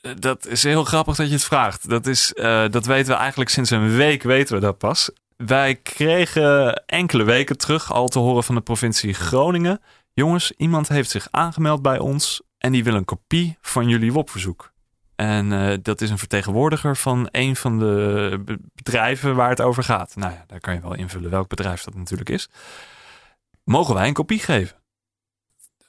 Eh, 0.00 0.12
Dat 0.18 0.46
is 0.46 0.62
heel 0.62 0.84
grappig 0.84 1.16
dat 1.16 1.26
je 1.26 1.32
het 1.32 1.44
vraagt. 1.44 1.88
Dat, 1.88 2.06
is, 2.06 2.32
eh, 2.32 2.64
dat 2.70 2.86
weten 2.86 3.12
we 3.12 3.18
eigenlijk 3.18 3.50
sinds 3.50 3.70
een 3.70 3.96
week 3.96 4.22
weten 4.22 4.54
we 4.54 4.60
dat 4.60 4.78
pas. 4.78 5.10
Wij 5.36 5.74
kregen 5.74 6.74
enkele 6.86 7.24
weken 7.24 7.58
terug 7.58 7.92
al 7.92 8.08
te 8.08 8.18
horen 8.18 8.44
van 8.44 8.54
de 8.54 8.60
provincie 8.60 9.14
Groningen. 9.14 9.80
Jongens, 10.12 10.52
iemand 10.56 10.88
heeft 10.88 11.10
zich 11.10 11.28
aangemeld 11.30 11.82
bij 11.82 11.98
ons 11.98 12.42
en 12.58 12.72
die 12.72 12.84
wil 12.84 12.94
een 12.94 13.04
kopie 13.04 13.58
van 13.60 13.88
jullie 13.88 14.12
WOP-verzoek. 14.12 14.72
En 15.20 15.52
eh, 15.52 15.78
dat 15.82 16.00
is 16.00 16.10
een 16.10 16.18
vertegenwoordiger 16.18 16.96
van 16.96 17.28
een 17.30 17.56
van 17.56 17.78
de 17.78 18.42
be- 18.44 18.58
bedrijven 18.74 19.34
waar 19.34 19.48
het 19.48 19.60
over 19.60 19.82
gaat. 19.82 20.16
Nou 20.16 20.32
ja, 20.32 20.44
daar 20.46 20.60
kan 20.60 20.74
je 20.74 20.80
wel 20.80 20.94
invullen 20.94 21.30
welk 21.30 21.48
bedrijf 21.48 21.82
dat 21.84 21.94
natuurlijk 21.94 22.30
is. 22.30 22.48
Mogen 23.64 23.94
wij 23.94 24.08
een 24.08 24.12
kopie 24.14 24.38
geven? 24.38 24.76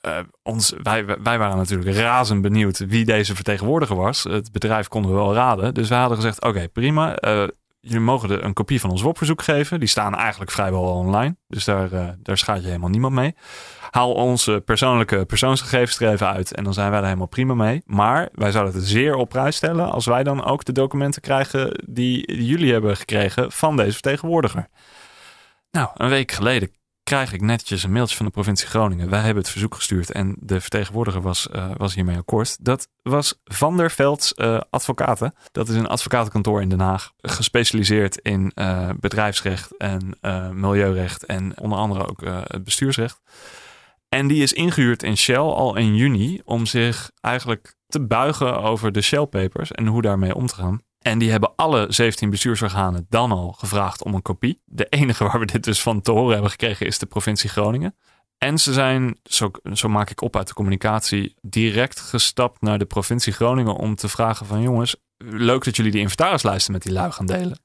Eh, 0.01 0.19
ons, 0.43 0.73
wij, 0.83 1.05
wij 1.05 1.37
waren 1.37 1.57
natuurlijk 1.57 1.95
razend 1.95 2.41
benieuwd 2.41 2.77
wie 2.77 3.05
deze 3.05 3.35
vertegenwoordiger 3.35 3.95
was. 3.95 4.23
Het 4.23 4.51
bedrijf 4.51 4.87
konden 4.87 5.11
we 5.11 5.17
wel 5.17 5.33
raden. 5.33 5.73
Dus 5.73 5.89
wij 5.89 5.99
hadden 5.99 6.17
gezegd: 6.17 6.41
Oké, 6.41 6.67
prima. 6.69 7.15
eh, 7.15 7.47
jullie 7.81 7.99
mogen 7.99 8.45
een 8.45 8.53
kopie 8.53 8.79
van 8.79 8.89
ons 8.89 9.01
WOP-verzoek 9.01 9.41
geven. 9.41 9.79
Die 9.79 9.89
staan 9.89 10.15
eigenlijk 10.15 10.51
vrijwel 10.51 10.85
al 10.85 10.97
online. 10.97 11.35
Dus 11.47 11.65
daar, 11.65 11.91
eh, 11.91 12.07
daar 12.17 12.37
schaadt 12.37 12.61
je 12.61 12.67
helemaal 12.67 12.89
niemand 12.89 13.13
mee. 13.13 13.35
Haal 13.89 14.13
onze 14.13 14.61
persoonlijke 14.65 15.25
persoonsgegevens 15.25 15.99
er 15.99 16.11
even 16.11 16.27
uit. 16.27 16.55
En 16.55 16.63
dan 16.63 16.73
zijn 16.73 16.89
wij 16.89 16.99
er 16.99 17.05
helemaal 17.05 17.27
prima 17.27 17.53
mee. 17.53 17.81
Maar 17.85 18.29
wij 18.33 18.51
zouden 18.51 18.73
het 18.73 18.83
zeer 18.83 19.15
op 19.15 19.29
prijs 19.29 19.55
stellen. 19.55 19.91
als 19.91 20.05
wij 20.05 20.23
dan 20.23 20.43
ook 20.43 20.65
de 20.65 20.71
documenten 20.71 21.21
krijgen. 21.21 21.83
die 21.85 22.43
jullie 22.45 22.71
hebben 22.71 22.97
gekregen 22.97 23.51
van 23.51 23.75
deze 23.75 23.91
vertegenwoordiger. 23.91 24.67
Nou, 25.71 25.89
een 25.93 26.09
week 26.09 26.31
geleden 26.31 26.71
krijg 27.03 27.33
ik 27.33 27.41
netjes 27.41 27.83
een 27.83 27.91
mailtje 27.91 28.15
van 28.15 28.25
de 28.25 28.31
provincie 28.31 28.67
Groningen. 28.67 29.09
Wij 29.09 29.19
hebben 29.19 29.43
het 29.43 29.51
verzoek 29.51 29.75
gestuurd 29.75 30.11
en 30.11 30.35
de 30.39 30.61
vertegenwoordiger 30.61 31.21
was, 31.21 31.49
eh, 31.49 31.71
was 31.77 31.93
hiermee 31.93 32.17
akkoord. 32.17 32.65
Dat 32.65 32.87
was 33.01 33.39
Van 33.43 33.77
der 33.77 33.91
Velds 33.91 34.33
eh, 34.33 34.59
Advocaten. 34.69 35.33
Dat 35.51 35.69
is 35.69 35.75
een 35.75 35.87
advocatenkantoor 35.87 36.61
in 36.61 36.69
Den 36.69 36.79
Haag. 36.79 37.11
Gespecialiseerd 37.17 38.17
in 38.17 38.51
eh, 38.53 38.89
bedrijfsrecht 38.99 39.77
en 39.77 40.17
milieurecht 40.53 41.25
en 41.25 41.59
onder 41.59 41.77
andere 41.77 42.07
ook 42.07 42.21
het 42.47 42.63
bestuursrecht. 42.63 43.21
En 44.09 44.27
die 44.27 44.43
is 44.43 44.53
ingehuurd 44.53 45.03
in 45.03 45.17
Shell 45.17 45.37
al 45.37 45.75
in 45.75 45.95
juni 45.95 46.41
om 46.45 46.65
zich 46.65 47.11
eigenlijk 47.21 47.75
te 47.87 47.99
buigen 47.99 48.61
over 48.61 48.91
de 48.91 49.01
Shell 49.01 49.25
Papers 49.25 49.71
en 49.71 49.87
hoe 49.87 50.01
daarmee 50.01 50.35
om 50.35 50.47
te 50.47 50.55
gaan. 50.55 50.81
En 51.01 51.19
die 51.19 51.31
hebben 51.31 51.53
alle 51.55 51.85
17 51.89 52.29
bestuursorganen 52.29 53.05
dan 53.09 53.31
al 53.31 53.51
gevraagd 53.51 54.03
om 54.03 54.13
een 54.13 54.21
kopie. 54.21 54.61
De 54.65 54.85
enige 54.85 55.23
waar 55.23 55.39
we 55.39 55.45
dit 55.45 55.63
dus 55.63 55.81
van 55.81 56.01
te 56.01 56.11
horen 56.11 56.33
hebben 56.33 56.51
gekregen 56.51 56.85
is 56.85 56.99
de 56.99 57.05
provincie 57.05 57.49
Groningen. 57.49 57.95
En 58.37 58.57
ze 58.57 58.73
zijn, 58.73 59.19
zo, 59.23 59.51
zo 59.73 59.89
maak 59.89 60.09
ik 60.09 60.21
op 60.21 60.35
uit 60.35 60.47
de 60.47 60.53
communicatie, 60.53 61.35
direct 61.41 61.99
gestapt 61.99 62.61
naar 62.61 62.79
de 62.79 62.85
provincie 62.85 63.33
Groningen 63.33 63.75
om 63.75 63.95
te 63.95 64.09
vragen 64.09 64.45
van 64.45 64.61
jongens, 64.61 64.95
leuk 65.17 65.63
dat 65.63 65.75
jullie 65.75 65.91
die 65.91 66.01
inventarislijsten 66.01 66.73
met 66.73 66.81
die 66.81 66.91
lui 66.91 67.11
gaan 67.11 67.25
delen. 67.25 67.59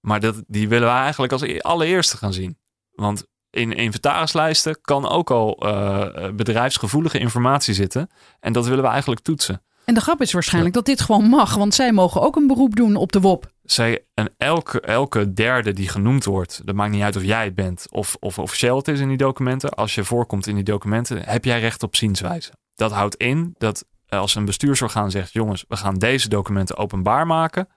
Maar 0.00 0.20
dat, 0.20 0.42
die 0.46 0.68
willen 0.68 0.88
we 0.88 0.94
eigenlijk 0.94 1.32
als 1.32 1.42
e- 1.42 1.58
allereerste 1.58 2.16
gaan 2.16 2.32
zien. 2.32 2.58
Want 2.90 3.26
in 3.50 3.72
inventarislijsten 3.72 4.80
kan 4.80 5.08
ook 5.08 5.30
al 5.30 5.56
eh, 5.56 6.30
bedrijfsgevoelige 6.30 7.18
informatie 7.18 7.74
zitten. 7.74 8.10
En 8.40 8.52
dat 8.52 8.66
willen 8.66 8.84
we 8.84 8.90
eigenlijk 8.90 9.20
toetsen. 9.20 9.62
En 9.86 9.94
de 9.94 10.00
grap 10.00 10.20
is 10.20 10.32
waarschijnlijk 10.32 10.74
dat 10.74 10.84
dit 10.84 11.00
gewoon 11.00 11.24
mag, 11.24 11.54
want 11.54 11.74
zij 11.74 11.92
mogen 11.92 12.20
ook 12.20 12.36
een 12.36 12.46
beroep 12.46 12.76
doen 12.76 12.96
op 12.96 13.12
de 13.12 13.20
WOP. 13.20 13.52
zij, 13.62 14.04
en 14.14 14.34
elke, 14.36 14.80
elke 14.80 15.32
derde 15.32 15.72
die 15.72 15.88
genoemd 15.88 16.24
wordt, 16.24 16.60
dat 16.64 16.74
maakt 16.74 16.92
niet 16.92 17.02
uit 17.02 17.16
of 17.16 17.22
jij 17.22 17.44
het 17.44 17.54
bent 17.54 17.86
of, 17.90 18.16
of 18.20 18.38
officieel 18.38 18.76
het 18.76 18.88
is 18.88 19.00
in 19.00 19.08
die 19.08 19.16
documenten. 19.16 19.70
Als 19.70 19.94
je 19.94 20.04
voorkomt 20.04 20.46
in 20.46 20.54
die 20.54 20.64
documenten, 20.64 21.22
heb 21.22 21.44
jij 21.44 21.60
recht 21.60 21.82
op 21.82 21.96
zienswijze. 21.96 22.52
Dat 22.74 22.92
houdt 22.92 23.14
in 23.14 23.54
dat 23.58 23.84
als 24.08 24.34
een 24.34 24.44
bestuursorgaan 24.44 25.10
zegt: 25.10 25.32
jongens, 25.32 25.64
we 25.68 25.76
gaan 25.76 25.94
deze 25.94 26.28
documenten 26.28 26.76
openbaar 26.76 27.26
maken. 27.26 27.68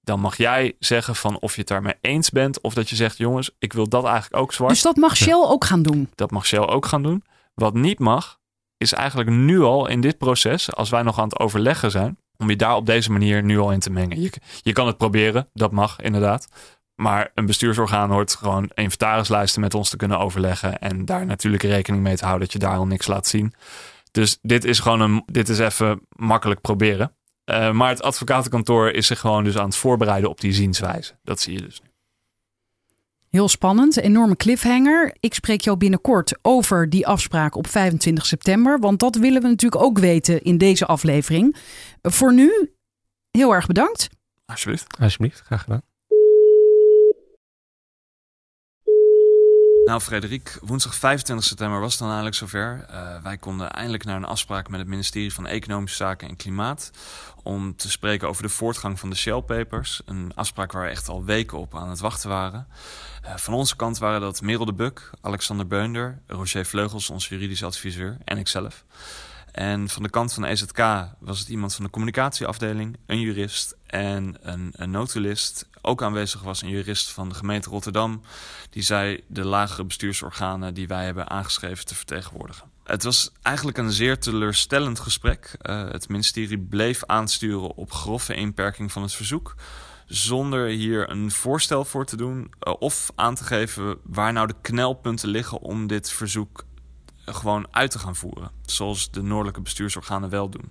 Dan 0.00 0.20
mag 0.20 0.36
jij 0.36 0.76
zeggen 0.78 1.16
van 1.16 1.38
of 1.38 1.52
je 1.54 1.60
het 1.60 1.68
daarmee 1.68 1.94
eens 2.00 2.30
bent. 2.30 2.60
Of 2.60 2.74
dat 2.74 2.90
je 2.90 2.96
zegt, 2.96 3.16
jongens, 3.16 3.50
ik 3.58 3.72
wil 3.72 3.88
dat 3.88 4.04
eigenlijk 4.04 4.42
ook 4.42 4.52
zwart. 4.52 4.72
Dus 4.72 4.82
dat 4.82 4.96
mag 4.96 5.16
Shell 5.16 5.44
ook 5.44 5.64
gaan 5.64 5.82
doen? 5.82 6.10
Dat 6.14 6.30
mag 6.30 6.46
Shell 6.46 6.66
ook 6.66 6.86
gaan 6.86 7.02
doen. 7.02 7.24
Wat 7.54 7.74
niet 7.74 7.98
mag, 7.98 8.38
is 8.76 8.92
eigenlijk 8.92 9.30
nu 9.30 9.62
al 9.62 9.88
in 9.88 10.00
dit 10.00 10.18
proces, 10.18 10.72
als 10.72 10.90
wij 10.90 11.02
nog 11.02 11.18
aan 11.18 11.28
het 11.28 11.38
overleggen 11.38 11.90
zijn, 11.90 12.18
om 12.36 12.50
je 12.50 12.56
daar 12.56 12.76
op 12.76 12.86
deze 12.86 13.12
manier 13.12 13.42
nu 13.42 13.58
al 13.58 13.72
in 13.72 13.80
te 13.80 13.90
mengen. 13.90 14.20
Je, 14.20 14.32
je 14.62 14.72
kan 14.72 14.86
het 14.86 14.96
proberen, 14.96 15.48
dat 15.52 15.72
mag 15.72 16.00
inderdaad. 16.00 16.48
Maar 16.94 17.30
een 17.34 17.46
bestuursorgaan 17.46 18.10
hoort 18.10 18.34
gewoon 18.34 18.70
inventarislijsten 18.74 19.60
met 19.60 19.74
ons 19.74 19.90
te 19.90 19.96
kunnen 19.96 20.18
overleggen. 20.18 20.78
En 20.78 21.04
daar 21.04 21.26
natuurlijk 21.26 21.62
rekening 21.62 22.02
mee 22.02 22.16
te 22.16 22.24
houden 22.24 22.44
dat 22.44 22.52
je 22.52 22.66
daar 22.66 22.76
al 22.76 22.86
niks 22.86 23.06
laat 23.06 23.26
zien. 23.26 23.54
Dus 24.10 24.38
dit 24.42 24.64
is 24.64 24.78
gewoon 24.78 25.00
een, 25.00 25.22
dit 25.26 25.48
is 25.48 25.58
even 25.58 26.00
makkelijk 26.08 26.60
proberen. 26.60 27.12
Uh, 27.50 27.72
maar 27.72 27.88
het 27.88 28.02
advocatenkantoor 28.02 28.90
is 28.90 29.06
zich 29.06 29.20
gewoon 29.20 29.44
dus 29.44 29.58
aan 29.58 29.64
het 29.64 29.76
voorbereiden 29.76 30.30
op 30.30 30.40
die 30.40 30.52
zienswijze. 30.52 31.18
Dat 31.22 31.40
zie 31.40 31.52
je 31.52 31.60
dus. 31.60 31.80
Heel 33.36 33.48
spannend, 33.48 33.96
enorme 33.96 34.36
cliffhanger. 34.36 35.16
Ik 35.20 35.34
spreek 35.34 35.60
jou 35.60 35.76
binnenkort 35.76 36.38
over 36.42 36.90
die 36.90 37.06
afspraak 37.06 37.54
op 37.54 37.66
25 37.66 38.26
september. 38.26 38.78
Want 38.78 39.00
dat 39.00 39.16
willen 39.16 39.42
we 39.42 39.48
natuurlijk 39.48 39.82
ook 39.82 39.98
weten 39.98 40.42
in 40.42 40.58
deze 40.58 40.86
aflevering. 40.86 41.56
Voor 42.02 42.34
nu, 42.34 42.72
heel 43.30 43.54
erg 43.54 43.66
bedankt. 43.66 44.08
Alsjeblieft. 44.46 44.96
Alsjeblieft, 45.00 45.40
graag 45.40 45.62
gedaan. 45.62 45.82
Nou, 49.84 50.00
Frederik, 50.00 50.58
woensdag 50.62 50.94
25 50.94 51.46
september 51.46 51.80
was 51.80 51.90
het 51.90 51.98
dan 51.98 52.08
eigenlijk 52.08 52.36
zover. 52.36 52.86
Uh, 52.90 53.22
wij 53.22 53.36
konden 53.36 53.70
eindelijk 53.70 54.04
naar 54.04 54.16
een 54.16 54.24
afspraak 54.24 54.68
met 54.68 54.80
het 54.80 54.88
ministerie 54.88 55.32
van 55.32 55.46
Economische 55.46 55.96
Zaken 55.96 56.28
en 56.28 56.36
Klimaat. 56.36 56.90
Om 57.46 57.76
te 57.76 57.90
spreken 57.90 58.28
over 58.28 58.42
de 58.42 58.48
voortgang 58.48 58.98
van 58.98 59.10
de 59.10 59.16
Shell 59.16 59.40
Papers. 59.40 60.02
Een 60.04 60.32
afspraak 60.34 60.72
waar 60.72 60.82
we 60.82 60.90
echt 60.90 61.08
al 61.08 61.24
weken 61.24 61.58
op 61.58 61.76
aan 61.76 61.88
het 61.88 62.00
wachten 62.00 62.28
waren. 62.28 62.66
Uh, 63.24 63.36
van 63.36 63.54
onze 63.54 63.76
kant 63.76 63.98
waren 63.98 64.20
dat 64.20 64.42
Merel 64.42 64.64
de 64.64 64.72
Buk, 64.72 65.10
Alexander 65.20 65.66
Beunder, 65.66 66.18
Roger 66.26 66.66
Vleugels, 66.66 67.10
onze 67.10 67.34
juridisch 67.34 67.64
adviseur, 67.64 68.16
en 68.24 68.38
ikzelf. 68.38 68.84
En 69.52 69.88
van 69.88 70.02
de 70.02 70.10
kant 70.10 70.32
van 70.32 70.42
de 70.42 70.48
EZK 70.48 70.78
was 71.18 71.38
het 71.38 71.48
iemand 71.48 71.74
van 71.74 71.84
de 71.84 71.90
communicatieafdeling, 71.90 72.96
een 73.06 73.20
jurist 73.20 73.76
en 73.86 74.36
een, 74.40 74.72
een 74.76 74.90
notulist. 74.90 75.68
Ook 75.82 76.02
aanwezig 76.02 76.42
was 76.42 76.62
een 76.62 76.68
jurist 76.68 77.10
van 77.10 77.28
de 77.28 77.34
gemeente 77.34 77.70
Rotterdam, 77.70 78.22
die 78.70 78.82
zij 78.82 79.24
de 79.26 79.44
lagere 79.44 79.84
bestuursorganen 79.84 80.74
die 80.74 80.88
wij 80.88 81.04
hebben 81.04 81.30
aangeschreven 81.30 81.84
te 81.86 81.94
vertegenwoordigen. 81.94 82.75
Het 82.86 83.02
was 83.02 83.32
eigenlijk 83.42 83.78
een 83.78 83.92
zeer 83.92 84.18
teleurstellend 84.18 85.00
gesprek. 85.00 85.56
Uh, 85.62 85.90
het 85.90 86.08
ministerie 86.08 86.58
bleef 86.58 87.04
aansturen 87.04 87.74
op 87.74 87.92
grove 87.92 88.34
inperking 88.34 88.92
van 88.92 89.02
het 89.02 89.14
verzoek 89.14 89.54
zonder 90.06 90.66
hier 90.66 91.10
een 91.10 91.30
voorstel 91.30 91.84
voor 91.84 92.04
te 92.04 92.16
doen 92.16 92.38
uh, 92.38 92.74
of 92.78 93.10
aan 93.14 93.34
te 93.34 93.44
geven 93.44 93.98
waar 94.02 94.32
nou 94.32 94.46
de 94.46 94.54
knelpunten 94.60 95.28
liggen 95.28 95.60
om 95.60 95.86
dit 95.86 96.10
verzoek 96.10 96.64
gewoon 97.24 97.66
uit 97.70 97.90
te 97.90 97.98
gaan 97.98 98.16
voeren. 98.16 98.50
Zoals 98.62 99.10
de 99.10 99.22
noordelijke 99.22 99.60
bestuursorganen 99.60 100.30
wel 100.30 100.48
doen. 100.48 100.70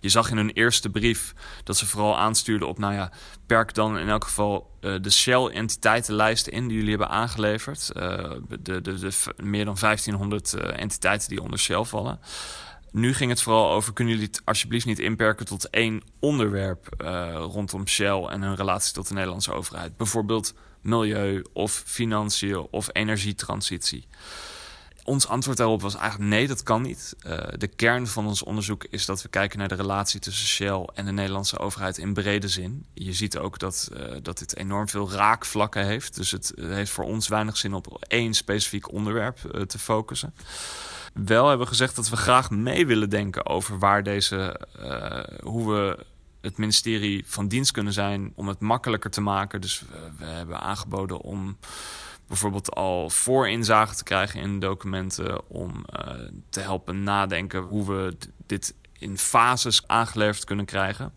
Je 0.00 0.08
zag 0.08 0.30
in 0.30 0.36
hun 0.36 0.50
eerste 0.50 0.90
brief 0.90 1.34
dat 1.64 1.76
ze 1.76 1.86
vooral 1.86 2.18
aanstuurden 2.18 2.68
op, 2.68 2.78
nou 2.78 2.94
ja, 2.94 3.12
perk 3.46 3.74
dan 3.74 3.98
in 3.98 4.08
elk 4.08 4.24
geval 4.24 4.70
uh, 4.80 4.94
de 5.00 5.10
Shell-entiteitenlijsten 5.10 6.52
in 6.52 6.68
die 6.68 6.76
jullie 6.76 6.90
hebben 6.90 7.08
aangeleverd. 7.08 7.90
Uh, 7.96 8.02
de, 8.48 8.80
de, 8.80 8.98
de, 8.98 9.10
meer 9.42 9.64
dan 9.64 9.76
1500 9.80 10.54
uh, 10.54 10.62
eh, 10.62 10.80
entiteiten 10.80 11.28
die 11.28 11.42
onder 11.42 11.58
Shell 11.58 11.84
vallen. 11.84 12.20
Nu 12.90 13.14
ging 13.14 13.30
het 13.30 13.42
vooral 13.42 13.70
over: 13.70 13.92
kunnen 13.92 14.14
jullie 14.14 14.28
het 14.28 14.42
alsjeblieft 14.44 14.86
niet 14.86 14.98
inperken 14.98 15.46
tot 15.46 15.70
één 15.70 16.02
onderwerp 16.20 17.02
rondom 17.34 17.86
Shell 17.86 18.22
en 18.22 18.42
hun 18.42 18.54
relatie 18.54 18.92
tot 18.92 19.08
de 19.08 19.14
Nederlandse 19.14 19.52
overheid? 19.52 19.96
Bijvoorbeeld 19.96 20.54
milieu 20.80 21.44
of 21.52 21.82
financiën 21.86 22.66
of 22.70 22.88
energietransitie. 22.92 24.06
Ons 25.10 25.28
antwoord 25.28 25.56
daarop 25.56 25.80
was 25.80 25.96
eigenlijk 25.96 26.30
nee, 26.30 26.48
dat 26.48 26.62
kan 26.62 26.82
niet. 26.82 27.16
Uh, 27.26 27.38
de 27.58 27.66
kern 27.66 28.06
van 28.06 28.26
ons 28.26 28.42
onderzoek 28.42 28.84
is 28.90 29.06
dat 29.06 29.22
we 29.22 29.28
kijken 29.28 29.58
naar 29.58 29.68
de 29.68 29.74
relatie 29.74 30.20
tussen 30.20 30.46
Shell 30.46 30.88
en 30.94 31.04
de 31.04 31.12
Nederlandse 31.12 31.58
overheid 31.58 31.98
in 31.98 32.12
brede 32.12 32.48
zin. 32.48 32.86
Je 32.94 33.12
ziet 33.12 33.38
ook 33.38 33.58
dat, 33.58 33.90
uh, 33.92 34.16
dat 34.22 34.38
dit 34.38 34.56
enorm 34.56 34.88
veel 34.88 35.10
raakvlakken 35.10 35.86
heeft. 35.86 36.16
Dus 36.16 36.30
het 36.30 36.52
heeft 36.60 36.90
voor 36.90 37.04
ons 37.04 37.28
weinig 37.28 37.56
zin 37.56 37.74
op 37.74 38.04
één 38.08 38.34
specifiek 38.34 38.92
onderwerp 38.92 39.38
uh, 39.54 39.62
te 39.62 39.78
focussen. 39.78 40.34
Wel 41.14 41.48
hebben 41.48 41.66
we 41.66 41.72
gezegd 41.72 41.96
dat 41.96 42.08
we 42.08 42.16
graag 42.16 42.50
mee 42.50 42.86
willen 42.86 43.10
denken 43.10 43.46
over 43.46 43.78
waar 43.78 44.02
deze, 44.02 44.60
hoe 45.42 45.72
we 45.72 46.04
het 46.40 46.56
ministerie 46.56 47.24
van 47.26 47.48
dienst 47.48 47.70
kunnen 47.70 47.92
zijn 47.92 48.32
om 48.34 48.48
het 48.48 48.60
makkelijker 48.60 49.10
te 49.10 49.20
maken. 49.20 49.60
Dus 49.60 49.82
we 50.18 50.24
hebben 50.24 50.60
aangeboden 50.60 51.20
om 51.20 51.56
bijvoorbeeld 52.30 52.74
al 52.74 53.10
voorinzage 53.10 53.94
te 53.94 54.04
krijgen 54.04 54.40
in 54.40 54.58
documenten 54.58 55.48
om 55.48 55.84
uh, 55.94 56.10
te 56.48 56.60
helpen 56.60 57.02
nadenken 57.02 57.60
hoe 57.62 57.86
we 57.86 58.16
dit 58.46 58.74
in 58.98 59.18
fases 59.18 59.86
aangeleverd 59.86 60.44
kunnen 60.44 60.64
krijgen. 60.64 61.12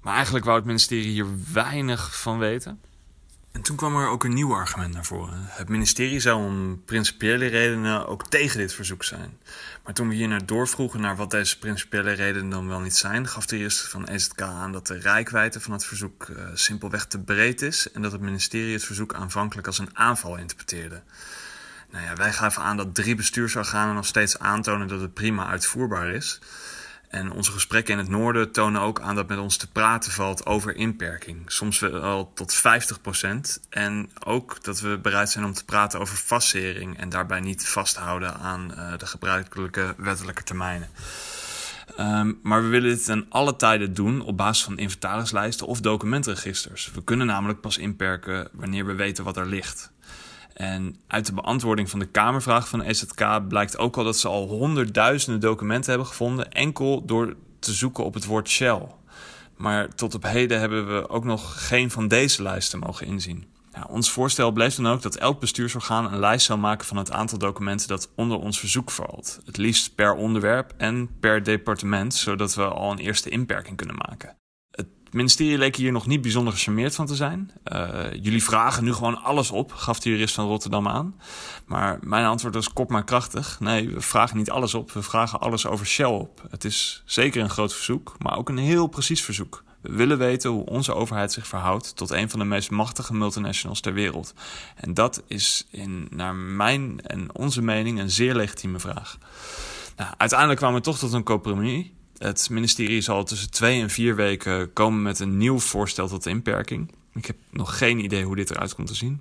Maar 0.00 0.14
eigenlijk 0.14 0.44
wou 0.44 0.56
het 0.56 0.66
ministerie 0.66 1.10
hier 1.10 1.26
weinig 1.52 2.20
van 2.20 2.38
weten. 2.38 2.80
En 3.52 3.62
toen 3.62 3.76
kwam 3.76 3.96
er 3.96 4.08
ook 4.08 4.24
een 4.24 4.34
nieuw 4.34 4.54
argument 4.54 4.94
naar 4.94 5.04
voren. 5.04 5.38
Het 5.46 5.68
ministerie 5.68 6.20
zou 6.20 6.44
om 6.44 6.82
principiële 6.84 7.46
redenen 7.46 8.06
ook 8.06 8.28
tegen 8.28 8.58
dit 8.58 8.74
verzoek 8.74 9.04
zijn. 9.04 9.38
Maar 9.84 9.94
toen 9.94 10.08
we 10.08 10.14
hier 10.14 10.28
naar 10.28 10.46
doorvroegen 10.46 11.00
naar 11.00 11.16
wat 11.16 11.30
deze 11.30 11.58
principiële 11.58 12.12
redenen 12.12 12.50
dan 12.50 12.68
wel 12.68 12.80
niet 12.80 12.96
zijn, 12.96 13.28
gaf 13.28 13.46
de 13.46 13.56
eerste 13.56 13.88
van 13.88 14.06
EZK 14.06 14.40
aan 14.40 14.72
dat 14.72 14.86
de 14.86 14.98
rijkwijde 14.98 15.60
van 15.60 15.72
het 15.72 15.84
verzoek 15.84 16.26
uh, 16.26 16.36
simpelweg 16.54 17.06
te 17.06 17.18
breed 17.18 17.62
is 17.62 17.90
en 17.90 18.02
dat 18.02 18.12
het 18.12 18.20
ministerie 18.20 18.72
het 18.72 18.84
verzoek 18.84 19.14
aanvankelijk 19.14 19.66
als 19.66 19.78
een 19.78 19.96
aanval 19.96 20.36
interpreteerde. 20.36 21.02
Nou 21.90 22.04
ja, 22.04 22.14
wij 22.14 22.32
gaven 22.32 22.62
aan 22.62 22.76
dat 22.76 22.94
drie 22.94 23.14
bestuursorganen 23.14 23.94
nog 23.94 24.06
steeds 24.06 24.38
aantonen 24.38 24.88
dat 24.88 25.00
het 25.00 25.14
prima 25.14 25.46
uitvoerbaar 25.46 26.10
is. 26.10 26.40
En 27.12 27.32
onze 27.32 27.52
gesprekken 27.52 27.92
in 27.92 27.98
het 27.98 28.08
noorden 28.08 28.52
tonen 28.52 28.80
ook 28.80 29.00
aan 29.00 29.14
dat 29.14 29.28
met 29.28 29.38
ons 29.38 29.56
te 29.56 29.70
praten 29.70 30.12
valt 30.12 30.46
over 30.46 30.76
inperking. 30.76 31.42
Soms 31.46 31.78
wel 31.78 32.32
tot 32.34 32.56
50%. 32.56 33.68
En 33.68 34.10
ook 34.24 34.64
dat 34.64 34.80
we 34.80 34.98
bereid 34.98 35.30
zijn 35.30 35.44
om 35.44 35.52
te 35.52 35.64
praten 35.64 36.00
over 36.00 36.16
fasering 36.16 36.98
en 36.98 37.08
daarbij 37.08 37.40
niet 37.40 37.68
vasthouden 37.68 38.34
aan 38.34 38.72
uh, 38.76 38.98
de 38.98 39.06
gebruikelijke 39.06 39.94
wettelijke 39.96 40.42
termijnen. 40.42 40.88
Um, 41.98 42.38
maar 42.42 42.62
we 42.62 42.68
willen 42.68 42.90
dit 42.90 43.04
ten 43.04 43.26
alle 43.28 43.56
tijden 43.56 43.94
doen 43.94 44.20
op 44.20 44.36
basis 44.36 44.64
van 44.64 44.78
inventarislijsten 44.78 45.66
of 45.66 45.80
documentregisters. 45.80 46.90
We 46.94 47.04
kunnen 47.04 47.26
namelijk 47.26 47.60
pas 47.60 47.78
inperken 47.78 48.48
wanneer 48.52 48.86
we 48.86 48.94
weten 48.94 49.24
wat 49.24 49.36
er 49.36 49.46
ligt. 49.46 49.90
En 50.54 50.96
uit 51.06 51.26
de 51.26 51.34
beantwoording 51.34 51.90
van 51.90 51.98
de 51.98 52.06
Kamervraag 52.06 52.68
van 52.68 52.78
de 52.78 52.84
EZK 52.84 53.48
blijkt 53.48 53.78
ook 53.78 53.96
al 53.96 54.04
dat 54.04 54.18
ze 54.18 54.28
al 54.28 54.48
honderdduizenden 54.48 55.40
documenten 55.40 55.90
hebben 55.90 56.08
gevonden, 56.08 56.52
enkel 56.52 57.04
door 57.04 57.36
te 57.58 57.72
zoeken 57.72 58.04
op 58.04 58.14
het 58.14 58.24
woord 58.24 58.48
Shell. 58.48 58.86
Maar 59.56 59.94
tot 59.94 60.14
op 60.14 60.22
heden 60.22 60.60
hebben 60.60 60.94
we 60.94 61.08
ook 61.08 61.24
nog 61.24 61.68
geen 61.68 61.90
van 61.90 62.08
deze 62.08 62.42
lijsten 62.42 62.78
mogen 62.78 63.06
inzien. 63.06 63.50
Ons 63.88 64.10
voorstel 64.10 64.52
bleef 64.52 64.74
dan 64.74 64.86
ook 64.86 65.02
dat 65.02 65.16
elk 65.16 65.40
bestuursorgaan 65.40 66.12
een 66.12 66.18
lijst 66.18 66.46
zou 66.46 66.58
maken 66.58 66.86
van 66.86 66.96
het 66.96 67.10
aantal 67.10 67.38
documenten 67.38 67.88
dat 67.88 68.10
onder 68.14 68.38
ons 68.38 68.58
verzoek 68.58 68.90
valt. 68.90 69.40
Het 69.44 69.56
liefst 69.56 69.94
per 69.94 70.14
onderwerp 70.14 70.74
en 70.76 71.10
per 71.20 71.42
departement, 71.42 72.14
zodat 72.14 72.54
we 72.54 72.64
al 72.64 72.90
een 72.90 72.98
eerste 72.98 73.30
inperking 73.30 73.76
kunnen 73.76 73.96
maken. 74.08 74.36
Het 75.12 75.20
ministerie 75.20 75.58
leek 75.58 75.76
hier 75.76 75.92
nog 75.92 76.06
niet 76.06 76.20
bijzonder 76.20 76.52
gecharmeerd 76.52 76.94
van 76.94 77.06
te 77.06 77.14
zijn. 77.14 77.50
Uh, 77.72 78.12
jullie 78.22 78.44
vragen 78.44 78.84
nu 78.84 78.92
gewoon 78.92 79.22
alles 79.22 79.50
op, 79.50 79.72
gaf 79.72 80.00
de 80.00 80.10
jurist 80.10 80.34
van 80.34 80.46
Rotterdam 80.46 80.88
aan. 80.88 81.14
Maar 81.66 81.98
mijn 82.02 82.24
antwoord 82.24 82.54
was 82.54 82.72
kop 82.72 82.90
maar 82.90 83.04
krachtig. 83.04 83.60
Nee, 83.60 83.88
we 83.88 84.00
vragen 84.00 84.36
niet 84.36 84.50
alles 84.50 84.74
op, 84.74 84.92
we 84.92 85.02
vragen 85.02 85.40
alles 85.40 85.66
over 85.66 85.86
Shell 85.86 86.06
op. 86.06 86.42
Het 86.50 86.64
is 86.64 87.02
zeker 87.04 87.42
een 87.42 87.50
groot 87.50 87.74
verzoek, 87.74 88.14
maar 88.18 88.38
ook 88.38 88.48
een 88.48 88.58
heel 88.58 88.86
precies 88.86 89.22
verzoek. 89.22 89.64
We 89.80 89.92
willen 89.92 90.18
weten 90.18 90.50
hoe 90.50 90.66
onze 90.66 90.94
overheid 90.94 91.32
zich 91.32 91.46
verhoudt 91.46 91.96
tot 91.96 92.10
een 92.10 92.30
van 92.30 92.38
de 92.38 92.44
meest 92.44 92.70
machtige 92.70 93.14
multinationals 93.14 93.80
ter 93.80 93.92
wereld. 93.92 94.34
En 94.76 94.94
dat 94.94 95.22
is 95.26 95.66
in, 95.70 96.06
naar 96.10 96.34
mijn 96.34 97.00
en 97.00 97.34
onze 97.34 97.62
mening 97.62 97.98
een 98.00 98.10
zeer 98.10 98.34
legitieme 98.34 98.78
vraag. 98.78 99.18
Nou, 99.96 100.14
uiteindelijk 100.16 100.58
kwamen 100.58 100.78
we 100.78 100.84
toch 100.84 100.98
tot 100.98 101.12
een 101.12 101.24
compromis. 101.24 101.90
Het 102.22 102.50
ministerie 102.50 103.00
zal 103.00 103.24
tussen 103.24 103.50
twee 103.50 103.80
en 103.80 103.90
vier 103.90 104.16
weken 104.16 104.72
komen 104.72 105.02
met 105.02 105.18
een 105.18 105.36
nieuw 105.36 105.58
voorstel 105.58 106.08
tot 106.08 106.26
inperking. 106.26 106.92
Ik 107.14 107.26
heb 107.26 107.36
nog 107.50 107.78
geen 107.78 108.04
idee 108.04 108.24
hoe 108.24 108.36
dit 108.36 108.50
eruit 108.50 108.74
komt 108.74 108.86
te 108.86 108.94
zien. 108.94 109.20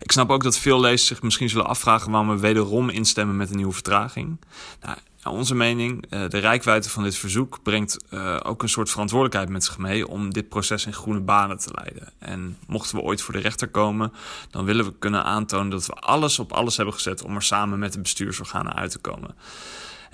Ik 0.00 0.12
snap 0.12 0.30
ook 0.30 0.42
dat 0.42 0.58
veel 0.58 0.80
lezers 0.80 1.06
zich 1.06 1.22
misschien 1.22 1.48
zullen 1.48 1.66
afvragen 1.66 2.10
waarom 2.10 2.28
we 2.30 2.40
wederom 2.40 2.88
instemmen 2.88 3.36
met 3.36 3.50
een 3.50 3.56
nieuwe 3.56 3.72
vertraging. 3.72 4.40
Nou, 4.80 4.96
Ja, 5.24 5.30
onze 5.30 5.54
mening, 5.54 6.04
uh, 6.10 6.28
de 6.28 6.38
rijkwijde 6.38 6.88
van 6.88 7.02
dit 7.02 7.16
verzoek 7.16 7.62
brengt 7.62 8.04
uh, 8.10 8.36
ook 8.42 8.62
een 8.62 8.68
soort 8.68 8.90
verantwoordelijkheid 8.90 9.48
met 9.48 9.64
zich 9.64 9.78
mee 9.78 10.08
om 10.08 10.32
dit 10.32 10.48
proces 10.48 10.86
in 10.86 10.92
groene 10.92 11.20
banen 11.20 11.58
te 11.58 11.70
leiden. 11.74 12.12
En 12.18 12.56
mochten 12.66 12.96
we 12.96 13.02
ooit 13.02 13.22
voor 13.22 13.34
de 13.34 13.40
rechter 13.40 13.68
komen, 13.68 14.12
dan 14.50 14.64
willen 14.64 14.84
we 14.84 14.92
kunnen 14.98 15.24
aantonen 15.24 15.70
dat 15.70 15.86
we 15.86 15.92
alles 15.92 16.38
op 16.38 16.52
alles 16.52 16.76
hebben 16.76 16.94
gezet 16.94 17.22
om 17.22 17.34
er 17.34 17.42
samen 17.42 17.78
met 17.78 17.92
de 17.92 18.00
bestuursorganen 18.00 18.74
uit 18.74 18.90
te 18.90 18.98
komen. 18.98 19.34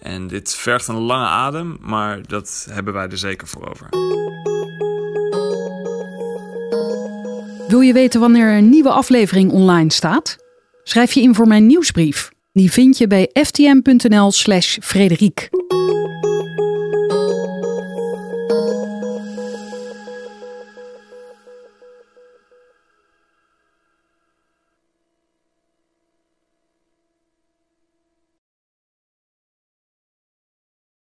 En 0.03 0.27
dit 0.27 0.55
vergt 0.55 0.89
een 0.89 0.99
lange 1.01 1.27
adem, 1.27 1.79
maar 1.81 2.27
dat 2.27 2.67
hebben 2.71 2.93
wij 2.93 3.09
er 3.09 3.19
zeker 3.19 3.47
voor 3.47 3.69
over. 3.69 3.89
Wil 7.69 7.81
je 7.81 7.93
weten 7.93 8.21
wanneer 8.21 8.57
een 8.57 8.69
nieuwe 8.69 8.91
aflevering 8.91 9.53
online 9.53 9.93
staat? 9.93 10.37
Schrijf 10.83 11.13
je 11.13 11.21
in 11.21 11.35
voor 11.35 11.47
mijn 11.47 11.67
nieuwsbrief. 11.67 12.31
Die 12.53 12.73
vind 12.73 12.99
je 12.99 13.07
bij 13.07 13.31
ftm.nl/slash 13.33 14.79
Frederiek. 14.81 15.49